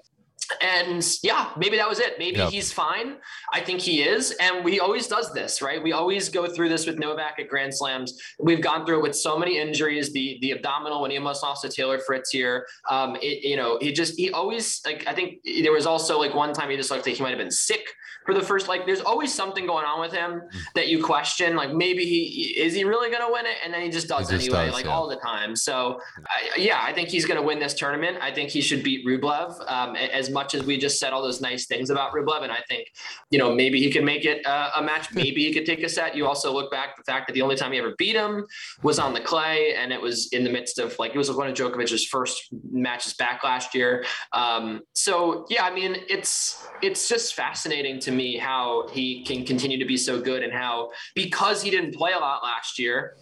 and 0.61 1.07
yeah, 1.23 1.51
maybe 1.57 1.77
that 1.77 1.89
was 1.89 2.01
it. 2.01 2.15
Maybe 2.19 2.39
yep. 2.39 2.51
he's 2.51 2.73
fine. 2.73 3.17
I 3.53 3.61
think 3.61 3.81
he 3.81 4.03
is. 4.03 4.33
And 4.41 4.65
we 4.65 4.81
always 4.81 5.07
does 5.07 5.33
this, 5.33 5.63
right? 5.63 5.83
We 5.83 5.93
always 5.93 6.29
go 6.29 6.47
through 6.47 6.69
this 6.69 6.87
with 6.87 6.99
Novak 6.99 7.39
at 7.39 7.49
Grand 7.49 7.75
Slams. 7.75 8.19
We've 8.39 8.61
gone 8.61 8.87
through 8.87 8.99
it 8.99 9.03
with 9.03 9.17
so 9.17 9.39
many 9.39 9.59
injuries, 9.59 10.13
the 10.13 10.39
the 10.41 10.53
abdominal 10.53 11.03
when 11.03 11.11
he 11.11 11.19
almost 11.19 11.43
lost 11.43 11.63
to 11.63 11.69
Taylor 11.69 11.99
Fritz 11.99 12.31
here. 12.31 12.67
Um, 12.91 13.17
it, 13.17 13.45
you 13.45 13.57
know, 13.57 13.79
he 13.81 13.93
just 13.93 14.17
he 14.17 14.31
always 14.31 14.81
like 14.85 15.07
I 15.07 15.15
think 15.15 15.41
there 15.45 15.73
was 15.73 15.87
also 15.87 16.19
like 16.19 16.35
one 16.35 16.53
time 16.53 16.71
he 16.71 16.77
just 16.77 16.91
looked 16.91 17.07
like 17.07 17.17
he 17.17 17.23
might 17.23 17.31
have 17.31 17.39
been 17.39 17.51
sick 17.51 17.95
for 18.25 18.35
the 18.35 18.43
first 18.43 18.69
like 18.69 18.87
there's 18.87 19.01
always 19.01 19.33
something 19.33 19.67
going 19.67 19.85
on 19.85 20.01
with 20.01 20.13
him 20.13 20.41
mm. 20.41 20.61
that 20.75 20.89
you 20.89 21.03
question 21.03 21.57
like 21.57 21.73
maybe 21.73 22.05
he 22.05 22.55
is 22.59 22.75
he 22.75 22.85
really 22.85 23.11
going 23.11 23.25
to 23.25 23.33
win 23.33 23.47
it 23.47 23.57
and 23.65 23.73
then 23.73 23.83
he 23.83 23.91
just 23.91 24.09
does 24.09 24.29
he 24.29 24.37
just 24.37 24.49
anyway 24.49 24.67
does, 24.67 24.75
like 24.75 24.85
yeah. 24.87 24.91
all 24.91 25.09
the 25.09 25.17
time 25.17 25.55
so 25.55 26.01
I, 26.27 26.57
yeah 26.57 26.81
i 26.83 26.93
think 26.93 27.09
he's 27.09 27.27
going 27.27 27.39
to 27.39 27.47
win 27.47 27.59
this 27.59 27.75
tournament 27.75 28.19
i 28.21 28.33
think 28.33 28.51
he 28.51 28.61
should 28.61 28.83
beat 28.83 29.07
rublev 29.07 29.55
um, 29.71 29.97
as 29.97 30.31
much 30.35 30.55
as 30.55 30.63
we 30.65 30.77
just 30.77 30.99
said 30.99 31.15
all 31.15 31.23
those 31.23 31.41
nice 31.41 31.67
things 31.67 31.89
about 31.89 32.13
rublev 32.13 32.43
and 32.43 32.53
i 32.53 32.63
think 32.69 32.87
you 33.31 33.39
know 33.39 33.55
maybe 33.55 33.81
he 33.81 33.91
can 33.91 34.05
make 34.05 34.25
it 34.25 34.45
uh, 34.47 34.71
a 34.77 34.83
match. 34.83 35.13
Maybe 35.13 35.45
he 35.45 35.53
could 35.53 35.67
take 35.67 35.83
a 35.83 35.89
set. 35.89 36.17
You 36.17 36.27
also 36.27 36.53
look 36.53 36.71
back 36.71 36.97
the 36.97 37.03
fact 37.05 37.27
that 37.27 37.35
the 37.35 37.43
only 37.43 37.57
time 37.57 37.73
he 37.73 37.79
ever 37.79 37.95
beat 37.97 38.17
him 38.17 38.45
was 38.83 38.99
on 38.99 39.15
the 39.15 39.21
clay 39.21 39.75
and 39.75 39.93
it 39.93 40.01
was 40.01 40.29
in 40.33 40.45
the 40.45 40.51
midst 40.51 40.79
of 40.79 40.99
like 40.99 41.15
it 41.15 41.19
was 41.19 41.31
one 41.31 41.49
of 41.49 41.55
Djokovic's 41.55 42.05
first 42.07 42.49
matches 42.71 43.15
back 43.15 43.45
last 43.45 43.75
year. 43.75 44.05
Um, 44.33 44.83
so 44.95 45.47
yeah 45.49 45.65
i 45.65 45.73
mean 45.73 45.97
it's 46.09 46.67
it's 46.83 47.09
just 47.09 47.35
fascinating 47.35 47.99
to 48.01 48.11
me 48.11 48.37
how 48.37 48.89
he 48.89 49.25
can 49.25 49.45
continue 49.45 49.79
to 49.79 49.85
be 49.85 49.97
so 49.97 50.21
good 50.21 50.43
and 50.43 50.53
how 50.53 50.91
because 51.15 51.63
he 51.63 51.71
didn't 51.71 51.95
play 51.95 52.13
a 52.13 52.19
lot 52.19 52.43
last 52.43 52.79
year, 52.79 53.17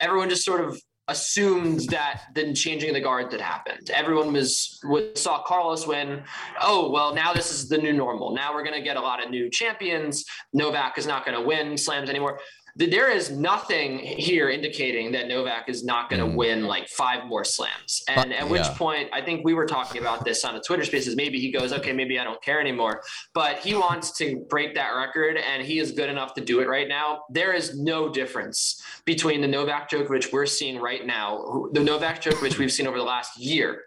everyone 0.00 0.28
just 0.28 0.44
sort 0.44 0.60
of 0.60 0.80
assumed 1.08 1.80
that 1.88 2.24
the 2.34 2.52
changing 2.52 2.90
of 2.90 2.94
the 2.94 3.00
guard 3.00 3.30
that 3.30 3.40
happened. 3.40 3.90
Everyone 3.90 4.32
was, 4.32 4.78
was 4.84 5.20
saw 5.20 5.42
Carlos 5.42 5.86
win. 5.86 6.22
Oh 6.60 6.90
well, 6.90 7.14
now 7.14 7.32
this 7.32 7.52
is 7.52 7.68
the 7.68 7.78
new 7.78 7.92
normal. 7.92 8.34
Now 8.34 8.54
we're 8.54 8.62
going 8.62 8.76
to 8.76 8.82
get 8.82 8.96
a 8.96 9.00
lot 9.00 9.24
of 9.24 9.30
new 9.30 9.50
champions. 9.50 10.24
Novak 10.52 10.98
is 10.98 11.06
not 11.06 11.24
going 11.24 11.38
to 11.38 11.44
win 11.44 11.76
slams 11.76 12.10
anymore 12.10 12.38
there 12.86 13.10
is 13.10 13.32
nothing 13.32 13.98
here 13.98 14.50
indicating 14.50 15.10
that 15.10 15.26
Novak 15.26 15.68
is 15.68 15.84
not 15.84 16.08
going 16.08 16.20
to 16.20 16.28
mm. 16.28 16.36
win 16.36 16.64
like 16.64 16.88
five 16.88 17.26
more 17.26 17.44
slams. 17.44 18.04
And 18.08 18.32
at 18.32 18.48
which 18.48 18.66
point, 18.76 19.10
I 19.12 19.20
think 19.20 19.44
we 19.44 19.52
were 19.52 19.66
talking 19.66 20.00
about 20.00 20.24
this 20.24 20.44
on 20.44 20.54
the 20.54 20.60
Twitter 20.60 20.84
spaces. 20.84 21.16
Maybe 21.16 21.40
he 21.40 21.50
goes, 21.50 21.72
okay, 21.72 21.92
maybe 21.92 22.20
I 22.20 22.24
don't 22.24 22.40
care 22.40 22.60
anymore. 22.60 23.02
But 23.34 23.58
he 23.58 23.74
wants 23.74 24.12
to 24.18 24.46
break 24.48 24.76
that 24.76 24.90
record, 24.90 25.36
and 25.36 25.62
he 25.62 25.80
is 25.80 25.90
good 25.90 26.08
enough 26.08 26.34
to 26.34 26.40
do 26.40 26.60
it 26.60 26.68
right 26.68 26.86
now. 26.86 27.22
There 27.30 27.52
is 27.52 27.76
no 27.76 28.08
difference 28.08 28.80
between 29.04 29.40
the 29.40 29.48
Novak 29.48 29.90
Djokovic 29.90 30.32
we're 30.32 30.46
seeing 30.46 30.80
right 30.80 31.04
now, 31.04 31.66
the 31.72 31.82
Novak 31.82 32.22
Djokovic 32.22 32.58
we've 32.58 32.72
seen 32.72 32.86
over 32.86 32.98
the 32.98 33.04
last 33.04 33.38
year 33.40 33.82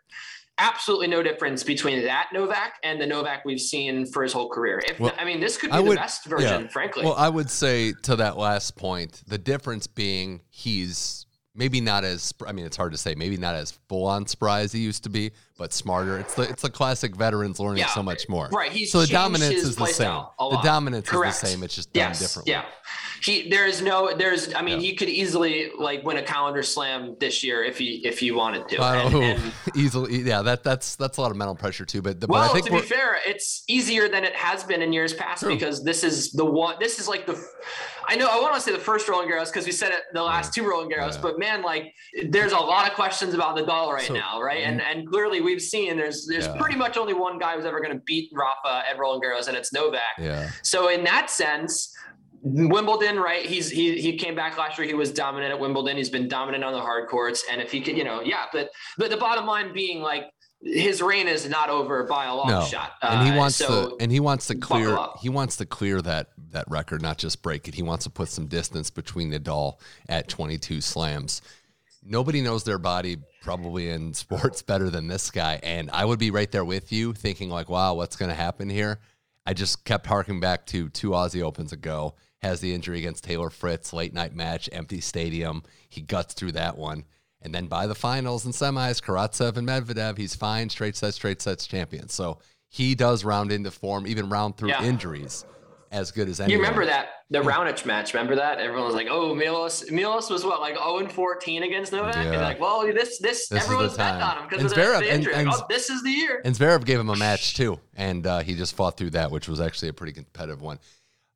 absolutely 0.57 1.07
no 1.07 1.23
difference 1.23 1.63
between 1.63 2.03
that 2.03 2.29
Novak 2.33 2.75
and 2.83 3.01
the 3.01 3.05
Novak 3.05 3.45
we've 3.45 3.59
seen 3.59 4.05
for 4.05 4.23
his 4.23 4.33
whole 4.33 4.49
career. 4.49 4.81
If 4.87 4.99
well, 4.99 5.13
I 5.17 5.25
mean, 5.25 5.39
this 5.39 5.57
could 5.57 5.71
be 5.71 5.79
would, 5.79 5.91
the 5.91 6.01
best 6.01 6.25
version, 6.25 6.63
yeah. 6.63 6.67
frankly. 6.67 7.03
Well, 7.03 7.15
I 7.15 7.29
would 7.29 7.49
say 7.49 7.93
to 8.03 8.15
that 8.17 8.37
last 8.37 8.75
point, 8.75 9.23
the 9.27 9.37
difference 9.37 9.87
being 9.87 10.41
he's 10.49 11.25
maybe 11.55 11.81
not 11.81 12.03
as 12.03 12.33
I 12.45 12.51
mean, 12.51 12.65
it's 12.65 12.77
hard 12.77 12.91
to 12.91 12.97
say, 12.97 13.15
maybe 13.15 13.37
not 13.37 13.55
as 13.55 13.71
full 13.89 14.05
on 14.05 14.25
spry 14.27 14.61
as 14.61 14.71
he 14.71 14.79
used 14.79 15.03
to 15.03 15.09
be, 15.09 15.31
but 15.61 15.71
smarter. 15.71 16.17
It's 16.17 16.33
the 16.33 16.41
it's 16.41 16.63
the 16.63 16.71
classic 16.71 17.15
veterans 17.15 17.59
learning 17.59 17.81
yeah, 17.81 17.87
so 17.89 18.01
much 18.01 18.27
more. 18.27 18.49
Right. 18.49 18.71
He's 18.71 18.91
so 18.91 19.01
the 19.01 19.07
dominance 19.07 19.53
is 19.53 19.75
the 19.75 19.85
same. 19.85 20.23
The 20.39 20.59
dominance 20.63 21.07
Correct. 21.07 21.35
is 21.35 21.41
the 21.41 21.47
same. 21.47 21.63
It's 21.63 21.75
just 21.75 21.93
done 21.93 22.09
yes. 22.09 22.19
differently. 22.19 22.53
Yeah 22.53 22.65
he 23.23 23.49
there's 23.49 23.81
no 23.81 24.15
there's 24.15 24.53
I 24.53 24.61
mean 24.61 24.81
yeah. 24.81 24.87
he 24.87 24.95
could 24.95 25.09
easily 25.09 25.71
like 25.77 26.03
win 26.03 26.17
a 26.17 26.23
calendar 26.23 26.63
slam 26.63 27.15
this 27.19 27.43
year 27.43 27.63
if 27.63 27.77
he 27.77 28.01
if 28.05 28.19
he 28.19 28.31
wanted 28.31 28.67
to. 28.69 28.81
And, 28.81 29.15
and, 29.15 29.53
easily, 29.75 30.21
yeah. 30.21 30.41
That 30.41 30.63
that's 30.63 30.95
that's 30.95 31.17
a 31.17 31.21
lot 31.21 31.31
of 31.31 31.37
mental 31.37 31.55
pressure 31.55 31.85
too. 31.85 32.01
But, 32.01 32.19
but 32.19 32.29
well, 32.29 32.41
I 32.41 32.47
think 32.53 32.65
to 32.65 32.71
be 32.71 32.79
fair, 32.79 33.17
it's 33.25 33.63
easier 33.67 34.09
than 34.09 34.23
it 34.23 34.35
has 34.35 34.63
been 34.63 34.81
in 34.81 34.91
years 34.91 35.13
past 35.13 35.43
True. 35.43 35.53
because 35.53 35.83
this 35.83 36.03
is 36.03 36.31
the 36.31 36.45
one. 36.45 36.75
This 36.79 36.99
is 36.99 37.07
like 37.07 37.25
the. 37.27 37.41
I 38.07 38.15
know 38.15 38.27
I 38.27 38.41
want 38.41 38.55
to 38.55 38.61
say 38.61 38.71
the 38.71 38.79
first 38.79 39.07
Roland 39.07 39.31
Garros 39.31 39.45
because 39.45 39.65
we 39.65 39.71
said 39.71 39.91
it 39.91 40.01
the 40.13 40.23
last 40.23 40.57
yeah. 40.57 40.63
two 40.63 40.69
Roland 40.69 40.91
Garros, 40.91 41.21
but 41.21 41.37
man, 41.37 41.61
like 41.61 41.93
there's 42.29 42.51
a 42.51 42.57
lot 42.57 42.89
of 42.89 42.95
questions 42.95 43.35
about 43.35 43.55
Nadal 43.55 43.93
right 43.93 44.07
so, 44.07 44.13
now, 44.15 44.41
right? 44.41 44.63
And 44.63 44.81
and 44.81 45.07
clearly 45.07 45.41
we've 45.51 45.61
seen 45.61 45.97
there's 45.97 46.25
there's 46.25 46.47
pretty 46.47 46.77
much 46.77 46.97
only 46.97 47.13
one 47.13 47.37
guy 47.37 47.55
who's 47.55 47.65
ever 47.65 47.79
going 47.79 47.93
to 47.93 48.03
beat 48.05 48.29
Rafa 48.33 48.83
at 48.89 48.97
Roland 48.97 49.23
Garros, 49.23 49.47
and 49.47 49.57
it's 49.57 49.73
Novak. 49.73 50.01
Yeah. 50.17 50.49
So 50.63 50.89
in 50.89 51.03
that 51.03 51.29
sense 51.29 51.93
Wimbledon, 52.43 53.19
right? 53.19 53.45
He's 53.45 53.69
he 53.69 54.01
he 54.01 54.17
came 54.17 54.35
back 54.35 54.57
last 54.57 54.77
year. 54.77 54.87
He 54.87 54.95
was 54.95 55.11
dominant 55.11 55.51
at 55.51 55.59
Wimbledon. 55.59 55.95
He's 55.95 56.09
been 56.09 56.27
dominant 56.27 56.63
on 56.63 56.73
the 56.73 56.79
hard 56.79 57.07
courts. 57.07 57.43
And 57.51 57.61
if 57.61 57.71
he 57.71 57.81
could, 57.81 57.95
you 57.95 58.03
know, 58.03 58.21
yeah. 58.21 58.45
But 58.51 58.69
but 58.97 59.11
the 59.11 59.17
bottom 59.17 59.45
line 59.45 59.73
being 59.73 60.01
like 60.01 60.23
his 60.63 61.01
reign 61.01 61.27
is 61.27 61.47
not 61.47 61.69
over 61.69 62.03
by 62.03 62.25
a 62.25 62.35
long 62.35 62.47
no. 62.47 62.63
shot. 62.63 62.93
Uh, 63.01 63.09
and 63.11 63.27
he 63.27 63.33
uh, 63.33 63.37
wants 63.37 63.57
so 63.57 63.89
to 63.89 63.97
and 63.99 64.11
he 64.11 64.19
wants 64.19 64.47
to 64.47 64.55
clear 64.55 64.97
he 65.21 65.29
wants 65.29 65.57
to 65.57 65.65
clear 65.65 66.01
that 66.01 66.29
that 66.49 66.65
record, 66.67 67.01
not 67.01 67.19
just 67.19 67.43
break 67.43 67.67
it. 67.67 67.75
He 67.75 67.83
wants 67.83 68.05
to 68.05 68.09
put 68.09 68.27
some 68.27 68.47
distance 68.47 68.89
between 68.89 69.31
Nadal 69.31 69.75
at 70.09 70.27
22 70.27 70.81
slams. 70.81 71.43
Nobody 72.03 72.41
knows 72.41 72.63
their 72.63 72.79
body 72.79 73.17
probably 73.41 73.89
in 73.89 74.13
sports 74.15 74.61
better 74.61 74.89
than 74.89 75.07
this 75.07 75.31
guy. 75.31 75.59
And 75.63 75.89
I 75.91 76.05
would 76.05 76.19
be 76.19 76.31
right 76.31 76.51
there 76.51 76.65
with 76.65 76.91
you 76.91 77.13
thinking 77.13 77.49
like, 77.49 77.69
wow, 77.69 77.95
what's 77.95 78.15
going 78.15 78.29
to 78.29 78.35
happen 78.35 78.69
here? 78.69 78.99
I 79.45 79.53
just 79.53 79.83
kept 79.83 80.05
harking 80.05 80.39
back 80.39 80.65
to 80.67 80.89
two 80.89 81.09
Aussie 81.09 81.41
Opens 81.41 81.73
ago 81.73 82.15
has 82.41 82.59
the 82.59 82.73
injury 82.73 82.99
against 82.99 83.23
Taylor 83.23 83.49
Fritz, 83.49 83.93
late 83.93 84.13
night 84.13 84.33
match, 84.33 84.69
empty 84.71 84.99
stadium. 84.99 85.63
He 85.89 86.01
guts 86.01 86.33
through 86.33 86.53
that 86.53 86.77
one. 86.77 87.05
And 87.41 87.53
then 87.53 87.67
by 87.67 87.87
the 87.87 87.95
finals 87.95 88.45
and 88.45 88.53
semis, 88.53 89.01
Karatsev 89.01 89.57
and 89.57 89.67
Medvedev, 89.67 90.17
he's 90.17 90.35
fine, 90.35 90.69
straight 90.69 90.95
sets, 90.95 91.15
straight 91.15 91.41
sets 91.41 91.65
champion. 91.65 92.07
So 92.09 92.39
he 92.67 92.95
does 92.95 93.23
round 93.23 93.51
into 93.51 93.71
form, 93.71 94.07
even 94.07 94.29
round 94.29 94.57
through 94.57 94.69
yeah. 94.69 94.83
injuries, 94.83 95.45
as 95.91 96.11
good 96.11 96.29
as 96.29 96.39
anyone. 96.39 96.51
You 96.51 96.63
remember 96.63 96.85
that 96.85 97.09
the 97.29 97.39
Raonic 97.39 97.85
match? 97.85 98.13
Remember 98.13 98.35
that? 98.35 98.59
Everyone 98.59 98.85
was 98.85 98.95
like, 98.95 99.07
"Oh, 99.09 99.35
Milos, 99.35 99.89
Milos 99.91 100.29
was 100.29 100.43
what 100.43 100.61
like 100.61 100.75
0 100.75 100.99
and 100.99 101.11
14 101.11 101.63
against 101.63 101.91
Novak." 101.91 102.15
Yeah. 102.15 102.31
And 102.31 102.41
like, 102.41 102.59
well, 102.59 102.81
this 102.81 103.19
this, 103.19 103.47
this 103.49 103.63
everyone's 103.63 103.97
bet 103.97 104.21
on 104.21 104.37
him 104.37 104.43
because 104.49 104.63
of 104.63 104.69
the, 104.71 104.75
the 104.75 105.13
injury. 105.13 105.33
And, 105.33 105.47
and, 105.47 105.57
oh, 105.57 105.65
this 105.69 105.89
is 105.89 106.01
the 106.03 106.09
year. 106.09 106.41
And 106.43 106.55
Zverev 106.55 106.85
gave 106.85 106.99
him 106.99 107.09
a 107.09 107.15
match 107.15 107.55
too, 107.55 107.79
and 107.95 108.25
uh, 108.25 108.39
he 108.39 108.55
just 108.55 108.75
fought 108.75 108.97
through 108.97 109.11
that, 109.11 109.31
which 109.31 109.47
was 109.47 109.59
actually 109.59 109.89
a 109.89 109.93
pretty 109.93 110.13
competitive 110.13 110.61
one. 110.61 110.79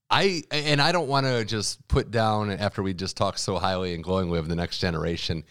I 0.10 0.44
and 0.52 0.82
I 0.82 0.92
don't 0.92 1.08
want 1.08 1.26
to 1.26 1.44
just 1.44 1.86
put 1.88 2.12
down 2.12 2.52
after 2.52 2.82
we 2.82 2.94
just 2.94 3.18
talked 3.18 3.40
so 3.40 3.58
highly 3.58 3.94
and 3.94 4.04
glowingly 4.04 4.40
of 4.40 4.48
the 4.48 4.56
next 4.56 4.80
generation. 4.80 5.44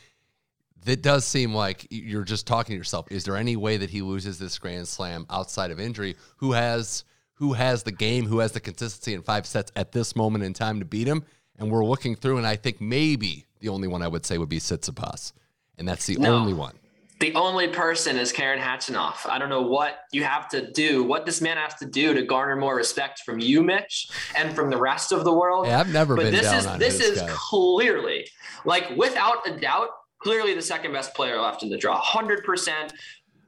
That 0.84 1.02
does 1.02 1.24
seem 1.24 1.54
like 1.54 1.86
you're 1.90 2.24
just 2.24 2.46
talking 2.46 2.74
to 2.74 2.76
yourself. 2.76 3.06
Is 3.10 3.24
there 3.24 3.38
any 3.38 3.56
way 3.56 3.78
that 3.78 3.88
he 3.88 4.02
loses 4.02 4.38
this 4.38 4.58
Grand 4.58 4.86
Slam 4.86 5.24
outside 5.30 5.70
of 5.70 5.80
injury? 5.80 6.14
Who 6.36 6.52
has 6.52 7.04
who 7.34 7.52
has 7.52 7.82
the 7.82 7.92
game? 7.92 8.26
Who 8.26 8.38
has 8.38 8.52
the 8.52 8.60
consistency 8.60 9.14
in 9.14 9.22
five 9.22 9.46
sets 9.46 9.72
at 9.76 9.92
this 9.92 10.16
moment 10.16 10.44
in 10.44 10.52
time 10.52 10.78
to 10.78 10.84
beat 10.84 11.06
him? 11.06 11.24
And 11.58 11.70
we're 11.70 11.84
looking 11.84 12.16
through, 12.16 12.38
and 12.38 12.46
I 12.46 12.56
think 12.56 12.80
maybe 12.80 13.46
the 13.60 13.68
only 13.68 13.88
one 13.88 14.02
I 14.02 14.08
would 14.08 14.26
say 14.26 14.38
would 14.38 14.48
be 14.48 14.58
Tsitsipas, 14.58 15.32
and 15.78 15.86
that's 15.86 16.06
the 16.06 16.16
no. 16.16 16.34
only 16.34 16.52
one 16.52 16.74
the 17.20 17.34
only 17.34 17.68
person 17.68 18.16
is 18.16 18.32
Karen 18.32 18.60
Khachanov. 18.60 19.26
I 19.28 19.38
don't 19.38 19.48
know 19.48 19.62
what 19.62 20.00
you 20.12 20.24
have 20.24 20.48
to 20.50 20.70
do, 20.72 21.04
what 21.04 21.24
this 21.24 21.40
man 21.40 21.56
has 21.56 21.74
to 21.76 21.86
do 21.86 22.12
to 22.12 22.22
garner 22.22 22.56
more 22.56 22.74
respect 22.76 23.20
from 23.20 23.38
you, 23.38 23.62
Mitch, 23.62 24.10
and 24.36 24.54
from 24.54 24.68
the 24.68 24.76
rest 24.76 25.12
of 25.12 25.24
the 25.24 25.32
world. 25.32 25.66
Yeah, 25.66 25.80
I've 25.80 25.92
never 25.92 26.16
but 26.16 26.24
been 26.24 26.34
this 26.34 26.42
down 26.42 26.58
is 26.58 26.66
on 26.66 26.78
this 26.78 27.00
is 27.00 27.20
guy. 27.20 27.28
clearly, 27.30 28.26
like 28.64 28.90
without 28.96 29.48
a 29.48 29.56
doubt, 29.58 29.88
clearly 30.18 30.54
the 30.54 30.62
second 30.62 30.92
best 30.92 31.14
player 31.14 31.40
left 31.40 31.62
in 31.62 31.70
the 31.70 31.78
draw. 31.78 31.98
Hundred 31.98 32.44
percent. 32.44 32.92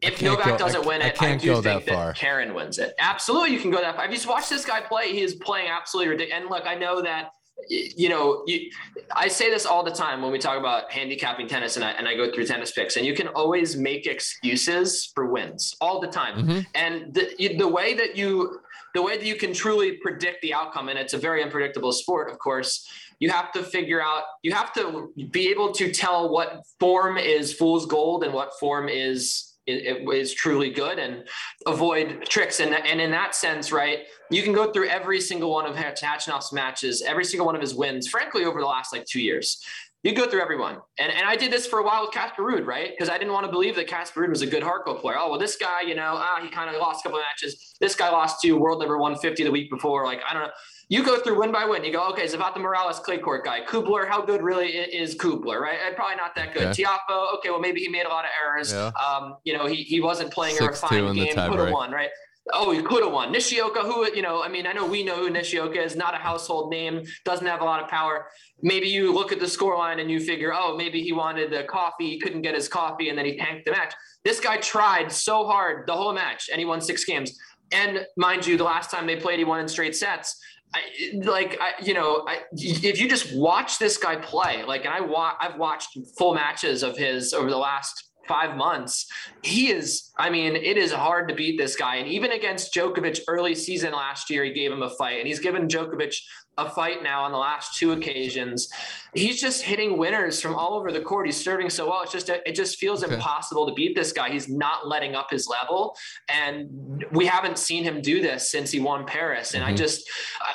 If 0.02 0.20
Novak 0.22 0.44
go- 0.46 0.58
doesn't 0.58 0.84
I- 0.84 0.86
win 0.86 1.02
it, 1.02 1.06
I, 1.06 1.10
can't 1.10 1.40
do 1.40 1.48
go 1.48 1.62
think 1.62 1.84
that 1.84 1.94
far. 1.94 2.12
Karen 2.12 2.54
wins 2.54 2.78
it. 2.78 2.94
Absolutely, 2.98 3.52
you 3.52 3.60
can 3.60 3.70
go 3.70 3.80
that 3.80 3.96
far. 3.96 4.04
If 4.04 4.10
you 4.10 4.16
just 4.16 4.28
watch 4.28 4.48
this 4.48 4.64
guy 4.64 4.80
play, 4.80 5.12
he 5.12 5.20
is 5.22 5.34
playing 5.36 5.68
absolutely 5.68 6.10
ridiculous. 6.10 6.40
And 6.42 6.50
look, 6.50 6.66
I 6.66 6.74
know 6.74 7.00
that 7.02 7.30
you 7.70 8.10
know, 8.10 8.42
you, 8.46 8.70
I 9.14 9.28
say 9.28 9.48
this 9.50 9.64
all 9.64 9.82
the 9.82 9.90
time 9.90 10.20
when 10.20 10.30
we 10.30 10.38
talk 10.38 10.58
about 10.58 10.92
handicapping 10.92 11.48
tennis, 11.48 11.76
and 11.76 11.84
I 11.84 11.92
and 11.92 12.06
I 12.06 12.14
go 12.14 12.30
through 12.30 12.44
tennis 12.44 12.70
picks, 12.72 12.96
and 12.98 13.06
you 13.06 13.14
can 13.14 13.28
always 13.28 13.76
make 13.78 14.06
excuses 14.06 15.10
for 15.14 15.26
wins 15.26 15.74
all 15.80 15.98
the 15.98 16.06
time. 16.06 16.46
Mhm. 16.46 16.66
And 16.74 17.14
the 17.14 17.54
the 17.56 17.66
way 17.66 17.94
that 17.94 18.14
you 18.14 18.60
the 18.94 19.00
way 19.00 19.16
that 19.16 19.24
you 19.26 19.36
can 19.36 19.54
truly 19.54 19.92
predict 19.92 20.42
the 20.42 20.52
outcome, 20.52 20.90
and 20.90 20.98
it's 20.98 21.14
a 21.14 21.18
very 21.18 21.42
unpredictable 21.42 21.92
sport, 21.92 22.30
of 22.30 22.38
course. 22.38 22.86
You 23.20 23.30
have 23.30 23.50
to 23.52 23.62
figure 23.62 24.02
out. 24.02 24.24
You 24.42 24.52
have 24.52 24.74
to 24.74 25.10
be 25.30 25.48
able 25.48 25.72
to 25.72 25.90
tell 25.90 26.28
what 26.28 26.60
form 26.78 27.16
is 27.16 27.54
fool's 27.54 27.86
gold 27.86 28.22
and 28.22 28.34
what 28.34 28.50
form 28.60 28.90
is 28.90 29.45
is, 29.66 29.96
is 30.12 30.34
truly 30.34 30.70
good, 30.70 30.98
and 30.98 31.28
avoid 31.66 32.26
tricks. 32.28 32.60
And 32.60 32.74
and 32.74 33.00
in 33.00 33.10
that 33.10 33.34
sense, 33.34 33.72
right, 33.72 34.00
you 34.30 34.42
can 34.42 34.52
go 34.52 34.72
through 34.72 34.88
every 34.88 35.20
single 35.20 35.52
one 35.52 35.66
of 35.66 35.76
Khachanov's 35.76 36.52
matches, 36.52 37.02
every 37.02 37.24
single 37.24 37.46
one 37.46 37.54
of 37.54 37.60
his 37.60 37.74
wins, 37.74 38.08
frankly, 38.08 38.44
over 38.44 38.60
the 38.60 38.66
last 38.66 38.92
like 38.92 39.04
two 39.04 39.20
years. 39.20 39.62
You 40.02 40.14
go 40.14 40.28
through 40.28 40.40
everyone. 40.40 40.76
And, 41.00 41.10
and 41.10 41.26
I 41.26 41.34
did 41.34 41.50
this 41.50 41.66
for 41.66 41.80
a 41.80 41.82
while 41.82 42.02
with 42.02 42.14
Ruud, 42.14 42.64
right? 42.64 42.90
Because 42.90 43.08
I 43.08 43.18
didn't 43.18 43.32
want 43.32 43.44
to 43.44 43.50
believe 43.50 43.74
that 43.74 43.88
Ruud 43.88 44.28
was 44.28 44.40
a 44.40 44.46
good 44.46 44.62
hard 44.62 44.84
court 44.84 45.00
player. 45.00 45.16
Oh, 45.18 45.30
well, 45.30 45.38
this 45.38 45.56
guy, 45.56 45.80
you 45.80 45.96
know, 45.96 46.14
ah, 46.14 46.38
he 46.40 46.48
kind 46.48 46.72
of 46.72 46.80
lost 46.80 47.00
a 47.00 47.08
couple 47.08 47.18
of 47.18 47.24
matches. 47.28 47.74
This 47.80 47.96
guy 47.96 48.08
lost 48.10 48.40
to 48.42 48.52
world 48.52 48.78
number 48.78 48.98
150 48.98 49.42
the 49.42 49.50
week 49.50 49.68
before. 49.68 50.04
Like, 50.04 50.20
I 50.28 50.32
don't 50.32 50.44
know. 50.44 50.50
You 50.88 51.04
go 51.04 51.18
through 51.18 51.40
win 51.40 51.50
by 51.50 51.64
win. 51.64 51.82
You 51.84 51.92
go, 51.92 52.08
okay, 52.10 52.28
Zapata 52.28 52.60
Miralles, 52.60 53.02
clay 53.02 53.18
court 53.18 53.44
guy. 53.44 53.60
Kubler, 53.64 54.08
how 54.08 54.24
good 54.24 54.40
really 54.40 54.68
is 54.68 55.16
Kubler, 55.16 55.60
right? 55.60 55.78
Uh, 55.84 55.94
Probably 55.94 56.16
not 56.16 56.36
that 56.36 56.54
good. 56.54 56.68
Okay. 56.68 56.84
Tiafoe, 56.84 57.34
okay, 57.36 57.50
well, 57.50 57.58
maybe 57.58 57.80
he 57.80 57.88
made 57.88 58.06
a 58.06 58.08
lot 58.08 58.24
of 58.24 58.30
errors. 58.44 58.72
Yeah. 58.72 58.92
Um, 58.94 59.36
you 59.44 59.52
know, 59.52 59.66
he, 59.66 59.76
he 59.76 60.00
wasn't 60.00 60.32
playing 60.32 60.56
a 60.58 60.62
6-2 60.62 60.68
refined 60.68 61.16
game, 61.16 61.26
could 61.28 61.38
have 61.38 61.50
break. 61.50 61.74
won, 61.74 61.90
right? 61.90 62.10
Oh, 62.52 62.70
he 62.70 62.80
could 62.80 63.02
have 63.02 63.12
won. 63.12 63.32
Nishioka, 63.32 63.80
who, 63.80 64.08
you 64.14 64.22
know, 64.22 64.44
I 64.44 64.48
mean, 64.48 64.68
I 64.68 64.72
know 64.72 64.86
we 64.86 65.02
know 65.02 65.16
who 65.16 65.28
Nishioka 65.28 65.82
is, 65.82 65.96
not 65.96 66.14
a 66.14 66.18
household 66.18 66.70
name, 66.70 67.02
doesn't 67.24 67.46
have 67.46 67.60
a 67.60 67.64
lot 67.64 67.82
of 67.82 67.88
power. 67.88 68.28
Maybe 68.62 68.86
you 68.86 69.12
look 69.12 69.32
at 69.32 69.40
the 69.40 69.46
scoreline 69.46 70.00
and 70.00 70.08
you 70.08 70.20
figure, 70.20 70.54
oh, 70.54 70.76
maybe 70.76 71.02
he 71.02 71.12
wanted 71.12 71.50
the 71.50 71.64
coffee, 71.64 72.08
he 72.10 72.20
couldn't 72.20 72.42
get 72.42 72.54
his 72.54 72.68
coffee, 72.68 73.08
and 73.08 73.18
then 73.18 73.24
he 73.24 73.36
tanked 73.36 73.64
the 73.64 73.72
match. 73.72 73.92
This 74.24 74.38
guy 74.38 74.58
tried 74.58 75.10
so 75.10 75.46
hard 75.46 75.88
the 75.88 75.94
whole 75.94 76.12
match, 76.12 76.48
and 76.48 76.60
he 76.60 76.64
won 76.64 76.80
six 76.80 77.04
games. 77.04 77.36
And 77.72 78.06
mind 78.16 78.46
you, 78.46 78.56
the 78.56 78.64
last 78.64 78.92
time 78.92 79.08
they 79.08 79.16
played, 79.16 79.40
he 79.40 79.44
won 79.44 79.58
in 79.58 79.66
straight 79.66 79.96
sets. 79.96 80.40
I, 80.74 80.80
like 81.24 81.58
I, 81.60 81.82
you 81.82 81.94
know, 81.94 82.24
I, 82.28 82.40
if 82.52 83.00
you 83.00 83.08
just 83.08 83.34
watch 83.34 83.78
this 83.78 83.96
guy 83.96 84.16
play, 84.16 84.64
like, 84.64 84.84
and 84.84 84.92
I 84.92 85.00
wa- 85.00 85.34
I've 85.40 85.56
watched 85.58 85.96
full 86.18 86.34
matches 86.34 86.82
of 86.82 86.96
his 86.96 87.32
over 87.32 87.50
the 87.50 87.56
last 87.56 88.10
five 88.28 88.56
months. 88.56 89.06
He 89.42 89.70
is, 89.70 90.10
I 90.18 90.30
mean, 90.30 90.56
it 90.56 90.76
is 90.76 90.92
hard 90.92 91.28
to 91.28 91.34
beat 91.34 91.58
this 91.58 91.76
guy. 91.76 91.96
And 91.96 92.08
even 92.08 92.32
against 92.32 92.74
Djokovic 92.74 93.20
early 93.28 93.54
season 93.54 93.92
last 93.92 94.28
year, 94.30 94.44
he 94.44 94.52
gave 94.52 94.72
him 94.72 94.82
a 94.82 94.90
fight, 94.90 95.18
and 95.18 95.26
he's 95.26 95.40
given 95.40 95.68
Djokovic 95.68 96.16
a 96.58 96.70
fight 96.70 97.02
now 97.02 97.22
on 97.24 97.32
the 97.32 97.38
last 97.38 97.76
two 97.76 97.92
occasions. 97.92 98.68
He's 99.14 99.40
just 99.40 99.62
hitting 99.62 99.98
winners 99.98 100.40
from 100.40 100.54
all 100.54 100.74
over 100.74 100.90
the 100.90 101.00
court. 101.00 101.26
He's 101.26 101.36
serving 101.42 101.68
so 101.70 101.88
well. 101.88 102.02
It's 102.02 102.12
just 102.12 102.28
it 102.28 102.52
just 102.54 102.78
feels 102.78 103.04
Okay. 103.04 103.14
impossible 103.14 103.66
to 103.66 103.74
beat 103.74 103.94
this 103.94 104.12
guy. 104.12 104.30
He's 104.30 104.48
not 104.48 104.88
letting 104.88 105.14
up 105.14 105.30
his 105.30 105.46
level, 105.48 105.96
and 106.28 107.04
we 107.12 107.26
haven't 107.26 107.58
seen 107.58 107.84
him 107.84 108.00
do 108.00 108.22
this 108.22 108.50
since 108.50 108.70
he 108.70 108.80
won 108.80 109.04
Paris. 109.06 109.54
And 109.54 109.62
I 109.64 109.72
Mhm. 109.72 109.76
just 109.76 110.08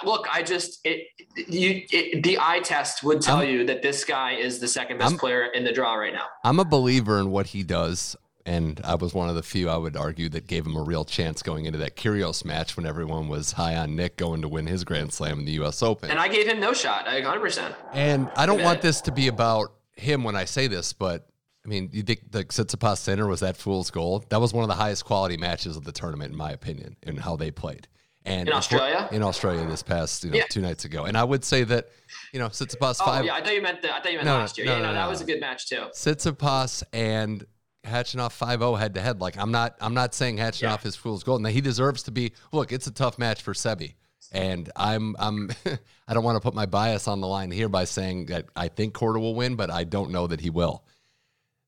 look, 0.03 0.27
I 0.31 0.41
just 0.41 0.79
it 0.85 1.07
you 1.35 1.83
it, 1.91 2.23
the 2.23 2.37
eye 2.39 2.59
test 2.63 3.03
would 3.03 3.21
tell 3.21 3.37
I'm- 3.37 3.49
you 3.49 3.65
that 3.65 3.81
this 3.81 4.03
guy 4.03 4.33
is 4.33 4.59
the 4.59 4.67
second 4.67 4.97
best 4.97 5.11
I'm- 5.11 5.19
player 5.19 5.45
in 5.45 5.63
the 5.63 5.71
draw 5.71 5.93
right 5.93 6.13
now. 6.13 6.25
I'm 6.43 6.59
a 6.59 6.65
believer 6.65 7.19
in 7.19 7.31
what 7.31 7.47
he 7.47 7.63
does. 7.63 8.15
And 8.45 8.81
I 8.83 8.95
was 8.95 9.13
one 9.13 9.29
of 9.29 9.35
the 9.35 9.43
few 9.43 9.69
I 9.69 9.77
would 9.77 9.95
argue 9.95 10.27
that 10.29 10.47
gave 10.47 10.65
him 10.65 10.75
a 10.75 10.81
real 10.81 11.05
chance 11.05 11.41
going 11.43 11.65
into 11.65 11.77
that 11.79 11.95
Kyrgios 11.95 12.43
match 12.43 12.75
when 12.75 12.85
everyone 12.85 13.27
was 13.27 13.51
high 13.53 13.75
on 13.75 13.95
Nick 13.95 14.17
going 14.17 14.41
to 14.41 14.47
win 14.47 14.65
his 14.67 14.83
Grand 14.83 15.13
Slam 15.13 15.39
in 15.39 15.45
the 15.45 15.51
U.S. 15.53 15.83
Open. 15.83 16.09
And 16.09 16.19
I 16.19 16.27
gave 16.27 16.47
him 16.47 16.59
no 16.59 16.73
shot. 16.73 17.07
I 17.07 17.21
100%. 17.21 17.73
And 17.93 18.29
I 18.35 18.45
don't 18.45 18.63
want 18.63 18.81
this 18.81 19.01
to 19.01 19.11
be 19.11 19.27
about 19.27 19.73
him 19.95 20.23
when 20.23 20.35
I 20.35 20.45
say 20.45 20.67
this, 20.67 20.93
but 20.93 21.27
I 21.63 21.67
mean, 21.67 21.89
you 21.93 22.01
think 22.01 22.31
the 22.31 22.43
Tsitsipas 22.43 22.97
Sinner 22.97 23.27
was 23.27 23.41
that 23.41 23.55
fool's 23.57 23.91
goal? 23.91 24.25
That 24.29 24.41
was 24.41 24.51
one 24.53 24.63
of 24.63 24.67
the 24.69 24.75
highest 24.75 25.05
quality 25.05 25.37
matches 25.37 25.77
of 25.77 25.83
the 25.83 25.91
tournament, 25.91 26.31
in 26.31 26.37
my 26.37 26.51
opinion, 26.51 26.95
and 27.03 27.19
how 27.19 27.35
they 27.35 27.51
played. 27.51 27.87
And 28.25 28.47
In 28.49 28.53
Australia? 28.55 29.07
in 29.11 29.21
Australia 29.23 29.65
this 29.67 29.83
past, 29.83 30.23
you 30.23 30.31
know, 30.31 30.37
Yeah. 30.37 30.43
two 30.49 30.61
nights 30.61 30.85
ago. 30.85 31.05
And 31.05 31.15
I 31.17 31.23
would 31.23 31.43
say 31.43 31.63
that, 31.65 31.89
you 32.33 32.39
know, 32.39 32.49
Tsitsipas 32.49 32.97
Oh, 33.01 33.05
five, 33.05 33.25
yeah. 33.25 33.33
I 33.35 33.41
thought 33.41 33.53
you 33.53 33.61
meant 33.61 33.81
the, 33.83 33.93
I 33.93 33.99
thought 34.01 34.11
you 34.11 34.17
meant 34.17 34.25
No, 34.27 34.37
last 34.37 34.57
year. 34.57 34.65
no, 34.65 34.73
yeah, 34.73 34.79
no, 34.81 34.87
no, 34.87 34.93
that 34.93 35.03
no. 35.05 35.09
was 35.09 35.21
a 35.21 35.25
good 35.25 35.39
match 35.39 35.67
too. 35.69 35.85
Tsitsipas 35.93 36.83
and 36.93 37.45
Khachanov 37.85 38.37
5-0 38.37 38.77
head 38.79 38.93
to 38.95 39.01
head. 39.01 39.21
Like 39.21 39.37
I'm 39.37 39.51
not 39.51 39.75
I'm 39.81 39.93
not 39.93 40.13
saying 40.13 40.37
Khachanov 40.37 40.61
Yeah. 40.83 40.87
is 40.87 40.95
fool's 40.95 41.23
gold. 41.23 41.41
Now 41.41 41.49
he 41.49 41.61
deserves 41.61 42.03
to 42.03 42.11
be 42.11 42.33
look, 42.51 42.71
it's 42.71 42.87
a 42.87 42.91
tough 42.91 43.17
match 43.17 43.41
for 43.41 43.53
Sebi. 43.53 43.95
And 44.31 44.69
I'm 44.75 45.15
I'm 45.19 45.49
I 46.07 46.13
don't 46.13 46.23
want 46.23 46.35
to 46.35 46.41
put 46.41 46.53
my 46.53 46.65
bias 46.65 47.07
on 47.07 47.21
the 47.21 47.27
line 47.27 47.51
here 47.51 47.69
by 47.69 47.85
saying 47.85 48.27
that 48.27 48.45
I 48.55 48.67
think 48.67 48.93
Korda 48.93 49.19
will 49.19 49.35
win, 49.35 49.55
but 49.55 49.69
I 49.71 49.83
don't 49.83 50.11
know 50.11 50.27
that 50.27 50.41
he 50.41 50.49
will. 50.49 50.83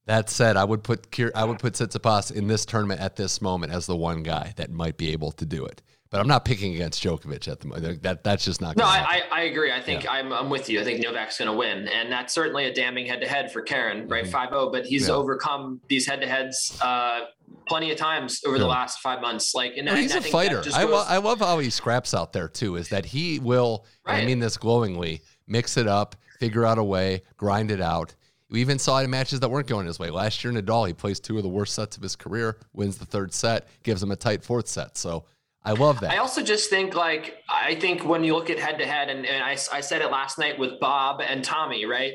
That 0.05 0.29
said, 0.29 0.57
I 0.57 0.65
would 0.65 0.83
put 0.83 1.07
I 1.33 1.45
would 1.45 1.59
put 1.59 1.73
Tsitsipas 1.73 2.31
in 2.31 2.47
this 2.47 2.65
tournament 2.65 2.99
at 3.01 3.15
this 3.15 3.41
moment 3.41 3.71
as 3.71 3.85
the 3.85 3.95
one 3.95 4.21
guy 4.21 4.53
that 4.57 4.69
might 4.69 4.97
be 4.97 5.11
able 5.13 5.31
to 5.33 5.45
do 5.45 5.65
it. 5.65 5.81
But 6.13 6.19
I'm 6.21 6.27
not 6.27 6.45
picking 6.45 6.75
against 6.75 7.01
Djokovic 7.03 7.47
at 7.51 7.59
the 7.59 7.67
moment. 7.69 8.03
That 8.03 8.23
that's 8.23 8.45
just 8.45 8.61
not. 8.61 8.77
No, 8.77 8.83
I. 8.85 9.21
I, 9.31 9.39
I 9.39 9.41
agree. 9.45 9.71
I 9.71 9.81
think 9.81 10.05
I'm, 10.07 10.31
I'm 10.31 10.47
with 10.47 10.69
you. 10.69 10.79
I 10.79 10.83
think 10.83 11.01
Novak's 11.03 11.39
going 11.39 11.49
to 11.49 11.57
win. 11.57 11.87
And 11.87 12.11
that's 12.11 12.31
certainly 12.35 12.65
a 12.65 12.73
damning 12.73 13.07
head 13.07 13.19
to 13.21 13.27
head 13.27 13.51
for 13.51 13.63
Karen, 13.63 14.07
right? 14.07 14.27
5 14.27 14.49
0. 14.49 14.69
But 14.71 14.85
he's 14.85 15.05
Mm-hmm. 15.05 15.09
Yeah. 15.11 15.17
overcome 15.17 15.81
these 15.89 16.05
head 16.05 16.21
to 16.21 16.27
heads 16.27 16.77
uh, 16.83 17.21
plenty 17.67 17.89
of 17.91 17.97
times 17.97 18.41
over 18.45 18.59
the 18.59 18.67
last 18.67 18.99
five 18.99 19.21
months. 19.21 19.55
Like, 19.55 19.75
and 19.75 19.89
I- 19.89 19.99
he's 20.01 20.13
I 20.13 20.19
a 20.19 20.21
think 20.21 20.31
fighter. 20.31 20.61
I, 20.75 20.83
lo- 20.83 21.03
I 21.07 21.17
love 21.17 21.39
how 21.39 21.57
he 21.57 21.71
scraps 21.71 22.13
out 22.13 22.31
there 22.31 22.47
too. 22.47 22.75
Is 22.75 22.89
that 22.89 23.05
he 23.05 23.39
will? 23.39 23.87
and 24.05 24.17
I 24.21 24.23
mean 24.23 24.37
this 24.37 24.55
glowingly. 24.55 25.21
Mix 25.47 25.77
it 25.77 25.87
up, 25.87 26.15
figure 26.39 26.63
out 26.63 26.77
a 26.77 26.83
way, 26.83 27.23
grind 27.37 27.71
it 27.71 27.81
out. 27.81 28.13
We 28.51 28.61
even 28.61 28.77
saw 28.77 28.99
it 28.99 29.05
in 29.05 29.09
matches 29.09 29.39
that 29.39 29.49
weren't 29.49 29.65
going 29.65 29.87
his 29.87 29.97
way. 29.97 30.11
Last 30.11 30.43
year, 30.43 30.53
Nadal 30.53 30.85
he 30.85 30.93
plays 30.93 31.19
two 31.19 31.37
of 31.37 31.43
the 31.43 31.49
worst 31.49 31.73
sets 31.73 31.97
of 31.97 32.03
his 32.03 32.15
career, 32.15 32.59
wins 32.71 32.99
the 32.99 33.05
third 33.05 33.33
set, 33.33 33.67
gives 33.81 34.03
him 34.03 34.11
a 34.11 34.15
tight 34.15 34.43
fourth 34.43 34.67
set. 34.67 34.95
So 34.95 35.25
I 35.65 35.71
love 35.71 35.99
that. 36.01 36.11
I 36.11 36.17
also 36.17 36.43
just 36.43 36.69
think 36.69 36.95
like 36.95 37.41
I 37.49 37.75
think 37.75 38.03
when 38.03 38.23
you 38.23 38.35
look 38.35 38.49
at 38.49 38.59
head 38.59 38.77
to 38.79 38.85
head, 38.85 39.09
and 39.09 39.25
and 39.25 39.43
I, 39.43 39.51
I 39.71 39.81
said 39.81 40.01
it 40.01 40.11
last 40.11 40.37
night 40.37 40.59
with 40.59 40.79
Bob 40.79 41.21
and 41.21 41.43
Tommy, 41.43 41.85
right? 41.85 42.13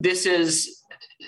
This 0.00 0.26
is 0.26 0.82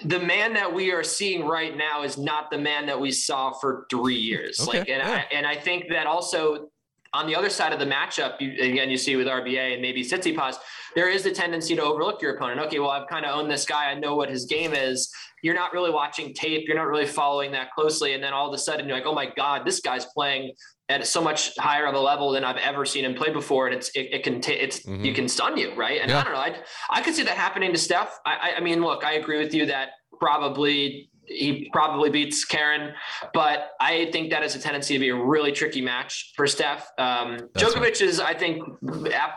the 0.05 0.19
man 0.19 0.53
that 0.55 0.73
we 0.73 0.92
are 0.92 1.03
seeing 1.03 1.47
right 1.47 1.77
now 1.77 2.03
is 2.03 2.19
not 2.19 2.51
the 2.51 2.59
man 2.59 2.87
that 2.87 3.01
we 3.01 3.11
saw 3.11 3.53
for 3.53 3.87
three 3.90 4.16
years. 4.16 4.61
Okay, 4.61 4.81
like, 4.81 4.88
and 4.88 5.03
yeah. 5.03 5.25
I 5.31 5.35
and 5.35 5.47
I 5.47 5.55
think 5.55 5.88
that 5.90 6.07
also 6.07 6.69
on 7.14 7.27
the 7.27 7.35
other 7.35 7.49
side 7.49 7.73
of 7.73 7.79
the 7.79 7.87
matchup, 7.87 8.38
you, 8.40 8.53
again, 8.62 8.90
you 8.90 8.99
see 8.99 9.16
with 9.16 9.27
RBA 9.27 9.73
and 9.73 9.81
maybe 9.81 10.03
Tsitsipas, 10.03 10.57
there 10.95 11.09
is 11.09 11.25
a 11.25 11.31
tendency 11.31 11.75
to 11.75 11.83
overlook 11.83 12.21
your 12.21 12.37
opponent. 12.37 12.61
Okay, 12.61 12.79
well, 12.79 12.90
I've 12.90 13.09
kind 13.09 13.25
of 13.25 13.35
owned 13.35 13.51
this 13.51 13.64
guy. 13.64 13.90
I 13.90 13.95
know 13.95 14.14
what 14.14 14.29
his 14.29 14.45
game 14.45 14.75
is. 14.75 15.11
You're 15.42 15.55
not 15.55 15.73
really 15.73 15.90
watching 15.90 16.35
tape. 16.35 16.64
You're 16.66 16.77
not 16.77 16.88
really 16.88 17.07
following 17.07 17.53
that 17.53 17.73
closely. 17.73 18.12
And 18.12 18.23
then 18.23 18.35
all 18.35 18.49
of 18.49 18.53
a 18.53 18.59
sudden, 18.59 18.87
you're 18.87 18.97
like, 18.97 19.07
oh 19.07 19.14
my 19.14 19.31
God, 19.35 19.64
this 19.64 19.81
guy's 19.81 20.05
playing 20.07 20.53
at 20.88 21.07
so 21.07 21.20
much 21.20 21.57
higher 21.59 21.87
of 21.87 21.94
a 21.94 21.99
level 22.01 22.31
than 22.31 22.44
I've 22.44 22.57
ever 22.59 22.85
seen 22.85 23.05
him 23.05 23.14
play 23.14 23.31
before. 23.33 23.66
And 23.66 23.75
it's, 23.75 23.88
it, 23.90 24.09
it 24.12 24.22
can, 24.22 24.40
t- 24.40 24.53
it's, 24.53 24.81
Mhm. 24.81 25.05
you 25.05 25.12
can 25.12 25.29
stun 25.29 25.57
you. 25.57 25.75
Right. 25.75 26.01
And 26.01 26.11
Yeah. 26.11 26.20
I 26.20 26.25
don't 26.25 26.33
know. 26.33 26.38
I, 26.38 26.57
I 26.90 27.03
could 27.03 27.14
see 27.14 27.25
that 27.25 27.37
happening 27.37 27.72
to 27.72 27.79
Steph. 27.79 28.18
I, 28.25 28.55
I, 28.57 28.61
mean, 28.61 28.83
look, 28.83 29.05
I 29.05 29.14
agree 29.14 29.38
with 29.42 29.53
you 29.53 29.66
that 29.66 29.90
probably 30.20 31.11
he 31.29 31.68
probably 31.72 32.09
beats 32.09 32.44
Karen, 32.44 32.92
but 33.35 33.70
I 33.81 34.09
think 34.12 34.31
that 34.31 34.44
is 34.44 34.55
a 34.55 34.61
tendency 34.61 34.94
to 34.94 35.01
be 35.01 35.09
a 35.09 35.14
really 35.16 35.51
tricky 35.51 35.81
match 35.81 36.33
for 36.37 36.46
Steph. 36.46 36.88
Um, 36.99 37.38
Djokovic 37.59 38.01
is, 38.01 38.20
I 38.20 38.33
think, 38.33 38.62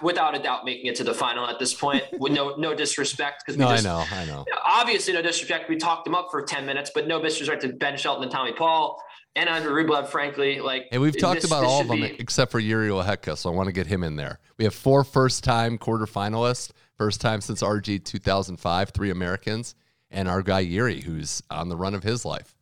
without 0.04 0.36
a 0.36 0.40
doubt, 0.40 0.66
making 0.66 0.86
it 0.86 0.96
to 0.98 1.04
the 1.04 1.16
final 1.16 1.48
at 1.48 1.58
this 1.58 1.74
point. 1.74 2.04
with 2.20 2.32
no 2.32 2.56
no 2.58 2.76
disrespect, 2.76 3.42
because 3.44 3.58
no, 3.58 3.70
we 3.70 3.74
I 3.74 3.82
know, 3.82 4.06
I 4.12 4.26
know. 4.26 4.46
obviously 4.64 5.14
no 5.14 5.24
disrespect. 5.24 5.68
We 5.68 5.78
talked 5.78 6.06
him 6.06 6.14
up 6.14 6.28
for 6.30 6.44
ten 6.44 6.64
minutes, 6.64 6.92
but 6.94 7.08
no 7.08 7.20
disrespect 7.20 7.64
to 7.64 7.70
Ben 7.70 7.98
Shelton 7.98 8.22
and 8.22 8.32
Tommy 8.32 8.54
Paul 8.54 9.02
and 9.36 9.50
Andrew 9.50 9.72
Rublev. 9.74 10.08
Frankly, 10.08 10.60
like 10.60 10.88
And 10.92 11.02
we've 11.02 11.18
talked 11.18 11.42
this- 11.42 11.50
about 11.50 11.62
this 11.62 11.70
all 11.70 11.82
of 11.82 11.88
them 11.88 12.02
be- 12.02 12.16
except 12.20 12.52
for 12.52 12.60
Yuri 12.60 12.90
Oheka, 12.90 13.38
so 13.38 13.52
I 13.52 13.56
want 13.56 13.68
to 13.68 13.74
get 13.74 13.88
him 13.88 14.04
in 14.04 14.16
there. 14.16 14.40
We 14.58 14.66
have 14.66 14.74
four 14.74 15.04
first-time 15.04 15.78
quarterfinalists, 15.78 16.72
first 16.98 17.22
time 17.22 17.42
since 17.42 17.62
RG 17.62 18.00
2005, 18.00 18.90
three 18.90 19.10
Americans, 19.10 19.76
and 20.12 20.28
our 20.28 20.42
guy 20.42 20.60
Yuri, 20.62 21.02
who's 21.02 21.42
on 21.50 21.70
the 21.70 21.78
run 21.78 21.94
of 21.96 22.04
his 22.04 22.26
life. 22.26 22.56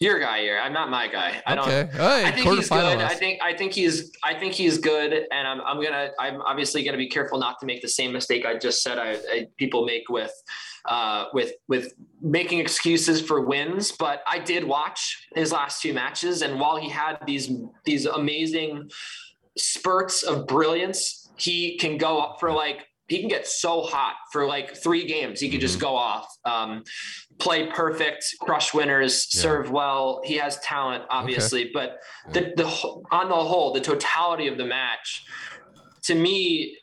Your 0.00 0.18
guy 0.18 0.40
here. 0.40 0.58
I'm 0.58 0.72
not 0.72 0.90
my 0.90 1.06
guy. 1.06 1.40
I 1.46 1.54
don't. 1.54 1.68
Okay, 1.68 1.88
hey, 1.96 2.24
I 2.24 2.32
think 2.32 2.48
he's 2.48 2.68
good. 2.68 2.98
I 2.98 3.14
think 3.14 3.40
I 3.42 3.54
think 3.54 3.72
he's 3.72 4.10
I 4.24 4.34
think 4.34 4.52
he's 4.52 4.78
good, 4.78 5.12
and 5.30 5.46
I'm 5.46 5.60
I'm 5.60 5.80
gonna 5.80 6.10
I'm 6.18 6.42
obviously 6.42 6.82
gonna 6.82 6.96
be 6.98 7.08
careful 7.08 7.38
not 7.38 7.60
to 7.60 7.66
make 7.66 7.80
the 7.80 7.88
same 7.88 8.12
mistake 8.12 8.44
I 8.44 8.58
just 8.58 8.82
said 8.82 8.98
I, 8.98 9.12
I 9.32 9.46
people 9.56 9.84
make 9.86 10.08
with 10.08 10.32
uh 10.86 11.26
with 11.32 11.52
with 11.68 11.94
making 12.20 12.58
excuses 12.58 13.22
for 13.22 13.42
wins. 13.42 13.92
But 13.92 14.22
I 14.26 14.40
did 14.40 14.64
watch 14.64 15.28
his 15.36 15.52
last 15.52 15.80
two 15.80 15.94
matches, 15.94 16.42
and 16.42 16.58
while 16.58 16.76
he 16.76 16.88
had 16.88 17.18
these 17.24 17.52
these 17.84 18.06
amazing 18.06 18.90
spurts 19.56 20.24
of 20.24 20.46
brilliance, 20.48 21.30
he 21.36 21.78
can 21.78 21.98
go 21.98 22.18
up 22.18 22.40
for 22.40 22.50
like 22.50 22.86
he 23.06 23.20
can 23.20 23.28
get 23.28 23.46
so 23.46 23.82
hot 23.82 24.14
for 24.32 24.46
like 24.46 24.74
three 24.82 25.04
games. 25.06 25.38
He 25.38 25.50
could 25.50 25.60
just 25.60 25.74
Mm-hmm. 25.74 25.82
go 25.82 25.94
off, 25.94 26.26
um, 26.46 26.82
play 27.38 27.66
perfect, 27.66 28.24
crush 28.40 28.72
winners, 28.72 29.26
Yeah. 29.34 29.40
serve 29.42 29.70
well. 29.70 30.20
He 30.24 30.36
has 30.36 30.58
talent, 30.60 31.04
obviously, 31.10 31.70
but 31.72 31.98
the 32.32 32.52
the 32.56 32.66
on 33.10 33.28
the 33.28 33.34
whole, 33.34 33.72
the 33.72 33.80
totality 33.80 34.46
of 34.48 34.56
the 34.58 34.64
match, 34.64 35.24
to 36.04 36.14
me, 36.14 36.76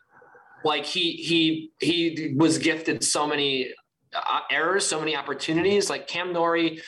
like 0.63 0.85
he 0.85 1.13
he 1.13 1.71
he 1.79 2.33
was 2.37 2.57
gifted 2.57 3.03
so 3.03 3.25
many 3.25 3.73
uh, 4.13 4.39
errors, 4.52 4.85
so 4.85 4.99
many 4.99 5.15
opportunities. 5.15 5.89
Like 5.89 6.08
Cam 6.08 6.33
Norrie 6.33 6.81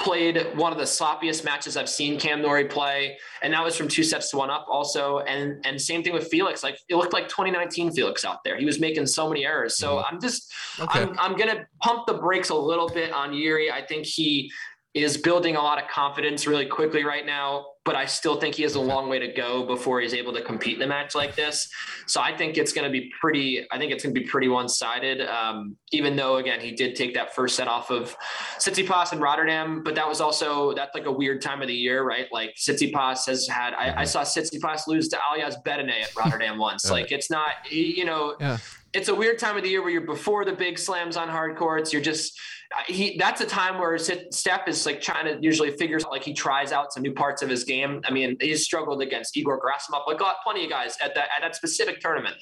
played 0.00 0.56
one 0.56 0.72
of 0.72 0.78
the 0.78 0.84
sloppiest 0.84 1.44
matches 1.44 1.76
I've 1.76 1.88
seen 1.88 2.18
Cam 2.18 2.42
Norrie 2.42 2.64
play, 2.64 3.18
and 3.42 3.52
that 3.52 3.62
was 3.62 3.76
from 3.76 3.88
two 3.88 4.02
sets 4.02 4.30
to 4.30 4.36
one 4.36 4.50
up 4.50 4.66
also. 4.68 5.20
And 5.20 5.64
and 5.66 5.80
same 5.80 6.02
thing 6.02 6.12
with 6.12 6.28
Felix. 6.28 6.62
Like 6.62 6.78
it 6.88 6.96
looked 6.96 7.12
like 7.12 7.28
2019 7.28 7.92
Felix 7.92 8.24
out 8.24 8.42
there. 8.44 8.56
He 8.58 8.64
was 8.64 8.80
making 8.80 9.06
so 9.06 9.28
many 9.28 9.44
errors. 9.44 9.76
So 9.76 9.96
mm-hmm. 9.96 10.14
I'm 10.14 10.20
just 10.20 10.52
Okay. 10.78 11.00
I'm 11.00 11.18
I'm 11.18 11.36
gonna 11.36 11.66
pump 11.80 12.06
the 12.06 12.14
brakes 12.14 12.50
a 12.50 12.54
little 12.54 12.88
bit 12.88 13.12
on 13.12 13.32
Yuri. 13.32 13.70
I 13.70 13.84
think 13.84 14.06
he 14.06 14.50
is 14.92 15.16
building 15.16 15.54
a 15.54 15.60
lot 15.62 15.80
of 15.80 15.88
confidence 15.88 16.48
really 16.48 16.66
quickly 16.66 17.04
right 17.04 17.24
now, 17.24 17.64
but 17.84 17.94
I 17.94 18.06
still 18.06 18.40
think 18.40 18.56
he 18.56 18.64
has 18.64 18.74
a 18.74 18.80
long 18.80 19.08
way 19.08 19.20
to 19.20 19.28
go 19.32 19.64
before 19.64 20.00
he's 20.00 20.14
able 20.14 20.32
to 20.32 20.42
compete 20.42 20.76
in 20.78 20.82
a 20.82 20.86
match 20.88 21.14
like 21.14 21.36
this. 21.36 21.68
So 22.08 22.20
I 22.20 22.36
think 22.36 22.58
it's 22.58 22.72
going 22.72 22.84
to 22.84 22.90
be 22.90 23.08
pretty. 23.20 23.64
I 23.70 23.78
think 23.78 23.92
it's 23.92 24.02
going 24.02 24.12
to 24.12 24.20
be 24.20 24.26
pretty 24.26 24.48
one-sided. 24.48 25.20
Um, 25.28 25.76
even 25.92 26.16
though 26.16 26.38
again 26.38 26.58
he 26.60 26.72
did 26.72 26.96
take 26.96 27.14
that 27.14 27.36
first 27.36 27.54
set 27.54 27.68
off 27.68 27.90
of 27.92 28.16
Tsitsipas 28.58 29.12
in 29.12 29.20
Rotterdam, 29.20 29.82
but 29.84 29.94
that 29.94 30.08
was 30.08 30.20
also 30.20 30.74
that's 30.74 30.94
like 30.94 31.06
a 31.06 31.12
weird 31.12 31.40
time 31.40 31.62
of 31.62 31.68
the 31.68 31.74
year, 31.74 32.02
right? 32.02 32.26
Like 32.32 32.56
Tsitsipas 32.56 33.26
has 33.26 33.46
had. 33.46 33.74
I, 33.74 34.00
I 34.00 34.04
saw 34.04 34.22
Tsitsipas 34.22 34.88
lose 34.88 35.08
to 35.10 35.16
Aljaz 35.18 35.54
Bedene 35.64 36.02
at 36.02 36.16
Rotterdam 36.16 36.58
once. 36.68 36.90
Like 36.90 37.12
it's 37.12 37.30
not. 37.30 37.50
You 37.70 38.04
know, 38.06 38.34
Yeah. 38.40 38.58
it's 38.92 39.08
a 39.08 39.14
weird 39.14 39.38
time 39.38 39.56
of 39.56 39.62
the 39.62 39.68
year 39.68 39.82
where 39.82 39.90
you're 39.90 40.00
before 40.00 40.44
the 40.44 40.52
big 40.52 40.78
slams 40.78 41.16
on 41.16 41.28
hard 41.28 41.56
courts. 41.56 41.92
You're 41.92 42.02
just 42.02 42.38
he. 42.86 43.16
That's 43.18 43.40
a 43.40 43.46
time 43.46 43.78
where 43.78 43.98
Steph 43.98 44.68
is 44.68 44.86
like 44.86 45.00
trying 45.00 45.26
to 45.26 45.42
usually 45.42 45.72
figures 45.72 46.04
out 46.04 46.10
like 46.10 46.22
he 46.22 46.32
tries 46.32 46.72
out 46.72 46.92
some 46.92 47.02
new 47.02 47.12
parts 47.12 47.42
of 47.42 47.48
his 47.48 47.64
game. 47.64 48.00
I 48.04 48.12
mean, 48.12 48.36
he's 48.40 48.64
struggled 48.64 49.02
against 49.02 49.36
Igor 49.36 49.60
Gerasimov, 49.60 50.06
like 50.06 50.18
got 50.18 50.36
plenty 50.44 50.64
of 50.64 50.70
guys 50.70 50.96
at 51.02 51.14
that 51.14 51.28
at 51.36 51.42
that 51.42 51.56
specific 51.56 52.00
tournament. 52.00 52.36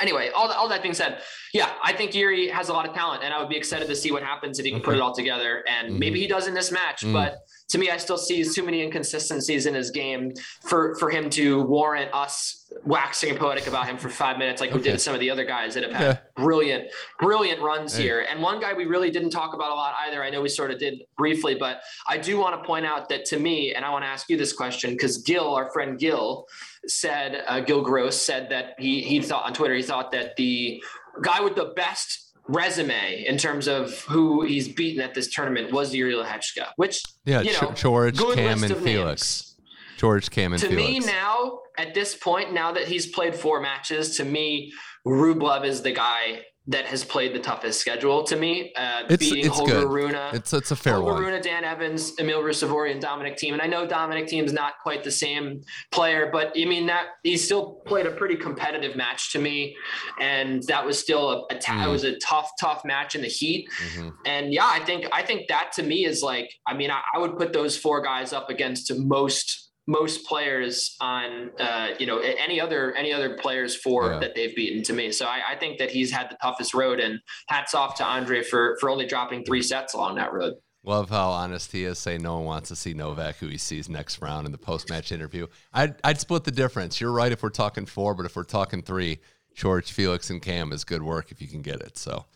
Anyway, 0.00 0.30
all, 0.34 0.50
all 0.52 0.68
that 0.68 0.82
being 0.82 0.94
said, 0.94 1.22
yeah, 1.52 1.72
I 1.82 1.92
think 1.92 2.14
Yuri 2.14 2.48
has 2.48 2.68
a 2.68 2.72
lot 2.72 2.88
of 2.88 2.94
talent, 2.94 3.22
and 3.24 3.32
I 3.32 3.40
would 3.40 3.48
be 3.48 3.56
excited 3.56 3.88
to 3.88 3.96
see 3.96 4.12
what 4.12 4.22
happens 4.22 4.58
if 4.58 4.64
he 4.64 4.70
can 4.70 4.80
put 4.80 4.94
it 4.94 5.00
all 5.00 5.14
together. 5.14 5.64
And 5.68 5.90
mm-hmm. 5.90 5.98
maybe 5.98 6.20
he 6.20 6.26
does 6.26 6.46
in 6.46 6.54
this 6.54 6.70
match, 6.70 7.02
mm. 7.02 7.12
but 7.12 7.38
to 7.68 7.78
me, 7.78 7.90
I 7.90 7.96
still 7.96 8.18
see 8.18 8.44
too 8.44 8.62
many 8.62 8.82
inconsistencies 8.82 9.66
in 9.66 9.74
his 9.74 9.90
game 9.90 10.32
for 10.62 10.94
for 10.96 11.10
him 11.10 11.28
to 11.30 11.62
warrant 11.62 12.14
us 12.14 12.66
waxing 12.84 13.36
poetic 13.36 13.66
about 13.66 13.86
him 13.86 13.96
for 13.96 14.08
five 14.08 14.38
minutes, 14.38 14.60
like 14.60 14.72
we 14.72 14.82
did 14.82 15.00
some 15.00 15.14
of 15.14 15.20
the 15.20 15.30
other 15.30 15.44
guys 15.44 15.74
that 15.74 15.84
have 15.84 15.92
had 15.92 16.10
Okay. 16.10 16.20
brilliant, 16.36 16.90
brilliant 17.18 17.60
runs 17.60 17.96
Hey. 17.96 18.02
here. 18.04 18.26
And 18.28 18.42
one 18.42 18.60
guy 18.60 18.72
we 18.74 18.84
really 18.84 19.10
didn't 19.10 19.30
talk 19.30 19.54
about 19.54 19.70
a 19.70 19.74
lot 19.74 19.94
either. 20.06 20.22
I 20.22 20.30
know 20.30 20.42
we 20.42 20.48
sort 20.48 20.70
of 20.70 20.78
did 20.78 21.02
briefly, 21.16 21.54
but 21.54 21.80
I 22.08 22.18
do 22.18 22.38
want 22.38 22.60
to 22.60 22.66
point 22.66 22.84
out 22.84 23.08
that 23.08 23.24
to 23.26 23.38
me, 23.38 23.74
and 23.74 23.84
I 23.84 23.90
want 23.90 24.04
to 24.04 24.08
ask 24.08 24.28
you 24.28 24.36
this 24.36 24.52
question 24.52 24.90
because 24.90 25.18
Gil, 25.18 25.54
our 25.54 25.70
friend 25.72 25.98
Gil, 25.98 26.46
said 26.88 27.42
uh, 27.46 27.60
Gil 27.60 27.82
Gross 27.82 28.20
said 28.20 28.48
that 28.50 28.74
he 28.78 29.02
he 29.02 29.20
thought 29.20 29.44
on 29.44 29.52
Twitter 29.54 29.74
he 29.74 29.82
thought 29.82 30.12
that 30.12 30.36
the 30.36 30.82
guy 31.22 31.40
with 31.40 31.54
the 31.56 31.72
best 31.76 32.32
resume 32.48 33.24
in 33.26 33.36
terms 33.38 33.66
of 33.66 34.00
who 34.02 34.44
he's 34.44 34.68
beaten 34.68 35.02
at 35.02 35.14
this 35.14 35.32
tournament 35.34 35.72
was 35.72 35.94
Yuri 35.94 36.14
Lehecka, 36.14 36.68
which 36.76 37.02
Yeah, 37.24 37.40
you 37.40 37.52
know, 37.60 37.72
George, 37.72 38.16
Cam, 38.18 38.62
and 38.62 38.76
Felix. 38.76 38.84
names. 38.84 39.52
George, 39.96 40.30
Cam, 40.30 40.52
and 40.52 40.60
Felix 40.62 40.76
To 40.76 40.88
Felix. 40.90 41.06
me 41.06 41.12
now, 41.12 41.58
at 41.76 41.92
this 41.94 42.14
point, 42.14 42.52
now 42.52 42.70
that 42.72 42.86
he's 42.86 43.06
played 43.06 43.34
four 43.34 43.60
matches, 43.60 44.16
to 44.18 44.24
me, 44.24 44.72
Rublev 45.06 45.64
is 45.64 45.82
the 45.82 45.92
guy 45.92 46.42
that 46.68 46.84
has 46.86 47.04
played 47.04 47.32
the 47.32 47.38
toughest 47.38 47.80
schedule. 47.80 48.24
To 48.24 48.34
me, 48.36 48.72
uh, 48.74 49.02
It's- 49.08 49.18
beating 49.18 49.46
it's 49.46 49.56
Holger 49.56 49.80
good. 49.82 49.88
Rune. 49.88 50.14
It's 50.32 50.52
it's 50.52 50.72
a 50.72 50.76
fair 50.76 50.94
Holger 50.94 51.12
one. 51.12 51.22
Rune, 51.24 51.40
Dan 51.40 51.62
Evans, 51.64 52.12
Emil 52.18 52.42
Ruusuvuori, 52.42 52.90
and 52.90 53.00
Dominic 53.00 53.36
Thiem. 53.36 53.52
And 53.52 53.62
I 53.62 53.66
know 53.66 53.86
Dominic 53.86 54.26
Thiem's 54.26 54.52
not 54.52 54.74
quite 54.82 55.04
the 55.04 55.10
same 55.12 55.60
player, 55.92 56.28
but 56.32 56.52
I 56.56 56.64
mean 56.64 56.86
that 56.86 57.06
he 57.22 57.36
still 57.36 57.74
played 57.86 58.06
a 58.06 58.10
pretty 58.10 58.34
competitive 58.36 58.96
match 58.96 59.32
to 59.32 59.38
me, 59.38 59.76
and 60.20 60.62
that 60.64 60.84
was 60.84 60.98
still 60.98 61.46
a, 61.50 61.54
a 61.54 61.58
ta- 61.58 61.74
Mm. 61.84 61.86
it 61.86 61.90
was 61.90 62.04
a 62.04 62.16
tough, 62.18 62.50
tough 62.58 62.84
match 62.84 63.14
in 63.14 63.22
the 63.22 63.28
heat. 63.28 63.68
Mhm. 63.94 64.12
And 64.26 64.52
yeah, 64.52 64.66
I 64.66 64.80
think 64.80 65.06
I 65.12 65.22
think 65.22 65.48
that 65.48 65.70
to 65.76 65.82
me 65.82 66.04
is 66.04 66.22
like, 66.22 66.52
I 66.66 66.74
mean, 66.74 66.90
I, 66.90 67.00
I 67.14 67.18
would 67.18 67.36
put 67.38 67.52
those 67.52 67.76
four 67.76 68.00
guys 68.02 68.32
up 68.32 68.50
against 68.50 68.92
most 68.96 69.65
most 69.86 70.26
players 70.26 70.96
on 71.00 71.50
uh, 71.60 71.90
you 71.98 72.06
know 72.06 72.18
any 72.18 72.60
other 72.60 72.94
any 72.94 73.12
other 73.12 73.36
players 73.36 73.76
for 73.76 74.12
Yeah. 74.12 74.18
that 74.20 74.34
they've 74.34 74.54
beaten 74.54 74.82
to 74.84 74.92
me. 74.92 75.12
So 75.12 75.26
I, 75.26 75.40
I 75.52 75.56
think 75.56 75.78
that 75.78 75.90
he's 75.90 76.10
had 76.10 76.30
the 76.30 76.36
toughest 76.42 76.74
road, 76.74 76.98
and 77.00 77.20
hats 77.48 77.74
off 77.74 77.96
to 77.96 78.04
Andre 78.04 78.42
for 78.42 78.76
for 78.80 78.90
only 78.90 79.06
dropping 79.06 79.44
three 79.44 79.62
sets 79.62 79.94
along 79.94 80.16
that 80.16 80.32
road. 80.32 80.54
Love 80.84 81.10
how 81.10 81.30
honest 81.30 81.72
he 81.72 81.84
is. 81.84 81.98
Saying 81.98 82.22
no 82.22 82.36
one 82.36 82.44
wants 82.44 82.68
to 82.68 82.76
see 82.76 82.94
Novak, 82.94 83.36
who 83.36 83.48
he 83.48 83.58
sees 83.58 83.88
next 83.88 84.20
round 84.20 84.46
in 84.46 84.52
the 84.52 84.58
post 84.58 84.88
match 84.88 85.10
interview. 85.10 85.48
I'd, 85.72 85.96
I'd 86.04 86.20
split 86.20 86.44
the 86.44 86.52
difference. 86.52 87.00
You're 87.00 87.10
right 87.10 87.32
if 87.32 87.42
we're 87.42 87.48
talking 87.50 87.86
four, 87.86 88.14
but 88.14 88.24
if 88.24 88.36
we're 88.36 88.44
talking 88.44 88.82
three, 88.82 89.18
George, 89.52 89.90
Felix, 89.90 90.30
and 90.30 90.40
Cam 90.40 90.72
is 90.72 90.84
good 90.84 91.02
work 91.02 91.32
if 91.32 91.42
you 91.42 91.48
can 91.48 91.60
get 91.60 91.80
it. 91.80 91.96
So, 91.98 92.26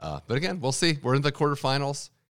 uh, 0.00 0.18
but 0.26 0.36
again, 0.36 0.60
we'll 0.60 0.72
see. 0.72 0.98
We're 1.02 1.14
in 1.14 1.22
the 1.22 1.30
quarterfinals. 1.30 2.10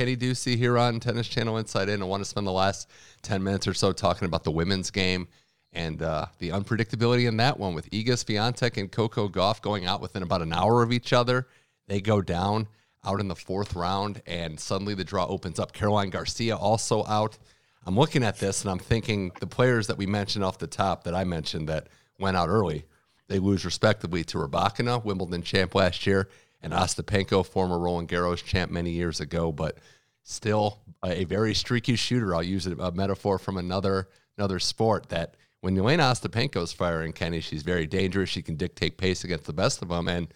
Kenny 0.00 0.16
Ducey 0.16 0.56
here 0.56 0.78
on 0.78 0.98
Tennis 0.98 1.28
Channel 1.28 1.58
Inside 1.58 1.90
In. 1.90 2.00
I 2.00 2.06
want 2.06 2.22
to 2.22 2.24
spend 2.24 2.46
the 2.46 2.52
last 2.52 2.88
10 3.20 3.42
minutes 3.42 3.68
or 3.68 3.74
so 3.74 3.92
talking 3.92 4.24
about 4.24 4.44
the 4.44 4.50
women's 4.50 4.90
game 4.90 5.28
and 5.74 6.00
uh, 6.00 6.24
the 6.38 6.48
unpredictability 6.48 7.28
in 7.28 7.36
that 7.36 7.58
one 7.58 7.74
with 7.74 7.90
Iga 7.90 8.12
Swiatek 8.12 8.78
and 8.78 8.90
Coco 8.90 9.28
Gauff 9.28 9.60
going 9.60 9.84
out 9.84 10.00
within 10.00 10.22
about 10.22 10.40
an 10.40 10.54
hour 10.54 10.82
of 10.82 10.90
each 10.90 11.12
other. 11.12 11.46
They 11.86 12.00
go 12.00 12.22
down 12.22 12.66
out 13.04 13.20
in 13.20 13.28
the 13.28 13.36
fourth 13.36 13.74
round, 13.74 14.22
and 14.24 14.58
suddenly 14.58 14.94
the 14.94 15.04
draw 15.04 15.26
opens 15.26 15.58
up. 15.58 15.74
Caroline 15.74 16.08
Garcia 16.08 16.56
also 16.56 17.04
out. 17.04 17.36
I'm 17.84 17.94
looking 17.94 18.24
at 18.24 18.38
this 18.38 18.62
and 18.62 18.70
I'm 18.70 18.78
thinking 18.78 19.32
the 19.38 19.46
players 19.46 19.86
that 19.88 19.98
we 19.98 20.06
mentioned 20.06 20.46
off 20.46 20.56
the 20.56 20.66
top 20.66 21.04
that 21.04 21.14
I 21.14 21.24
mentioned 21.24 21.68
that 21.68 21.88
went 22.18 22.38
out 22.38 22.48
early, 22.48 22.86
they 23.28 23.38
lose 23.38 23.66
respectively 23.66 24.24
to 24.24 24.38
Rybakina, 24.38 25.04
Wimbledon 25.04 25.42
champ 25.42 25.74
last 25.74 26.06
year, 26.06 26.30
and 26.62 26.72
Ostapenko, 26.72 27.44
former 27.44 27.78
Roland 27.78 28.08
Garros 28.08 28.44
champ 28.44 28.70
many 28.70 28.90
years 28.90 29.20
ago, 29.20 29.52
but 29.52 29.78
still 30.22 30.78
a 31.04 31.24
very 31.24 31.54
streaky 31.54 31.96
shooter. 31.96 32.34
I'll 32.34 32.42
use 32.42 32.66
a 32.66 32.92
metaphor 32.92 33.38
from 33.38 33.56
another 33.56 34.08
another 34.36 34.58
sport 34.58 35.08
that 35.10 35.36
when 35.60 35.76
Elena 35.76 36.04
Ostapenko's 36.04 36.72
firing, 36.72 37.12
Kenny, 37.12 37.40
she's 37.40 37.62
very 37.62 37.86
dangerous. 37.86 38.30
She 38.30 38.42
can 38.42 38.56
dictate 38.56 38.96
pace 38.96 39.24
against 39.24 39.44
the 39.44 39.52
best 39.52 39.82
of 39.82 39.88
them, 39.88 40.08
and 40.08 40.32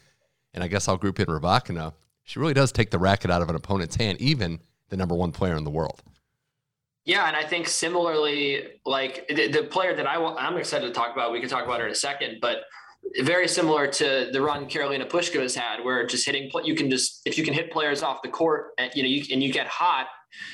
and 0.53 0.63
I 0.63 0.69
guess 0.69 0.89
I'll 0.89 0.97
group 0.97 1.21
in 1.21 1.27
Rybakina. 1.27 1.95
She 2.23 2.39
really 2.39 2.55
does 2.55 2.73
take 2.73 2.91
the 2.91 2.99
racket 2.99 3.31
out 3.31 3.43
of 3.43 3.51
an 3.51 3.57
opponent's 3.57 3.97
hand, 3.97 4.21
even 4.21 4.61
the 4.89 4.97
number 4.97 5.15
one 5.15 5.33
player 5.33 5.57
in 5.57 5.65
the 5.65 5.71
world. 5.71 6.03
Yeah, 7.05 7.27
and 7.27 7.37
I 7.37 7.45
think 7.45 7.69
similarly, 7.69 8.63
like 8.87 9.29
the, 9.29 9.49
the 9.49 9.65
player 9.65 9.95
that 9.95 10.07
I 10.07 10.17
want, 10.17 10.39
I'm 10.39 10.57
excited 10.57 10.87
to 10.87 10.93
talk 10.93 11.13
about. 11.13 11.33
We 11.33 11.41
can 11.41 11.51
talk 11.51 11.65
about 11.65 11.81
her 11.81 11.87
in 11.87 11.93
a 11.93 11.97
second, 11.97 12.39
but 12.41 12.65
very 13.23 13.49
similar 13.49 13.87
to 13.87 14.29
the 14.33 14.41
run 14.41 14.67
Carolina 14.67 15.07
Pushka 15.07 15.41
has 15.41 15.55
had, 15.55 15.85
where 15.85 16.07
just 16.07 16.27
hitting, 16.27 16.51
you 16.65 16.75
can 16.75 16.91
just 16.91 17.23
if 17.25 17.39
you 17.39 17.45
can 17.45 17.55
hit 17.55 17.71
players 17.71 18.03
off 18.03 18.23
the 18.23 18.29
court, 18.29 18.73
and 18.79 18.91
you 18.95 19.03
know, 19.03 19.09
you, 19.09 19.25
and 19.33 19.43
you 19.43 19.53
get 19.53 19.67
hot, 19.67 20.07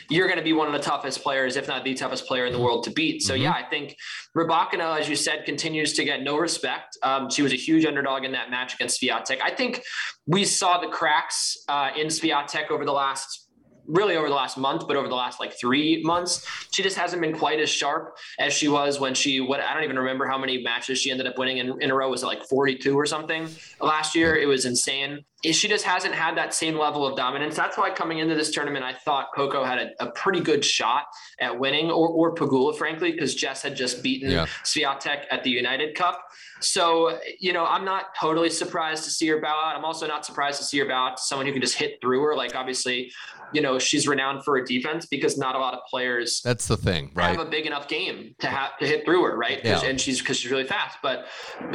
you're 0.08 0.26
going 0.26 0.38
to 0.38 0.44
be 0.44 0.52
one 0.52 0.66
of 0.66 0.72
the 0.72 0.80
toughest 0.80 1.22
players, 1.22 1.56
if 1.56 1.68
not 1.68 1.84
the 1.84 1.94
toughest 1.94 2.26
player 2.26 2.46
in 2.46 2.52
the 2.52 2.60
world 2.60 2.84
to 2.84 2.90
beat. 2.90 3.22
So 3.22 3.34
yeah, 3.34 3.52
I 3.52 3.62
think 3.62 3.96
Rybakina, 4.36 5.00
as 5.00 5.08
you 5.08 5.16
said, 5.16 5.44
continues 5.44 5.94
to 5.94 6.04
get 6.04 6.22
no 6.22 6.36
respect. 6.36 6.98
Um, 7.02 7.30
she 7.30 7.42
was 7.42 7.52
a 7.52 7.56
huge 7.56 7.84
underdog 7.84 8.24
in 8.24 8.32
that 8.32 8.50
match 8.50 8.74
against 8.74 9.00
Swiatek. 9.00 9.40
I 9.42 9.50
think 9.50 9.82
we 10.26 10.44
saw 10.44 10.80
the 10.80 10.88
cracks 10.88 11.56
uh, 11.68 11.90
in 11.96 12.08
Swiatek 12.08 12.70
over 12.70 12.84
the 12.84 12.92
last 12.92 13.48
really 13.90 14.16
over 14.16 14.28
the 14.28 14.34
last 14.34 14.56
month, 14.56 14.86
but 14.86 14.96
over 14.96 15.08
the 15.08 15.14
last 15.14 15.40
like 15.40 15.58
three 15.58 16.02
months, 16.02 16.46
she 16.70 16.82
just 16.82 16.96
hasn't 16.96 17.20
been 17.20 17.36
quite 17.36 17.60
as 17.60 17.68
sharp 17.68 18.16
as 18.38 18.52
she 18.52 18.68
was 18.68 19.00
when 19.00 19.14
she, 19.14 19.40
what 19.40 19.60
I 19.60 19.74
don't 19.74 19.84
even 19.84 19.98
remember 19.98 20.26
how 20.26 20.38
many 20.38 20.62
matches 20.62 20.98
she 20.98 21.10
ended 21.10 21.26
up 21.26 21.38
winning 21.38 21.58
in, 21.58 21.80
in 21.82 21.90
a 21.90 21.94
row. 21.94 22.08
Was 22.08 22.22
it 22.22 22.26
like 22.26 22.44
42 22.44 22.96
or 22.96 23.06
something 23.06 23.48
last 23.80 24.14
year? 24.14 24.36
It 24.36 24.46
was 24.46 24.64
insane. 24.64 25.24
she 25.42 25.68
just 25.68 25.84
hasn't 25.84 26.14
had 26.14 26.36
that 26.36 26.54
same 26.54 26.78
level 26.78 27.06
of 27.06 27.16
dominance. 27.16 27.56
That's 27.56 27.76
why 27.76 27.90
coming 27.90 28.18
into 28.18 28.34
this 28.34 28.50
tournament, 28.50 28.84
I 28.84 28.94
thought 28.94 29.28
Coco 29.34 29.64
had 29.64 29.78
a, 29.78 30.04
a 30.04 30.10
pretty 30.12 30.40
good 30.40 30.64
shot 30.64 31.04
at 31.40 31.58
winning, 31.58 31.90
or, 31.90 32.08
or 32.08 32.34
Pegula, 32.34 32.76
frankly, 32.76 33.12
because 33.12 33.34
Jess 33.34 33.62
had 33.62 33.74
just 33.74 34.02
beaten 34.02 34.30
yeah. 34.30 34.46
Swiatek 34.64 35.24
at 35.30 35.42
the 35.44 35.50
United 35.50 35.94
Cup. 35.94 36.22
So, 36.60 37.18
you 37.38 37.52
know, 37.52 37.64
I'm 37.64 37.84
not 37.84 38.14
totally 38.18 38.50
surprised 38.50 39.04
to 39.04 39.10
see 39.10 39.26
her 39.28 39.40
bow 39.40 39.48
out. 39.48 39.76
I'm 39.76 39.84
also 39.84 40.06
not 40.06 40.24
surprised 40.26 40.58
to 40.58 40.64
see 40.64 40.78
her 40.78 40.86
bow 40.86 41.08
out 41.08 41.16
to 41.16 41.22
someone 41.22 41.46
who 41.46 41.52
can 41.52 41.62
just 41.62 41.74
hit 41.76 42.00
through 42.00 42.22
her. 42.22 42.36
Like, 42.36 42.54
obviously, 42.54 43.10
you 43.52 43.60
know, 43.60 43.78
she's 43.78 44.06
renowned 44.06 44.44
for 44.44 44.58
her 44.58 44.64
defense 44.64 45.06
because 45.06 45.38
not 45.38 45.54
a 45.54 45.58
lot 45.58 45.74
of 45.74 45.80
players. 45.88 46.40
That's 46.44 46.66
the 46.66 46.76
thing, 46.76 47.10
right? 47.14 47.36
Have 47.36 47.46
a 47.46 47.50
big 47.50 47.66
enough 47.66 47.88
game 47.88 48.34
to 48.40 48.46
have 48.46 48.76
to 48.78 48.86
hit 48.86 49.04
through 49.04 49.22
her, 49.24 49.36
right? 49.36 49.60
Yeah. 49.64 49.80
And 49.82 50.00
she's 50.00 50.20
because 50.20 50.38
she's 50.38 50.50
really 50.50 50.64
fast. 50.64 50.98
But 51.02 51.26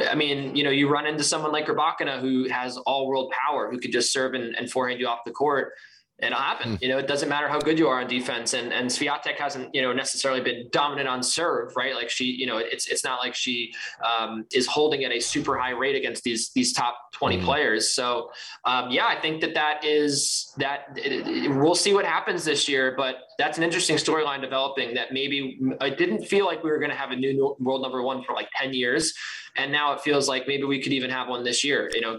I 0.08 0.14
mean, 0.14 0.54
you 0.56 0.64
know, 0.64 0.70
you 0.70 0.88
run 0.88 1.06
into 1.06 1.24
someone 1.24 1.52
like 1.52 1.66
Rybakina 1.66 2.20
who 2.20 2.48
has 2.48 2.76
all 2.78 3.06
world 3.08 3.32
power, 3.32 3.70
who 3.70 3.78
could 3.78 3.92
just 3.92 4.12
serve 4.12 4.34
and, 4.34 4.54
and 4.56 4.70
forehand 4.70 5.00
you 5.00 5.06
off 5.06 5.20
the 5.24 5.32
court 5.32 5.72
it'll 6.18 6.38
happen. 6.38 6.76
Mm. 6.76 6.82
You 6.82 6.88
know, 6.88 6.98
it 6.98 7.06
doesn't 7.06 7.28
matter 7.28 7.48
how 7.48 7.58
good 7.58 7.78
you 7.78 7.88
are 7.88 8.00
on 8.00 8.08
defense. 8.08 8.54
And 8.54 8.72
and 8.72 8.88
Swiatek 8.88 9.36
hasn't, 9.38 9.74
you 9.74 9.82
know, 9.82 9.92
necessarily 9.92 10.40
been 10.40 10.68
dominant 10.70 11.08
on 11.08 11.22
serve, 11.22 11.74
right? 11.76 11.94
Like 11.94 12.08
she, 12.08 12.24
you 12.24 12.46
know, 12.46 12.58
it's 12.58 12.86
it's 12.86 13.04
not 13.04 13.18
like 13.18 13.34
she 13.34 13.74
um, 14.04 14.46
is 14.52 14.66
holding 14.66 15.04
at 15.04 15.12
a 15.12 15.20
super 15.20 15.58
high 15.58 15.70
rate 15.70 15.94
against 15.94 16.24
these 16.24 16.50
these 16.50 16.72
top 16.72 17.12
20 17.12 17.38
mm. 17.38 17.44
players. 17.44 17.92
So 17.92 18.30
um, 18.64 18.90
yeah, 18.90 19.06
I 19.06 19.20
think 19.20 19.40
that 19.42 19.54
that 19.54 19.84
is 19.84 20.52
that 20.56 20.88
it, 20.96 21.26
it, 21.26 21.50
we'll 21.50 21.74
see 21.74 21.92
what 21.92 22.04
happens 22.04 22.44
this 22.44 22.68
year, 22.68 22.94
but 22.96 23.16
that's 23.38 23.58
an 23.58 23.64
interesting 23.64 23.96
storyline 23.96 24.40
developing 24.40 24.94
that 24.94 25.12
maybe 25.12 25.60
I 25.80 25.90
didn't 25.90 26.24
feel 26.24 26.46
like 26.46 26.64
we 26.64 26.70
were 26.70 26.78
going 26.78 26.90
to 26.90 26.96
have 26.96 27.10
a 27.10 27.16
new 27.16 27.56
world 27.60 27.82
number 27.82 28.02
one 28.02 28.22
for 28.22 28.34
like 28.34 28.48
10 28.56 28.72
years. 28.72 29.14
And 29.56 29.72
now 29.72 29.92
it 29.94 30.00
feels 30.00 30.28
like 30.28 30.46
maybe 30.46 30.64
we 30.64 30.82
could 30.82 30.92
even 30.92 31.10
have 31.10 31.28
one 31.28 31.42
this 31.42 31.64
year, 31.64 31.90
you 31.94 32.00
know, 32.02 32.16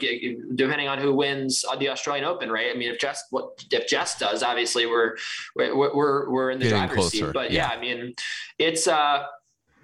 depending 0.56 0.88
on 0.88 0.98
who 0.98 1.14
wins 1.14 1.64
the 1.80 1.90
Australian 1.90 2.26
Open, 2.26 2.52
right? 2.52 2.72
I 2.74 2.78
mean, 2.78 2.90
if 2.90 3.00
Jess, 3.00 3.26
what 3.30 3.64
if 3.72 3.87
Jess 3.88 4.18
does, 4.18 4.44
obviously 4.44 4.86
we're, 4.86 5.18
we're, 5.56 6.30
we're, 6.30 6.52
in 6.52 6.60
the 6.60 6.66
Getting 6.66 6.80
driver's 6.80 6.96
closer. 6.96 7.18
seat, 7.18 7.34
but 7.34 7.52
yeah. 7.52 7.72
yeah, 7.72 7.78
I 7.78 7.82
mean, 7.82 8.16
it's, 8.60 8.88
uh, 8.88 9.26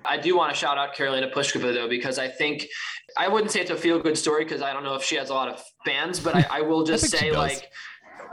I 0.06 0.18
do 0.18 0.36
want 0.36 0.54
to 0.54 0.58
shout 0.58 0.78
out 0.78 0.94
Carolina 0.94 1.30
Pliskova 1.34 1.74
though, 1.74 1.88
because 1.88 2.20
I 2.20 2.28
think 2.28 2.68
I 3.18 3.28
wouldn't 3.28 3.52
say 3.52 3.62
it's 3.62 3.72
a 3.72 3.76
feel 3.76 4.00
good 4.00 4.18
story 4.18 4.44
because 4.44 4.62
I 4.62 4.74
don't 4.74 4.84
know 4.84 4.96
if 4.96 5.04
she 5.04 5.16
has 5.16 5.30
a 5.30 5.34
lot 5.34 5.50
of 5.50 5.64
fans, 5.86 6.20
but 6.20 6.36
I, 6.36 6.46
I 6.52 6.62
will 6.62 6.84
just 6.86 7.10
say 7.10 7.32
like 7.32 7.70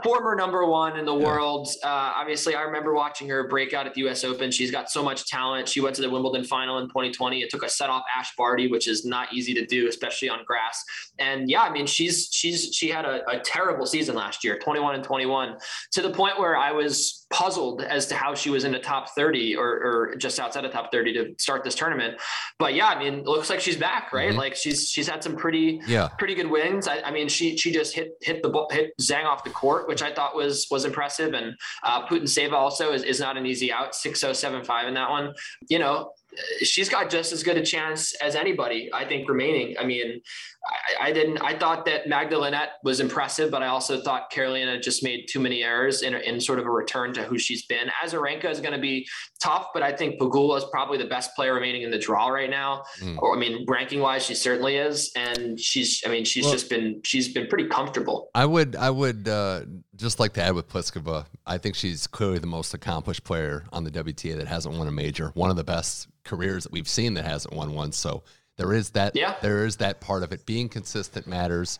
former 0.03 0.35
number 0.35 0.65
one 0.65 0.97
in 0.97 1.05
the 1.05 1.15
yeah. 1.15 1.25
world. 1.25 1.67
Uh, 1.83 2.13
obviously, 2.15 2.55
I 2.55 2.61
remember 2.61 2.93
watching 2.93 3.27
her 3.29 3.47
break 3.47 3.73
out 3.73 3.87
at 3.87 3.93
the 3.93 4.01
U.S. 4.01 4.23
Open. 4.23 4.51
She's 4.51 4.71
got 4.71 4.89
so 4.89 5.03
much 5.03 5.27
talent. 5.27 5.67
She 5.67 5.81
went 5.81 5.95
to 5.95 6.01
the 6.01 6.09
Wimbledon 6.09 6.43
final 6.43 6.77
in 6.79 6.87
2020. 6.87 7.41
It 7.41 7.49
took 7.49 7.63
a 7.63 7.69
set 7.69 7.89
off 7.89 8.03
Ash 8.15 8.33
Barty, 8.37 8.67
which 8.67 8.87
is 8.87 9.05
not 9.05 9.33
easy 9.33 9.53
to 9.53 9.65
do, 9.65 9.87
especially 9.87 10.29
on 10.29 10.39
grass. 10.45 10.83
And 11.19 11.49
yeah, 11.49 11.61
I 11.61 11.71
mean, 11.71 11.85
she's 11.85 12.29
she's 12.31 12.73
she 12.73 12.89
had 12.89 13.05
a, 13.05 13.27
a 13.29 13.39
terrible 13.39 13.85
season 13.85 14.15
last 14.15 14.43
year, 14.43 14.57
21 14.59 14.95
and 14.95 15.03
21, 15.03 15.57
to 15.91 16.01
the 16.01 16.11
point 16.11 16.39
where 16.39 16.57
I 16.57 16.71
was 16.71 17.21
puzzled 17.31 17.81
as 17.81 18.05
to 18.07 18.15
how 18.15 18.35
she 18.35 18.49
was 18.49 18.65
in 18.65 18.71
the 18.71 18.79
top 18.79 19.09
30 19.15 19.55
or, 19.55 19.65
or 19.65 20.15
just 20.17 20.39
outside 20.39 20.65
of 20.65 20.71
top 20.71 20.91
30 20.91 21.13
to 21.13 21.33
start 21.37 21.63
this 21.63 21.75
tournament. 21.75 22.19
But 22.59 22.75
yeah, 22.75 22.87
I 22.87 22.99
mean, 22.99 23.19
it 23.19 23.25
looks 23.25 23.49
like 23.49 23.59
she's 23.59 23.77
back, 23.77 24.13
right? 24.13 24.29
Mm-hmm. 24.29 24.37
Like 24.37 24.55
she's 24.55 24.89
she's 24.89 25.07
had 25.07 25.23
some 25.23 25.35
pretty 25.35 25.81
yeah. 25.87 26.09
pretty 26.19 26.35
good 26.35 26.49
wins. 26.49 26.87
I, 26.87 26.99
I, 27.01 27.11
mean, 27.11 27.27
she 27.27 27.57
she 27.57 27.71
just 27.71 27.95
hit 27.95 28.11
hit 28.21 28.43
the 28.43 28.49
ball, 28.49 28.67
hit 28.71 28.91
Zhang 28.99 29.25
off 29.25 29.43
the 29.43 29.49
court, 29.49 29.87
which 29.91 30.01
I 30.01 30.13
thought 30.13 30.37
was 30.37 30.67
was 30.71 30.85
impressive. 30.85 31.33
And 31.33 31.53
uh, 31.83 32.07
Putintseva 32.07 32.53
also 32.53 32.93
is, 32.93 33.03
is 33.03 33.19
not 33.19 33.35
an 33.35 33.45
easy 33.45 33.73
out, 33.73 33.93
6075 33.93 34.87
in 34.87 34.93
that 34.93 35.09
one. 35.09 35.33
You 35.67 35.79
know, 35.79 36.13
she's 36.61 36.87
got 36.87 37.09
just 37.09 37.33
as 37.33 37.43
good 37.43 37.57
a 37.57 37.65
chance 37.65 38.13
as 38.21 38.37
anybody, 38.37 38.89
I 38.93 39.03
think, 39.05 39.27
remaining. 39.27 39.75
I 39.77 39.83
mean, 39.83 40.21
I, 40.63 41.07
I, 41.07 41.11
didn't, 41.11 41.39
I 41.39 41.57
thought 41.57 41.85
that 41.85 42.07
Magda 42.07 42.37
Linette 42.37 42.73
was 42.83 42.99
impressive, 42.99 43.49
but 43.49 43.63
I 43.63 43.67
also 43.67 44.01
thought 44.01 44.31
Karolina 44.31 44.81
just 44.81 45.03
made 45.03 45.25
too 45.27 45.39
many 45.39 45.63
errors 45.63 46.03
in, 46.03 46.13
in 46.13 46.39
sort 46.39 46.59
of 46.59 46.65
a 46.65 46.69
return 46.69 47.13
to 47.13 47.23
who 47.23 47.37
she's 47.37 47.65
been. 47.65 47.89
Azarenka 48.03 48.45
is 48.45 48.59
going 48.61 48.73
to 48.73 48.79
be 48.79 49.07
tough, 49.41 49.67
but 49.73 49.81
I 49.81 49.91
think 49.91 50.19
Pegula 50.19 50.57
is 50.57 50.65
probably 50.71 50.97
the 50.97 51.07
best 51.07 51.35
player 51.35 51.53
remaining 51.53 51.81
in 51.81 51.91
the 51.91 51.97
draw 51.97 52.27
right 52.27 52.49
now. 52.49 52.83
Mm. 52.99 53.17
Or, 53.19 53.35
I 53.35 53.39
mean, 53.39 53.65
ranking 53.67 54.01
wise, 54.01 54.25
she 54.25 54.35
certainly 54.35 54.77
is. 54.77 55.11
And 55.15 55.59
she's, 55.59 56.03
I 56.05 56.09
mean, 56.09 56.25
she's 56.25 56.43
well, 56.43 56.53
just 56.53 56.69
been, 56.69 57.01
she's 57.03 57.33
been 57.33 57.47
pretty 57.47 57.67
comfortable. 57.67 58.29
I 58.35 58.45
would, 58.45 58.75
I 58.75 58.91
would, 58.91 59.27
uh, 59.27 59.61
just 59.95 60.19
like 60.19 60.33
to 60.33 60.43
add 60.43 60.53
with 60.53 60.67
Pliskova, 60.67 61.25
I 61.45 61.57
think 61.57 61.75
she's 61.75 62.07
clearly 62.07 62.39
the 62.39 62.47
most 62.47 62.73
accomplished 62.73 63.23
player 63.23 63.65
on 63.71 63.83
the 63.83 63.91
WTA 63.91 64.37
that 64.37 64.47
hasn't 64.47 64.75
won 64.75 64.87
a 64.87 64.91
major. 64.91 65.31
One 65.33 65.49
of 65.49 65.55
the 65.55 65.63
best 65.63 66.07
careers 66.23 66.63
that 66.63 66.71
we've 66.71 66.87
seen 66.87 67.13
that 67.15 67.25
hasn't 67.25 67.53
won 67.53 67.73
one. 67.73 67.91
So 67.91 68.23
there 68.61 68.73
is 68.73 68.91
that. 68.91 69.15
Yeah. 69.15 69.35
There 69.41 69.65
is 69.65 69.77
that 69.77 70.01
part 70.01 70.23
of 70.23 70.31
it. 70.31 70.45
Being 70.45 70.69
consistent 70.69 71.27
matters. 71.27 71.79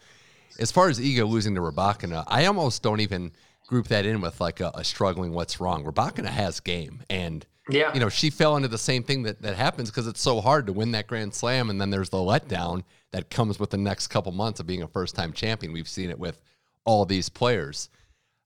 As 0.59 0.71
far 0.71 0.89
as 0.89 0.99
Iga 0.99 1.27
losing 1.27 1.55
to 1.55 1.61
Rybakina, 1.61 2.23
I 2.27 2.45
almost 2.45 2.83
don't 2.83 2.99
even 2.99 3.31
group 3.67 3.87
that 3.87 4.05
in 4.05 4.19
with 4.19 4.41
like 4.41 4.59
a, 4.59 4.71
a 4.75 4.83
struggling 4.83 5.33
what's 5.33 5.61
wrong. 5.61 5.83
Rybakina 5.83 6.27
has 6.27 6.59
game, 6.59 7.01
and 7.09 7.45
yeah, 7.69 7.93
you 7.93 7.99
know 7.99 8.09
she 8.09 8.29
fell 8.29 8.57
into 8.57 8.67
the 8.67 8.77
same 8.77 9.03
thing 9.03 9.23
that 9.23 9.41
that 9.41 9.55
happens 9.55 9.89
because 9.89 10.07
it's 10.07 10.21
so 10.21 10.41
hard 10.41 10.67
to 10.67 10.73
win 10.73 10.91
that 10.91 11.07
Grand 11.07 11.33
Slam, 11.33 11.69
and 11.69 11.79
then 11.79 11.89
there's 11.89 12.09
the 12.09 12.17
letdown 12.17 12.83
that 13.11 13.29
comes 13.29 13.59
with 13.59 13.69
the 13.69 13.77
next 13.77 14.07
couple 14.07 14.31
months 14.31 14.59
of 14.59 14.67
being 14.67 14.83
a 14.83 14.87
first 14.87 15.15
time 15.15 15.33
champion. 15.33 15.71
We've 15.71 15.87
seen 15.87 16.09
it 16.09 16.19
with 16.19 16.41
all 16.83 17.05
these 17.05 17.29
players. 17.29 17.89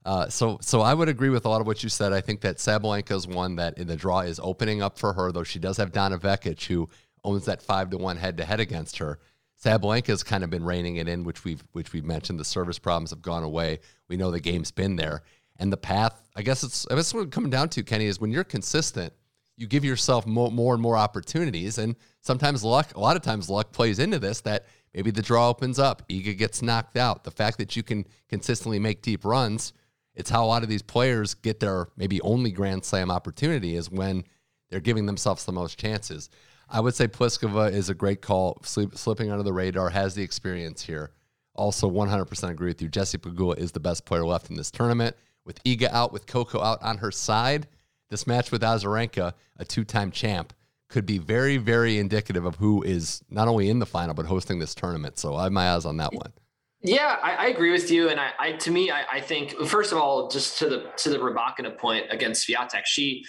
Uh, 0.06 0.30
so, 0.30 0.60
so 0.62 0.82
I 0.82 0.94
would 0.94 1.10
agree 1.10 1.30
with 1.30 1.46
a 1.46 1.50
lot 1.50 1.62
of 1.62 1.68
what 1.68 1.82
you 1.82 1.90
said. 1.90 2.14
I 2.14 2.22
think 2.22 2.42
that 2.42 2.58
Sabalenka 2.58 3.16
is 3.16 3.28
one 3.28 3.56
that 3.56 3.80
in 3.80 3.88
the 3.88 3.96
draw 3.96 4.20
is 4.20 4.40
opening 4.42 4.84
up 4.84 5.00
for 5.00 5.14
her, 5.14 5.32
though 5.32 5.44
she 5.44 5.58
does 5.58 5.78
have 5.78 5.92
Donna 5.92 6.20
Vekic, 6.20 6.64
who 6.68 6.88
owns 7.26 7.46
that 7.46 7.62
five 7.62 7.90
to 7.90 7.98
one 7.98 8.18
head 8.18 8.38
to 8.38 8.46
head 8.46 8.60
against 8.60 8.98
her. 9.00 9.20
Sabalenka 9.62 10.08
has 10.08 10.24
kind 10.24 10.44
of 10.44 10.50
been 10.50 10.64
reining 10.64 10.98
it 10.98 11.08
in, 11.08 11.24
which 11.24 11.44
we've 11.44 11.64
which 11.72 11.94
we've 11.94 12.06
mentioned. 12.06 12.40
The 12.40 12.46
service 12.46 12.80
problems 12.80 13.10
have 13.10 13.22
gone 13.22 13.44
away. 13.44 13.80
We 14.08 14.18
know 14.18 14.32
the 14.32 14.40
game's 14.40 14.72
been 14.72 14.96
there, 14.96 15.24
and 15.58 15.72
the 15.72 15.78
path. 15.78 16.22
I 16.36 16.42
guess 16.42 16.64
it's 16.64 16.86
that's 16.90 17.14
what 17.14 17.22
it's 17.22 17.34
coming 17.34 17.50
down 17.50 17.70
to, 17.70 17.84
Kenny, 17.84 18.06
is 18.06 18.20
when 18.20 18.32
you're 18.32 18.44
consistent, 18.44 19.14
you 19.58 19.68
give 19.68 19.84
yourself 19.84 20.26
more, 20.26 20.52
more 20.52 20.74
and 20.74 20.82
more 20.82 20.98
opportunities, 20.98 21.78
and 21.78 21.96
sometimes 22.22 22.64
luck. 22.64 22.96
A 22.96 23.00
lot 23.00 23.16
of 23.16 23.22
times, 23.22 23.50
luck 23.50 23.72
plays 23.72 24.00
into 24.00 24.20
this. 24.20 24.42
That 24.42 24.66
maybe 24.94 25.12
the 25.12 25.22
draw 25.22 25.50
opens 25.50 25.80
up, 25.80 26.08
Iga 26.10 26.38
gets 26.38 26.62
knocked 26.62 26.98
out. 26.98 27.24
The 27.24 27.32
fact 27.32 27.58
that 27.58 27.76
you 27.76 27.84
can 27.84 28.06
consistently 28.30 28.80
make 28.80 29.02
deep 29.02 29.26
runs 29.26 29.74
it's 30.16 30.30
how 30.30 30.44
a 30.44 30.48
lot 30.48 30.64
of 30.64 30.70
these 30.70 30.82
players 30.82 31.34
get 31.34 31.60
their 31.60 31.90
maybe 31.98 32.22
only 32.22 32.52
Grand 32.52 32.86
Slam 32.86 33.12
opportunity 33.12 33.76
is 33.76 33.92
when 33.92 34.24
they're 34.70 34.80
giving 34.80 35.06
themselves 35.06 35.46
the 35.46 35.52
most 35.52 35.78
chances. 35.78 36.30
I 36.70 36.80
would 36.80 36.96
say 36.96 37.08
Pliskova 37.08 37.72
is 37.72 37.90
a 37.90 37.94
great 37.94 38.22
call, 38.22 38.58
slip, 38.64 38.98
slipping 38.98 39.32
under 39.32 39.44
the 39.44 39.54
radar, 39.54 39.90
has 39.90 40.16
the 40.16 40.24
experience 40.24 40.82
here. 40.82 41.12
Also, 41.54 41.90
100% 41.90 42.50
agree 42.50 42.68
with 42.68 42.82
you. 42.82 42.90
Jesse 42.90 43.18
Pegula 43.18 43.58
is 43.58 43.72
the 43.72 43.80
best 43.80 44.06
player 44.06 44.26
left 44.26 44.50
in 44.50 44.58
this 44.58 44.72
tournament. 44.72 45.16
With 45.46 45.64
Iga 45.64 45.90
out, 45.92 46.12
with 46.12 46.28
Coco 46.28 46.62
out 46.62 46.82
on 46.82 46.98
her 46.98 47.12
side, 47.12 47.68
this 48.10 48.28
match 48.28 48.52
with 48.52 48.62
Azarenka, 48.62 49.34
a 49.58 49.66
two 49.66 49.84
time 49.84 50.12
champ, 50.12 50.54
could 50.90 51.06
be 51.06 51.18
very, 51.18 51.58
very 51.58 51.98
indicative 51.98 52.46
of 52.46 52.56
who 52.56 52.84
is 52.84 53.24
not 53.30 53.48
only 53.48 53.70
in 53.70 53.80
the 53.80 53.86
final, 53.86 54.14
but 54.14 54.26
hosting 54.26 54.60
this 54.60 54.76
tournament. 54.76 55.18
So 55.18 55.36
I 55.36 55.44
have 55.44 55.52
my 55.52 55.72
eyes 55.72 55.86
on 55.86 55.98
that 55.98 56.14
one. 56.14 56.32
Yeah, 56.82 57.18
I, 57.24 57.32
I, 57.36 57.46
agree 57.48 57.72
with 57.72 57.90
you, 57.90 58.10
and 58.10 58.20
I, 58.20 58.30
I 58.38 58.52
to 58.52 58.70
me, 58.70 58.92
I, 58.92 59.04
I, 59.14 59.20
think 59.20 59.54
first 59.66 59.92
of 59.92 59.98
all, 59.98 60.30
just 60.30 60.60
to 60.60 60.70
the 60.70 60.92
to 60.98 61.10
the 61.10 61.18
Rybakina 61.18 61.76
point 61.76 62.06
against 62.12 62.48
Swiatek, 62.48 62.84
she 62.86 63.26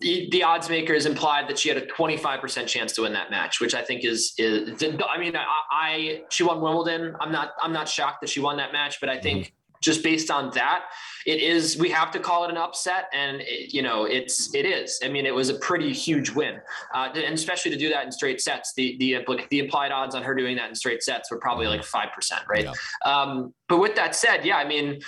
the, 0.00 0.28
the, 0.32 0.42
odds 0.42 0.68
makers 0.68 1.06
implied 1.06 1.48
that 1.48 1.58
she 1.58 1.68
had 1.68 1.78
a 1.78 1.86
25% 1.86 2.66
chance 2.66 2.92
to 2.94 3.02
win 3.02 3.12
that 3.12 3.30
match, 3.30 3.60
which 3.60 3.74
I 3.74 3.82
think 3.82 4.04
is 4.04 4.32
is 4.38 4.82
I 4.82 5.18
mean, 5.18 5.36
I, 5.36 5.44
I 5.70 6.22
she 6.30 6.42
won 6.42 6.60
Wimbledon. 6.60 7.14
I'm 7.20 7.30
not 7.30 7.52
I'm 7.62 7.72
not 7.72 7.88
shocked 7.88 8.20
that 8.22 8.30
she 8.30 8.40
won 8.40 8.56
that 8.56 8.72
match, 8.72 8.98
but 9.00 9.08
I 9.08 9.18
think 9.18 9.46
mm-hmm 9.46 9.54
just 9.86 10.02
based 10.02 10.30
on 10.30 10.50
that, 10.54 10.84
it 11.26 11.40
is 11.40 11.78
we 11.78 11.88
have 11.90 12.10
to 12.10 12.18
call 12.18 12.44
it 12.44 12.50
an 12.50 12.58
upset, 12.58 13.06
and 13.14 13.40
it, 13.40 13.72
you 13.72 13.82
know 13.82 14.04
it's 14.04 14.54
it 14.54 14.66
is. 14.66 15.00
I 15.02 15.08
mean, 15.08 15.24
it 15.24 15.34
was 15.34 15.48
a 15.48 15.54
pretty 15.54 15.92
huge 15.92 16.30
win, 16.30 16.60
uh, 16.94 17.08
and 17.14 17.34
especially 17.34 17.70
to 17.70 17.78
do 17.78 17.88
that 17.88 18.04
in 18.04 18.12
straight 18.12 18.40
sets. 18.40 18.74
The 18.76 18.96
the 18.98 19.24
the 19.50 19.60
implied 19.60 19.92
odds 19.92 20.14
on 20.14 20.22
her 20.22 20.34
doing 20.34 20.56
that 20.56 20.68
in 20.68 20.74
straight 20.74 21.02
sets 21.02 21.30
were 21.30 21.38
probably 21.38 21.68
like 21.68 21.84
five 21.84 22.08
percent, 22.14 22.42
right? 22.48 22.64
Yeah. 22.64 22.72
Um, 23.10 23.54
but 23.68 23.78
with 23.78 23.96
that 23.96 24.14
said, 24.14 24.44
yeah, 24.44 24.58
I 24.58 24.66
mean, 24.66 25.00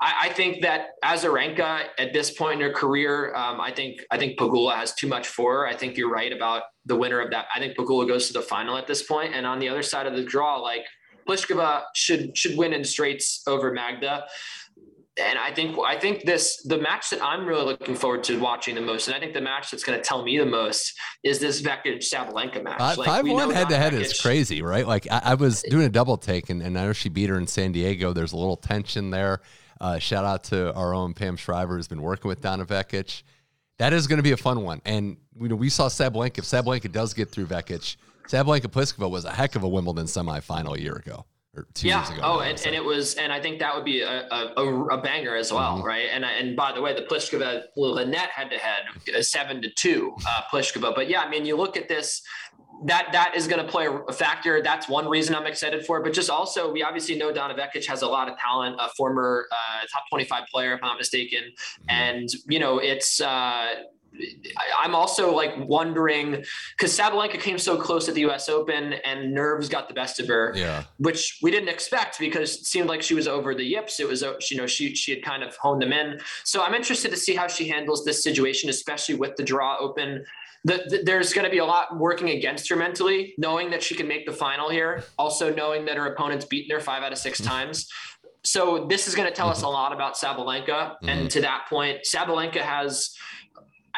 I, 0.00 0.14
I, 0.22 0.28
think 0.30 0.62
that 0.62 0.90
Azarenka 1.04 1.82
at 1.98 2.14
this 2.14 2.30
point 2.30 2.62
in 2.62 2.66
her 2.66 2.72
career, 2.72 3.34
um, 3.34 3.60
I 3.60 3.70
think 3.70 4.00
I 4.10 4.16
think 4.16 4.38
Pegula 4.38 4.74
has 4.76 4.94
too 4.94 5.06
much 5.06 5.26
for 5.26 5.52
her. 5.52 5.66
I 5.66 5.74
think 5.74 5.96
you're 5.96 6.10
right 6.10 6.32
about 6.32 6.62
the 6.86 6.96
winner 6.96 7.20
of 7.20 7.30
that. 7.32 7.46
I 7.54 7.58
think 7.58 7.76
Pegula 7.76 8.08
goes 8.08 8.28
to 8.28 8.32
the 8.32 8.42
final 8.42 8.76
at 8.76 8.86
this 8.86 9.02
point, 9.02 9.34
and 9.34 9.46
on 9.46 9.58
the 9.58 9.68
other 9.68 9.82
side 9.82 10.06
of 10.06 10.14
the 10.14 10.24
draw, 10.24 10.56
like 10.58 10.86
Pliskova 11.26 11.84
should 11.94 12.36
should 12.36 12.56
win 12.56 12.72
in 12.72 12.84
straights 12.84 13.42
over 13.46 13.72
Magda. 13.72 14.24
And 15.18 15.38
I 15.38 15.50
think 15.50 15.78
I 15.78 15.98
think 15.98 16.24
this 16.24 16.62
the 16.64 16.78
match 16.78 17.08
that 17.10 17.22
I'm 17.22 17.46
really 17.46 17.64
looking 17.64 17.94
forward 17.94 18.22
to 18.24 18.38
watching 18.38 18.74
the 18.74 18.82
most, 18.82 19.08
and 19.08 19.16
I 19.16 19.18
think 19.18 19.32
the 19.32 19.40
match 19.40 19.70
that's 19.70 19.82
going 19.82 19.98
to 19.98 20.04
tell 20.04 20.22
me 20.22 20.36
the 20.38 20.44
most 20.44 20.92
is 21.24 21.38
this 21.38 21.62
Vekic 21.62 21.98
Sabalenka 21.98 22.62
match. 22.62 22.80
Uh, 22.80 22.94
like, 22.98 23.06
five 23.06 23.26
one 23.26 23.50
head 23.50 23.70
to 23.70 23.78
head 23.78 23.94
is 23.94 24.20
crazy, 24.20 24.60
right? 24.60 24.86
Like 24.86 25.06
I, 25.10 25.22
I, 25.24 25.34
was 25.34 25.62
doing 25.62 25.86
a 25.86 25.88
double 25.88 26.18
take, 26.18 26.50
and, 26.50 26.62
and 26.62 26.78
I 26.78 26.84
know 26.84 26.92
she 26.92 27.08
beat 27.08 27.30
her 27.30 27.38
in 27.38 27.46
San 27.46 27.72
Diego. 27.72 28.12
There's 28.12 28.32
a 28.32 28.36
little 28.36 28.56
tension 28.56 29.10
there. 29.10 29.40
Uh, 29.80 29.98
shout 29.98 30.26
out 30.26 30.44
to 30.44 30.72
our 30.74 30.94
own 30.94 31.14
Pam 31.14 31.36
Shriver, 31.36 31.76
who's 31.76 31.88
been 31.88 32.02
working 32.02 32.28
with 32.28 32.42
Donna 32.42 32.66
Vekic. 32.66 33.22
That 33.78 33.94
is 33.94 34.06
going 34.06 34.18
to 34.18 34.22
be 34.22 34.32
a 34.32 34.36
fun 34.36 34.64
one. 34.64 34.82
And 34.84 35.16
you 35.40 35.48
know, 35.48 35.56
we 35.56 35.70
saw 35.70 35.88
Sabalenka. 35.88 36.38
If 36.38 36.44
Sabalenka 36.44 36.92
does 36.92 37.14
get 37.14 37.30
through 37.30 37.46
Vekic, 37.46 37.96
Sabalenka 38.28 38.66
Pliskova 38.68 39.10
was 39.10 39.24
a 39.24 39.30
heck 39.32 39.56
of 39.56 39.62
a 39.62 39.68
Wimbledon 39.68 40.06
semifinal 40.06 40.76
a 40.76 40.80
year 40.80 40.94
ago, 40.94 41.26
or 41.56 41.66
two 41.74 41.88
yeah. 41.88 41.98
years 42.04 42.10
ago. 42.10 42.20
Oh, 42.24 42.40
and, 42.40 42.60
and 42.66 42.74
it 42.74 42.84
was, 42.84 43.14
and 43.14 43.32
I 43.32 43.40
think 43.40 43.58
that 43.60 43.74
would 43.74 43.84
be 43.84 44.02
a, 44.02 44.26
a, 44.28 44.54
a- 44.56 44.98
banger 45.02 45.36
as 45.36 45.52
well, 45.52 45.78
Mhm. 45.78 45.84
right? 45.84 46.08
And 46.12 46.24
and 46.24 46.56
by 46.56 46.72
the 46.72 46.80
way, 46.82 46.94
the 46.94 47.02
Pliskova 47.02 47.62
Linette 47.76 48.30
head 48.30 48.50
to 48.50 48.58
head, 48.58 49.24
seven 49.24 49.62
to 49.62 49.70
two, 49.70 50.14
uh, 50.28 50.42
Pliskova. 50.52 50.94
But 50.94 51.08
yeah, 51.08 51.20
I 51.22 51.28
mean, 51.28 51.46
you 51.46 51.56
look 51.56 51.76
at 51.76 51.88
this. 51.88 52.22
That 52.84 53.08
that 53.12 53.34
is 53.34 53.48
going 53.48 53.64
to 53.64 53.72
play 53.72 53.86
a 53.86 54.12
factor. 54.12 54.60
That's 54.62 54.86
one 54.86 55.08
reason 55.08 55.34
I'm 55.34 55.46
excited 55.46 55.86
for. 55.86 55.96
it. 55.98 56.02
But 56.04 56.12
just 56.12 56.28
also, 56.28 56.70
we 56.70 56.82
obviously 56.82 57.16
know 57.16 57.32
Donna 57.32 57.54
Vekic 57.54 57.86
has 57.86 58.02
a 58.02 58.06
lot 58.06 58.28
of 58.28 58.36
talent, 58.36 58.76
a 58.78 58.90
former 58.98 59.46
uh, 59.50 59.86
top 59.90 60.02
25 60.10 60.42
player, 60.52 60.74
if 60.74 60.82
I'm 60.82 60.88
not 60.88 60.98
mistaken. 60.98 61.40
Mm-hmm. 61.44 61.84
And 61.88 62.28
you 62.50 62.58
know, 62.58 62.76
it's. 62.78 63.18
Uh, 63.18 63.68
I'm 64.82 64.94
also 64.94 65.34
like 65.34 65.52
wondering 65.56 66.44
because 66.76 66.98
Sabalenka 66.98 67.40
came 67.40 67.58
so 67.58 67.76
close 67.76 68.08
at 68.08 68.14
the 68.14 68.22
U.S. 68.22 68.48
Open 68.48 68.94
and 69.04 69.32
nerves 69.32 69.68
got 69.68 69.88
the 69.88 69.94
best 69.94 70.20
of 70.20 70.28
her 70.28 70.52
yeah, 70.54 70.84
which 70.98 71.38
we 71.42 71.50
didn't 71.50 71.68
expect 71.68 72.18
because 72.18 72.56
it 72.56 72.66
seemed 72.66 72.88
like 72.88 73.02
she 73.02 73.14
was 73.14 73.28
over 73.28 73.54
the 73.54 73.64
yips. 73.64 74.00
It 74.00 74.08
was, 74.08 74.22
uh, 74.22 74.34
you 74.50 74.56
know, 74.56 74.66
she 74.66 74.94
she 74.94 75.12
had 75.12 75.22
kind 75.22 75.42
of 75.42 75.56
honed 75.56 75.82
them 75.82 75.92
in. 75.92 76.20
So 76.44 76.62
I'm 76.62 76.74
interested 76.74 77.10
to 77.10 77.16
see 77.16 77.34
how 77.34 77.46
she 77.46 77.68
handles 77.68 78.04
this 78.04 78.22
situation, 78.22 78.70
especially 78.70 79.16
with 79.16 79.36
the 79.36 79.42
draw 79.42 79.76
open. 79.78 80.24
The, 80.64 80.84
the- 80.88 81.02
there's 81.04 81.32
going 81.32 81.44
to 81.44 81.50
be 81.50 81.58
a 81.58 81.64
lot 81.64 81.96
working 81.96 82.30
against 82.30 82.68
her 82.68 82.76
mentally, 82.76 83.34
knowing 83.38 83.70
that 83.70 83.82
she 83.82 83.94
can 83.94 84.08
make 84.08 84.26
the 84.26 84.32
final 84.32 84.68
here. 84.68 85.04
Also 85.18 85.54
knowing 85.54 85.84
that 85.84 85.96
her 85.96 86.06
opponent's 86.06 86.44
beaten 86.44 86.74
her 86.74 86.82
five 86.82 87.02
out 87.02 87.12
of 87.12 87.18
six 87.18 87.40
mm-hmm. 87.40 87.50
times. 87.50 87.88
So 88.44 88.86
this 88.88 89.08
is 89.08 89.14
going 89.14 89.28
to 89.28 89.34
tell 89.34 89.48
us 89.48 89.58
mm-hmm. 89.58 89.66
a 89.66 89.70
lot 89.70 89.92
about 89.92 90.14
Sabalenka. 90.14 90.96
And 91.02 91.20
mm-hmm. 91.20 91.28
to 91.28 91.40
that 91.42 91.66
point, 91.68 91.98
Sabalenka 92.04 92.60
has. 92.60 93.16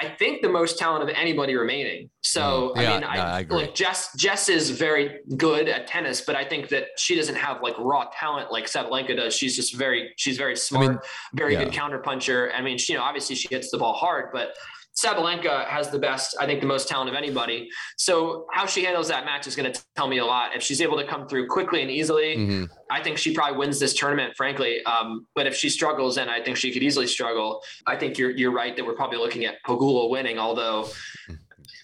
I 0.00 0.08
think 0.08 0.42
the 0.42 0.48
most 0.48 0.78
talent 0.78 1.02
of 1.02 1.14
anybody 1.16 1.56
remaining. 1.56 2.10
So 2.22 2.72
Mm. 2.76 2.82
Yeah, 2.82 2.88
I 2.88 2.92
mean, 2.92 3.00
no, 3.00 3.06
I, 3.06 3.38
I 3.38 3.46
look, 3.48 3.74
Jess 3.74 4.14
Jess 4.16 4.48
is 4.48 4.70
very 4.70 5.20
good 5.36 5.68
at 5.68 5.86
tennis, 5.86 6.20
but 6.20 6.36
I 6.36 6.44
think 6.44 6.68
that 6.68 6.88
she 6.96 7.16
doesn't 7.16 7.34
have 7.34 7.62
like 7.62 7.74
raw 7.78 8.06
talent 8.12 8.52
like 8.52 8.66
Sabalenka 8.66 9.16
does. 9.16 9.34
She's 9.34 9.56
just 9.56 9.74
very 9.74 10.12
she's 10.16 10.36
very 10.36 10.56
smart, 10.56 10.88
mean, 10.88 10.98
very 11.34 11.54
yeah. 11.54 11.64
good 11.64 11.72
counter 11.72 11.98
puncher. 11.98 12.52
I 12.54 12.62
mean, 12.62 12.78
she, 12.78 12.92
you 12.92 12.98
know, 12.98 13.04
obviously 13.04 13.34
she 13.36 13.48
hits 13.50 13.70
the 13.70 13.78
ball 13.78 13.94
hard, 13.94 14.30
but 14.32 14.50
Sabalenka 14.98 15.66
has 15.66 15.90
the 15.90 15.98
best, 15.98 16.36
I 16.40 16.46
think, 16.46 16.60
the 16.60 16.66
most 16.66 16.88
talent 16.88 17.08
of 17.08 17.14
anybody. 17.14 17.68
So 17.96 18.46
how 18.52 18.66
she 18.66 18.82
handles 18.84 19.08
that 19.08 19.24
match 19.24 19.46
is 19.46 19.54
going 19.54 19.72
to 19.72 19.84
tell 19.96 20.08
me 20.08 20.18
a 20.18 20.24
lot. 20.24 20.56
If 20.56 20.62
she's 20.62 20.80
able 20.80 20.96
to 20.98 21.06
come 21.06 21.28
through 21.28 21.46
quickly 21.46 21.82
and 21.82 21.90
easily, 21.90 22.36
Mhm. 22.36 22.68
I 22.90 23.02
think 23.02 23.18
she 23.18 23.32
probably 23.34 23.56
wins 23.58 23.78
this 23.78 23.94
tournament, 23.94 24.34
frankly. 24.36 24.82
Um, 24.84 25.26
but 25.34 25.46
if 25.46 25.54
she 25.54 25.68
struggles, 25.68 26.16
then 26.16 26.28
I 26.28 26.40
think 26.42 26.56
she 26.56 26.72
could 26.72 26.82
easily 26.82 27.06
struggle. 27.06 27.62
I 27.86 27.96
think 27.96 28.18
you're 28.18 28.30
you're 28.30 28.50
right 28.52 28.74
that 28.76 28.84
we're 28.84 28.96
probably 28.96 29.18
looking 29.18 29.44
at 29.44 29.62
Pegula 29.66 30.10
winning, 30.10 30.38
although 30.38 30.88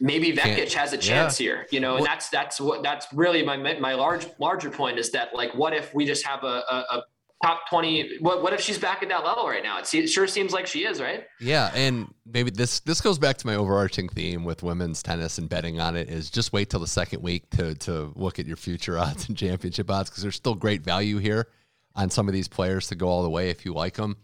maybe 0.00 0.32
Vekic 0.32 0.72
has 0.72 0.92
a 0.92 0.98
chance 0.98 1.36
here. 1.38 1.66
You 1.70 1.80
know, 1.80 1.96
and 1.96 2.06
that's 2.06 2.28
that's 2.30 2.60
what 2.60 2.82
that's 2.82 3.06
really 3.12 3.44
my 3.44 3.56
my 3.56 3.94
large 3.94 4.26
larger 4.40 4.70
point 4.70 4.98
is 4.98 5.10
that 5.12 5.34
like, 5.34 5.54
what 5.54 5.72
if 5.72 5.94
we 5.94 6.04
just 6.04 6.26
have 6.26 6.42
a, 6.42 6.62
a, 6.68 6.76
a 6.96 7.02
top 7.44 7.68
twenty? 7.68 8.18
What 8.18 8.42
what 8.42 8.52
if 8.52 8.60
she's 8.60 8.78
back 8.78 9.02
at 9.02 9.08
that 9.08 9.24
level 9.24 9.46
right 9.46 9.62
now? 9.62 9.78
It, 9.78 9.92
it 9.94 10.08
sure 10.08 10.26
seems 10.26 10.52
like 10.52 10.66
she 10.66 10.84
is, 10.84 11.00
right? 11.00 11.24
Yeah, 11.40 11.70
and 11.74 12.12
maybe 12.26 12.50
this 12.50 12.80
this 12.80 13.00
goes 13.00 13.18
back 13.18 13.36
to 13.38 13.46
my 13.46 13.54
overarching 13.56 14.08
theme 14.08 14.44
with 14.44 14.62
women's 14.62 15.02
tennis 15.02 15.38
and 15.38 15.48
betting 15.48 15.80
on 15.80 15.96
it 15.96 16.08
is 16.08 16.30
just 16.30 16.52
wait 16.52 16.70
till 16.70 16.80
the 16.80 16.86
second 16.86 17.22
week 17.22 17.50
to 17.50 17.74
to 17.76 18.12
look 18.16 18.38
at 18.38 18.46
your 18.46 18.56
future 18.56 18.98
odds 19.04 19.28
and 19.28 19.36
championship 19.36 19.90
odds 19.90 20.10
because 20.10 20.22
there's 20.22 20.36
still 20.36 20.54
great 20.54 20.82
value 20.82 21.18
here 21.18 21.48
on 21.94 22.10
some 22.10 22.28
of 22.28 22.34
these 22.34 22.48
players 22.48 22.88
to 22.88 22.94
go 22.94 23.08
all 23.08 23.22
the 23.22 23.30
way 23.30 23.50
if 23.50 23.64
you 23.64 23.72
like 23.72 23.94
them. 23.94 24.16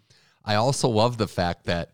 I 0.45 0.57
also 0.57 0.89
love 0.89 1.19
the 1.19 1.29
fact 1.29 1.67
that 1.67 1.93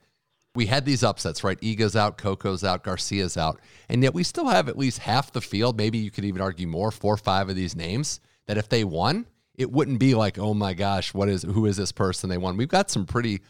we 0.54 0.66
had 0.66 0.86
these 0.86 1.04
upsets, 1.04 1.44
right? 1.44 1.60
Iga's 1.60 1.94
out, 1.94 2.16
Coco's 2.16 2.64
out, 2.64 2.82
Garcia's 2.82 3.36
out, 3.36 3.60
and 3.88 4.02
yet 4.02 4.14
we 4.14 4.22
still 4.22 4.46
have 4.46 4.68
at 4.68 4.78
least 4.78 5.00
half 5.00 5.32
the 5.32 5.42
field. 5.42 5.76
Maybe 5.76 5.98
you 5.98 6.10
could 6.10 6.24
even 6.24 6.40
argue 6.40 6.66
more, 6.66 6.90
four 6.90 7.14
or 7.14 7.18
five 7.18 7.50
of 7.50 7.56
these 7.56 7.76
names 7.76 8.20
that 8.46 8.56
if 8.56 8.68
they 8.68 8.82
won, 8.82 9.26
it 9.56 9.70
wouldn't 9.70 9.98
be 9.98 10.14
like, 10.14 10.38
oh 10.38 10.54
my 10.54 10.74
gosh, 10.74 11.14
what 11.14 11.28
is 11.28 11.42
who 11.42 11.66
is 11.66 11.76
this 11.76 11.92
person 11.92 12.30
they 12.30 12.38
won? 12.38 12.56
We've 12.56 12.68
got 12.68 12.90
some 12.90 13.06
pretty 13.06 13.40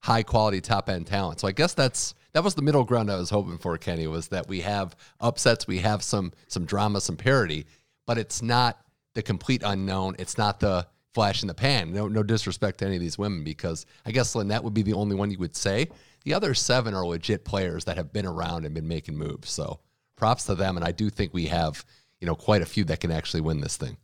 high 0.00 0.22
quality 0.22 0.60
top 0.60 0.88
end 0.88 1.06
talent. 1.06 1.40
So 1.40 1.48
I 1.48 1.52
guess 1.52 1.74
that's 1.74 2.14
that 2.32 2.44
was 2.44 2.54
the 2.54 2.62
middle 2.62 2.84
ground 2.84 3.10
I 3.10 3.16
was 3.16 3.30
hoping 3.30 3.58
for, 3.58 3.76
Kenny, 3.76 4.06
was 4.06 4.28
that 4.28 4.48
we 4.48 4.60
have 4.60 4.96
upsets, 5.20 5.66
we 5.66 5.78
have 5.78 6.02
some 6.02 6.32
some 6.48 6.64
drama, 6.64 7.00
some 7.00 7.16
parity, 7.16 7.66
but 8.06 8.18
it's 8.18 8.42
not 8.42 8.78
the 9.14 9.22
complete 9.22 9.62
unknown. 9.64 10.16
It's 10.18 10.38
not 10.38 10.60
the 10.60 10.86
flash 11.12 11.42
in 11.42 11.48
the 11.48 11.54
pan. 11.54 11.92
No, 11.92 12.06
no 12.06 12.22
disrespect 12.22 12.78
to 12.78 12.86
any 12.86 12.96
of 12.96 13.02
these 13.02 13.18
women, 13.18 13.42
because 13.42 13.84
I 14.06 14.12
guess 14.12 14.34
Linette 14.34 14.62
would 14.62 14.74
be 14.74 14.82
the 14.82 14.92
only 14.92 15.16
one 15.16 15.30
you 15.30 15.38
would 15.38 15.56
say. 15.56 15.88
The 16.24 16.34
other 16.34 16.54
seven 16.54 16.94
are 16.94 17.04
legit 17.04 17.44
players 17.44 17.84
that 17.86 17.96
have 17.96 18.12
been 18.12 18.26
around 18.26 18.64
and 18.64 18.74
been 18.74 18.86
making 18.86 19.16
moves. 19.16 19.50
So 19.50 19.80
props 20.16 20.44
to 20.44 20.54
them, 20.54 20.76
and 20.76 20.84
I 20.84 20.92
do 20.92 21.10
think 21.10 21.34
we 21.34 21.46
have 21.46 21.84
you 22.20 22.26
know 22.26 22.34
quite 22.34 22.62
a 22.62 22.66
few 22.66 22.84
that 22.84 23.00
can 23.00 23.10
actually 23.10 23.40
win 23.40 23.60
this 23.60 23.76
thing. 23.76 23.96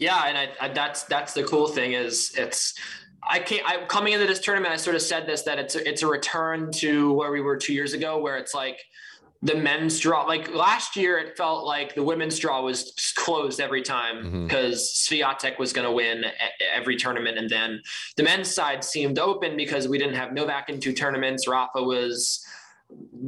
Yeah, 0.00 0.24
and 0.26 0.36
I, 0.36 0.48
I, 0.60 0.68
that's 0.68 1.04
that's 1.04 1.34
the 1.34 1.44
cool 1.44 1.68
thing 1.68 1.92
is 1.92 2.32
it's 2.36 2.74
I 3.22 3.38
can't. 3.38 3.64
I 3.68 3.84
coming 3.84 4.14
into 4.14 4.26
this 4.26 4.40
tournament, 4.40 4.72
I 4.72 4.76
sort 4.76 4.96
of 4.96 5.02
said 5.02 5.26
this 5.26 5.42
that 5.42 5.58
it's 5.58 5.76
a, 5.76 5.86
it's 5.88 6.02
a 6.02 6.06
return 6.06 6.72
to 6.72 7.12
where 7.12 7.30
we 7.30 7.42
were 7.42 7.56
two 7.56 7.74
years 7.74 7.92
ago, 7.92 8.18
where 8.18 8.38
it's 8.38 8.54
like 8.54 8.80
the 9.42 9.54
men's 9.54 10.00
draw. 10.00 10.22
Like 10.24 10.54
last 10.54 10.96
year, 10.96 11.18
it 11.18 11.36
felt 11.36 11.66
like 11.66 11.94
the 11.94 12.02
women's 12.02 12.38
draw 12.38 12.62
was 12.62 13.12
closed 13.16 13.60
every 13.60 13.82
time 13.82 14.24
mm-hmm. 14.24 14.46
because 14.46 15.06
Swiatek 15.06 15.58
was 15.58 15.74
going 15.74 15.86
to 15.86 15.92
win 15.92 16.24
every 16.74 16.96
tournament, 16.96 17.36
and 17.36 17.50
then 17.50 17.82
the 18.16 18.22
men's 18.22 18.52
side 18.52 18.82
seemed 18.82 19.18
open 19.18 19.54
because 19.54 19.86
we 19.86 19.98
didn't 19.98 20.16
have 20.16 20.32
Novak 20.32 20.70
in 20.70 20.80
two 20.80 20.94
tournaments. 20.94 21.46
Rafa 21.46 21.82
was 21.82 22.42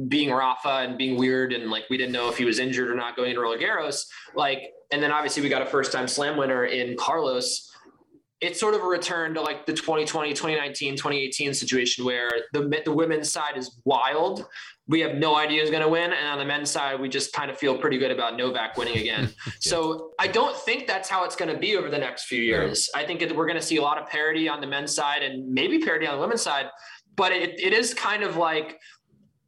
being 0.07 0.31
Rafa 0.31 0.87
and 0.87 0.97
being 0.97 1.17
weird, 1.17 1.53
and 1.53 1.69
like 1.69 1.83
we 1.91 1.97
didn't 1.97 2.13
know 2.13 2.29
if 2.29 2.37
he 2.37 2.45
was 2.45 2.57
injured 2.57 2.89
or 2.89 2.95
not 2.95 3.15
going 3.15 3.29
into 3.29 3.41
Roland 3.41 3.61
Garros. 3.61 4.05
Like, 4.35 4.71
and 4.93 5.01
then 5.01 5.11
obviously 5.11 5.41
we 5.41 5.49
got 5.49 5.63
a 5.63 5.65
first 5.65 5.91
time 5.91 6.07
slam 6.07 6.37
winner 6.37 6.65
in 6.65 6.95
Carlos. 6.95 7.71
It's 8.41 8.59
sort 8.59 8.75
of 8.75 8.81
a 8.81 8.85
return 8.85 9.33
to 9.33 9.41
like 9.41 9.65
the 9.65 9.73
2020, 9.73 10.33
2019, 10.33 10.95
2018 10.95 11.53
situation 11.53 12.05
where 12.05 12.29
the 12.51 12.81
the 12.85 12.91
women's 12.91 13.31
side 13.31 13.57
is 13.57 13.79
wild. 13.85 14.45
We 14.87 14.99
have 14.99 15.15
no 15.15 15.35
idea 15.35 15.61
who's 15.61 15.71
going 15.71 15.81
to 15.81 15.89
win, 15.89 16.11
and 16.11 16.27
on 16.27 16.37
the 16.37 16.45
men's 16.45 16.69
side, 16.69 16.99
we 16.99 17.07
just 17.07 17.31
kind 17.33 17.49
of 17.49 17.57
feel 17.57 17.77
pretty 17.77 17.97
good 17.97 18.11
about 18.11 18.37
Novak 18.37 18.77
winning 18.77 18.97
again. 18.97 19.33
So 19.59 20.11
I 20.19 20.27
don't 20.27 20.55
think 20.57 20.87
that's 20.87 21.07
how 21.09 21.23
it's 21.23 21.37
going 21.37 21.51
to 21.51 21.57
be 21.57 21.77
over 21.77 21.89
the 21.89 21.97
next 21.97 22.25
few 22.25 22.41
years. 22.41 22.89
I 22.93 23.05
think 23.05 23.21
we're 23.33 23.47
going 23.47 23.59
to 23.59 23.65
see 23.65 23.77
a 23.77 23.81
lot 23.81 23.97
of 23.97 24.09
parity 24.09 24.49
on 24.49 24.59
the 24.59 24.67
men's 24.67 24.93
side 24.93 25.23
and 25.23 25.51
maybe 25.53 25.79
parity 25.79 26.05
on 26.05 26.15
the 26.15 26.21
women's 26.21 26.41
side, 26.41 26.67
but 27.15 27.31
it, 27.31 27.57
it 27.59 27.71
is 27.71 27.93
kind 27.93 28.23
of 28.23 28.35
like 28.35 28.77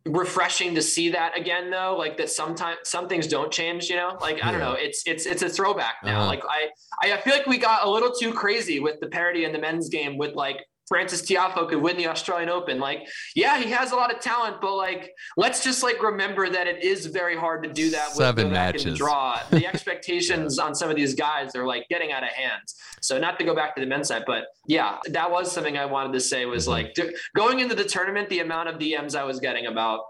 refreshing 0.06 0.76
to 0.76 0.82
see 0.84 1.10
that 1.10 1.36
again 1.38 1.72
though 1.72 1.96
like 1.98 2.16
that 2.16 2.30
sometimes 2.30 2.78
some 2.84 3.08
things 3.10 3.26
don't 3.26 3.52
change 3.52 3.90
you 3.90 3.96
know 3.96 4.16
like 4.22 4.36
i 4.44 4.52
don't 4.52 4.60
Yeah. 4.60 4.68
know 4.70 4.74
it's 4.74 5.02
it's 5.08 5.26
it's 5.26 5.42
a 5.42 5.50
throwback 5.50 5.96
now 6.04 6.20
Uh-huh. 6.20 6.28
like 6.28 6.44
i 6.48 6.70
i 7.12 7.18
feel 7.22 7.34
like 7.34 7.48
we 7.48 7.58
got 7.58 7.88
a 7.88 7.90
little 7.90 8.12
too 8.12 8.32
crazy 8.32 8.80
with 8.80 9.00
the 9.00 9.08
parody 9.08 9.46
in 9.46 9.52
the 9.52 9.58
men's 9.58 9.90
game 9.90 10.18
with 10.20 10.36
like 10.36 10.58
Frances 10.88 11.22
Tiafoe 11.24 11.68
could 11.68 11.82
win 11.82 11.98
the 11.98 12.08
Australian 12.08 12.50
Open. 12.50 12.80
Like, 12.80 13.08
yeah, 13.36 13.60
he 13.60 13.70
has 13.72 13.92
a 13.92 13.96
lot 13.96 14.14
of 14.14 14.20
talent, 14.20 14.58
but 14.62 14.76
like, 14.76 15.14
let's 15.36 15.64
just 15.64 15.82
like 15.84 16.02
remember 16.02 16.50
that 16.50 16.68
it 16.68 16.84
is 16.84 17.08
very 17.08 17.36
hard 17.36 17.64
to 17.64 17.70
do 17.74 17.90
that 17.92 18.10
with 18.10 18.18
Seven 18.18 18.52
matches. 18.52 18.98
draw. 18.98 19.40
The 19.50 19.66
expectations 19.66 20.60
on 20.60 20.76
some 20.76 20.90
of 20.90 20.96
these 20.96 21.16
guys 21.16 21.56
are 21.56 21.66
like 21.66 21.88
getting 21.90 22.12
out 22.12 22.24
of 22.24 22.30
hand. 22.30 22.62
So 23.02 23.18
not 23.20 23.40
to 23.40 23.46
go 23.46 23.56
back 23.56 23.74
to 23.76 23.82
the 23.82 23.88
men's 23.88 24.10
side, 24.10 24.24
but 24.28 24.46
yeah, 24.68 24.98
that 25.08 25.30
was 25.32 25.52
something 25.52 25.78
I 25.78 25.86
wanted 25.86 26.14
to 26.14 26.20
say 26.20 26.46
was 26.46 26.66
Mhm. 26.66 26.70
like 26.70 26.96
going 27.36 27.60
into 27.60 27.76
the 27.76 27.84
tournament, 27.86 28.30
the 28.30 28.40
amount 28.42 28.70
of 28.70 28.76
DMs 28.80 29.16
I 29.16 29.24
was 29.24 29.40
getting 29.40 29.66
about 29.68 30.02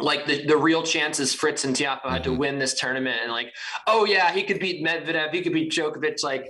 like 0.00 0.24
the, 0.24 0.46
the 0.46 0.56
real 0.56 0.82
chances 0.84 1.34
Fritz 1.34 1.64
and 1.64 1.74
Tiafoe 1.74 2.08
had 2.10 2.22
to 2.24 2.30
Mhm. 2.30 2.38
win 2.38 2.58
this 2.58 2.74
tournament 2.78 3.18
and 3.22 3.32
like, 3.32 3.52
oh 3.88 4.04
yeah, 4.04 4.30
he 4.32 4.44
could 4.44 4.60
beat 4.60 4.84
Medvedev, 4.84 5.32
he 5.32 5.42
could 5.42 5.52
beat 5.52 5.72
Djokovic. 5.72 6.22
Like, 6.22 6.46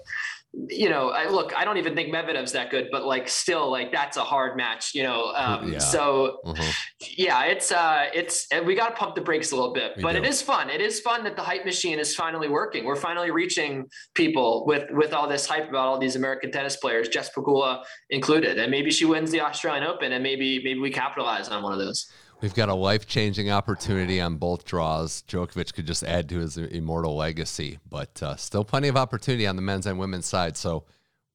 you 0.53 0.89
know, 0.89 1.11
I 1.11 1.29
look, 1.29 1.53
I 1.57 1.65
don't 1.65 1.77
even 1.77 1.95
think 1.95 2.13
Medvedev's 2.13 2.53
that 2.53 2.71
good, 2.71 2.89
but 2.91 3.05
like 3.05 3.29
still 3.29 3.71
like 3.71 3.93
that's 3.93 4.17
a 4.17 4.25
hard 4.25 4.57
match, 4.57 4.95
you 4.95 5.05
know? 5.05 5.33
Um, 5.37 5.73
Yeah. 5.73 5.79
so 5.79 6.41
Mhm. 6.45 6.75
yeah, 7.17 7.45
it's 7.45 7.71
uh, 7.71 8.07
it's 8.13 8.49
we 8.65 8.75
got 8.75 8.89
to 8.91 8.95
pump 8.97 9.15
the 9.15 9.21
brakes 9.21 9.53
a 9.53 9.57
little 9.57 9.73
bit, 9.73 9.93
We 9.97 10.03
but 10.03 10.17
it 10.17 10.25
is 10.25 10.43
fun. 10.43 10.69
It 10.69 10.81
is 10.81 11.01
fun 11.01 11.23
that 11.25 11.37
the 11.37 11.43
hype 11.43 11.65
machine 11.65 12.01
is 12.01 12.17
finally 12.17 12.49
working. 12.49 12.85
We're 12.85 12.97
finally 12.97 13.31
reaching 13.31 13.87
people 14.15 14.67
with 14.67 14.91
with 14.91 15.13
all 15.13 15.29
this 15.29 15.47
hype 15.47 15.69
about 15.69 15.87
all 15.87 15.99
these 15.99 16.17
American 16.17 16.51
tennis 16.51 16.77
players, 16.77 17.09
Jess 17.09 17.31
Pegula 17.33 17.85
included, 18.11 18.59
and 18.59 18.71
maybe 18.73 18.91
she 18.91 19.05
wins 19.05 19.31
the 19.31 19.41
Australian 19.43 19.85
Open, 19.85 20.13
and 20.13 20.23
maybe 20.23 20.63
maybe 20.65 20.81
we 20.81 20.91
capitalize 20.91 21.49
on 21.49 21.63
one 21.63 21.73
of 21.73 21.79
those. 21.79 22.11
We've 22.41 22.55
got 22.55 22.71
a 22.71 22.75
life 22.75 23.07
changing 23.07 23.51
opportunity 23.51 24.19
on 24.19 24.37
both 24.37 24.65
draws. 24.65 25.23
Djokovic 25.29 25.75
could 25.75 25.87
just 25.87 26.03
add 26.03 26.27
to 26.31 26.39
his 26.39 26.57
immortal 26.57 27.15
legacy, 27.15 27.79
but 27.87 28.23
uh, 28.23 28.35
still 28.37 28.65
plenty 28.65 28.89
of 28.89 28.97
opportunity 28.97 29.47
on 29.47 29.57
the 29.57 29.63
men's 29.63 29.87
and 29.87 29.99
women's 29.99 30.25
side. 30.25 30.57
So 30.57 30.85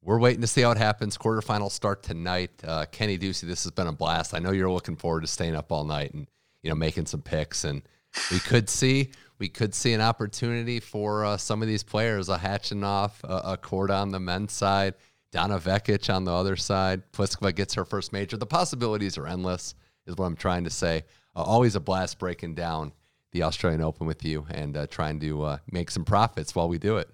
we're 0.01 0.19
waiting 0.19 0.41
to 0.41 0.47
see 0.47 0.61
how 0.61 0.71
it 0.71 0.79
happens. 0.79 1.15
Quarterfinals 1.15 1.71
start 1.71 2.01
tonight. 2.01 2.49
Uh, 2.63 2.85
Kenny 2.91 3.19
Ducey, 3.19 3.41
this 3.41 3.65
has 3.65 3.71
been 3.71 3.85
a 3.85 3.91
blast. 3.91 4.33
I 4.33 4.39
know 4.39 4.49
you're 4.49 4.71
looking 4.71 4.95
forward 4.95 5.21
to 5.21 5.27
staying 5.27 5.55
up 5.55 5.71
all 5.71 5.83
night 5.83 6.11
and 6.15 6.27
you 6.63 6.69
know 6.69 6.75
making 6.75 7.05
some 7.05 7.21
picks. 7.21 7.65
And 7.65 7.83
we 8.31 8.39
could 8.39 8.67
see 8.67 9.11
we 9.37 9.47
could 9.47 9.75
see 9.75 9.93
an 9.93 10.01
opportunity 10.01 10.79
for 10.79 11.23
uh, 11.23 11.37
some 11.37 11.61
of 11.61 11.67
these 11.67 11.83
players 11.83 12.29
uh, 12.29 12.39
Khachanov 12.39 13.11
a, 13.23 13.59
a 13.63 13.93
on 13.93 14.09
the 14.09 14.19
men's 14.19 14.53
side. 14.53 14.95
Donna 15.31 15.59
Vekic 15.59 16.11
on 16.11 16.23
the 16.23 16.33
other 16.33 16.55
side. 16.55 17.03
Pliskova 17.11 17.53
gets 17.53 17.75
her 17.75 17.85
first 17.85 18.11
major. 18.11 18.37
The 18.37 18.45
possibilities 18.47 19.19
are 19.19 19.27
endless 19.27 19.75
is 20.07 20.15
what 20.15 20.25
I'm 20.25 20.35
trying 20.35 20.63
to 20.63 20.69
say. 20.69 21.03
Uh, 21.35 21.41
always 21.43 21.75
a 21.75 21.79
blast 21.79 22.19
breaking 22.19 22.55
down 22.55 22.93
the 23.31 23.43
Australian 23.43 23.81
Open 23.81 24.07
with 24.07 24.23
you 24.23 24.45
and 24.49 24.77
uh, 24.77 24.87
trying 24.87 25.19
to 25.19 25.43
uh, 25.43 25.57
make 25.71 25.91
some 25.91 26.05
profits 26.05 26.55
while 26.55 26.69
we 26.69 26.77
do 26.77 26.97
it. 26.97 27.09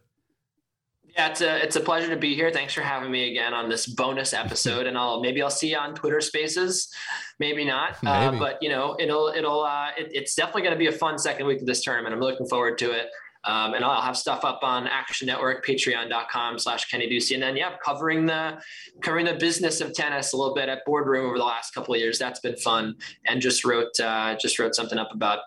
Yeah, 1.15 1.27
it's 1.27 1.41
a 1.41 1.61
it's 1.61 1.75
a 1.75 1.81
pleasure 1.81 2.09
to 2.09 2.15
be 2.15 2.35
here. 2.35 2.51
Thanks 2.51 2.73
for 2.73 2.81
having 2.81 3.11
me 3.11 3.31
again 3.31 3.53
on 3.53 3.67
this 3.67 3.85
bonus 3.85 4.33
episode, 4.45 4.87
and 4.87 4.97
I'll 4.97 5.19
maybe 5.19 5.41
I'll 5.41 5.49
see 5.49 5.71
you 5.71 5.77
on 5.77 5.93
Twitter 5.93 6.21
Spaces, 6.21 6.93
maybe 7.37 7.65
not, 7.65 7.97
uh, 8.05 8.31
Maybe. 8.31 8.39
but 8.39 8.59
you 8.61 8.69
know 8.69 8.95
it'll 8.97 9.27
it'll 9.27 9.63
uh, 9.63 9.89
it, 9.97 10.09
it's 10.11 10.35
definitely 10.35 10.61
going 10.61 10.73
to 10.73 10.79
be 10.79 10.87
a 10.87 10.91
fun 10.93 11.17
second 11.17 11.47
week 11.47 11.59
of 11.59 11.65
this 11.67 11.83
tournament. 11.83 12.13
I'm 12.15 12.21
looking 12.21 12.47
forward 12.47 12.77
to 12.77 12.91
it. 12.91 13.07
Um, 13.43 13.73
and 13.73 13.83
I'll 13.83 14.01
have 14.01 14.15
stuff 14.15 14.43
up 14.45 14.59
on 14.61 14.85
Action 14.87 15.25
Network, 15.27 15.65
patreon.com 15.65 16.59
slash 16.59 16.85
Kenny 16.85 17.09
Ducey. 17.09 17.33
And 17.33 17.41
then, 17.43 17.57
yeah, 17.57 17.71
covering 17.83 18.25
the 18.25 18.61
covering 19.01 19.25
the 19.25 19.33
business 19.33 19.81
of 19.81 19.93
tennis 19.93 20.33
a 20.33 20.37
little 20.37 20.53
bit 20.53 20.69
at 20.69 20.85
Boardroom 20.85 21.25
over 21.25 21.37
the 21.37 21.43
last 21.43 21.73
couple 21.73 21.93
of 21.93 21.99
years. 21.99 22.19
That's 22.19 22.39
been 22.39 22.55
fun. 22.57 22.95
And 23.25 23.41
just 23.41 23.65
wrote 23.65 23.99
uh, 23.99 24.35
just 24.39 24.59
wrote 24.59 24.75
something 24.75 24.99
up 24.99 25.09
about 25.13 25.39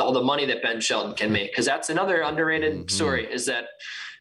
all 0.00 0.12
the 0.12 0.22
money 0.22 0.44
that 0.46 0.62
Ben 0.62 0.80
Shelton 0.80 1.14
can 1.14 1.32
make 1.32 1.50
because 1.52 1.64
that's 1.66 1.88
another 1.90 2.20
underrated 2.22 2.74
Mhm. 2.86 2.90
story 2.90 3.32
is 3.32 3.46
that 3.46 3.64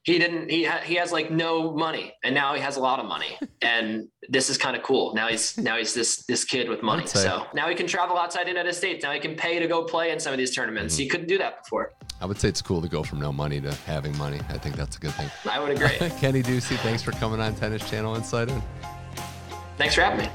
he 0.07 0.17
didn't 0.17 0.49
he 0.49 0.63
ha- 0.63 0.79
he 0.85 0.95
has 0.95 1.11
like 1.11 1.29
no 1.29 1.73
money 1.73 2.13
and 2.23 2.33
now 2.33 2.53
he 2.53 2.61
has 2.61 2.77
a 2.77 2.79
lot 2.79 2.97
of 2.97 3.05
money 3.05 3.37
and 3.61 4.07
this 4.29 4.49
is 4.49 4.57
kind 4.57 4.75
of 4.75 4.81
cool. 4.81 5.13
Now 5.13 5.27
he's 5.27 5.57
now 5.57 5.77
he's 5.77 5.93
this 5.93 6.25
this 6.25 6.45
kid 6.45 6.69
with 6.69 6.81
money 6.81 7.05
so. 7.05 7.45
Now 7.53 7.67
he 7.67 7.75
can 7.75 7.87
travel 7.87 8.17
outside 8.17 8.45
the 8.45 8.51
United 8.51 8.73
States. 8.73 9.03
Now 9.03 9.11
he 9.11 9.19
can 9.19 9.35
pay 9.35 9.59
to 9.59 9.67
go 9.67 9.83
play 9.83 10.11
in 10.11 10.19
some 10.19 10.31
of 10.31 10.37
these 10.37 10.55
tournaments. 10.55 10.93
Mm-hmm. 10.93 11.03
he 11.03 11.09
couldn't 11.09 11.27
do 11.27 11.37
that 11.39 11.63
before. 11.63 11.93
I 12.21 12.25
would 12.25 12.39
say 12.39 12.47
it's 12.47 12.61
cool 12.61 12.81
to 12.81 12.87
go 12.87 13.03
from 13.03 13.19
no 13.19 13.33
money 13.33 13.59
to 13.59 13.73
having 13.85 14.17
money. 14.17 14.39
I 14.49 14.57
think 14.57 14.77
that's 14.77 14.95
a 14.95 14.99
good 14.99 15.11
thing. 15.11 15.29
I 15.49 15.59
would 15.59 15.71
agree. 15.71 16.09
Kenny 16.21 16.41
Ducey, 16.41 16.77
thanks 16.77 17.03
for 17.03 17.11
coming 17.11 17.41
on 17.41 17.53
Tennis 17.55 17.87
Channel 17.89 18.15
insider. 18.15 18.59
Thanks 19.77 19.93
for 19.93 20.01
having 20.01 20.25
me 20.25 20.31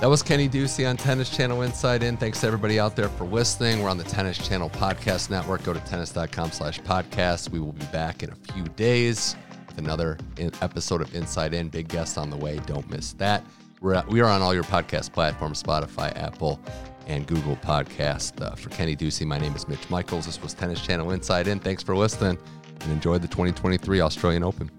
That 0.00 0.10
was 0.10 0.22
Kenny 0.22 0.46
Ducey 0.46 0.88
on 0.88 0.98
Tennis 0.98 1.34
Channel 1.34 1.62
Inside 1.62 2.02
In. 2.02 2.18
Thanks 2.18 2.42
to 2.42 2.46
everybody 2.46 2.78
out 2.78 2.94
there 2.96 3.08
for 3.08 3.24
listening. 3.24 3.82
We're 3.82 3.88
on 3.88 3.96
the 3.96 4.04
Tennis 4.04 4.36
Channel 4.36 4.68
Podcast 4.68 5.30
Network. 5.30 5.64
Go 5.64 5.72
to 5.72 5.80
tennis.com 5.80 6.50
slash 6.50 6.78
podcast. 6.80 7.48
We 7.48 7.60
will 7.60 7.72
be 7.72 7.86
back 7.86 8.22
in 8.22 8.30
a 8.30 8.34
few 8.52 8.64
days 8.64 9.36
with 9.66 9.78
another 9.78 10.18
episode 10.60 11.00
of 11.00 11.14
Inside 11.14 11.54
In. 11.54 11.70
Big 11.70 11.88
guest 11.88 12.18
on 12.18 12.28
the 12.28 12.36
way. 12.36 12.60
Don't 12.66 12.88
miss 12.90 13.14
that. 13.14 13.42
We're 13.80 13.94
at, 13.94 14.06
we 14.08 14.20
are 14.20 14.28
on 14.28 14.42
all 14.42 14.52
your 14.52 14.64
podcast 14.64 15.12
platforms, 15.12 15.62
Spotify, 15.62 16.14
Apple, 16.14 16.60
and 17.06 17.26
Google 17.26 17.56
Podcast. 17.56 18.40
Uh, 18.40 18.54
for 18.54 18.68
Kenny 18.68 18.96
Ducey, 18.96 19.26
my 19.26 19.38
name 19.38 19.56
is 19.56 19.66
Mitch 19.66 19.88
Michaels. 19.88 20.26
This 20.26 20.42
was 20.42 20.52
Tennis 20.52 20.80
Channel 20.82 21.12
Inside 21.12 21.48
In. 21.48 21.58
Thanks 21.58 21.82
for 21.82 21.96
listening 21.96 22.36
and 22.80 22.92
enjoy 22.92 23.16
the 23.16 23.28
2023 23.28 24.02
Australian 24.02 24.44
Open. 24.44 24.70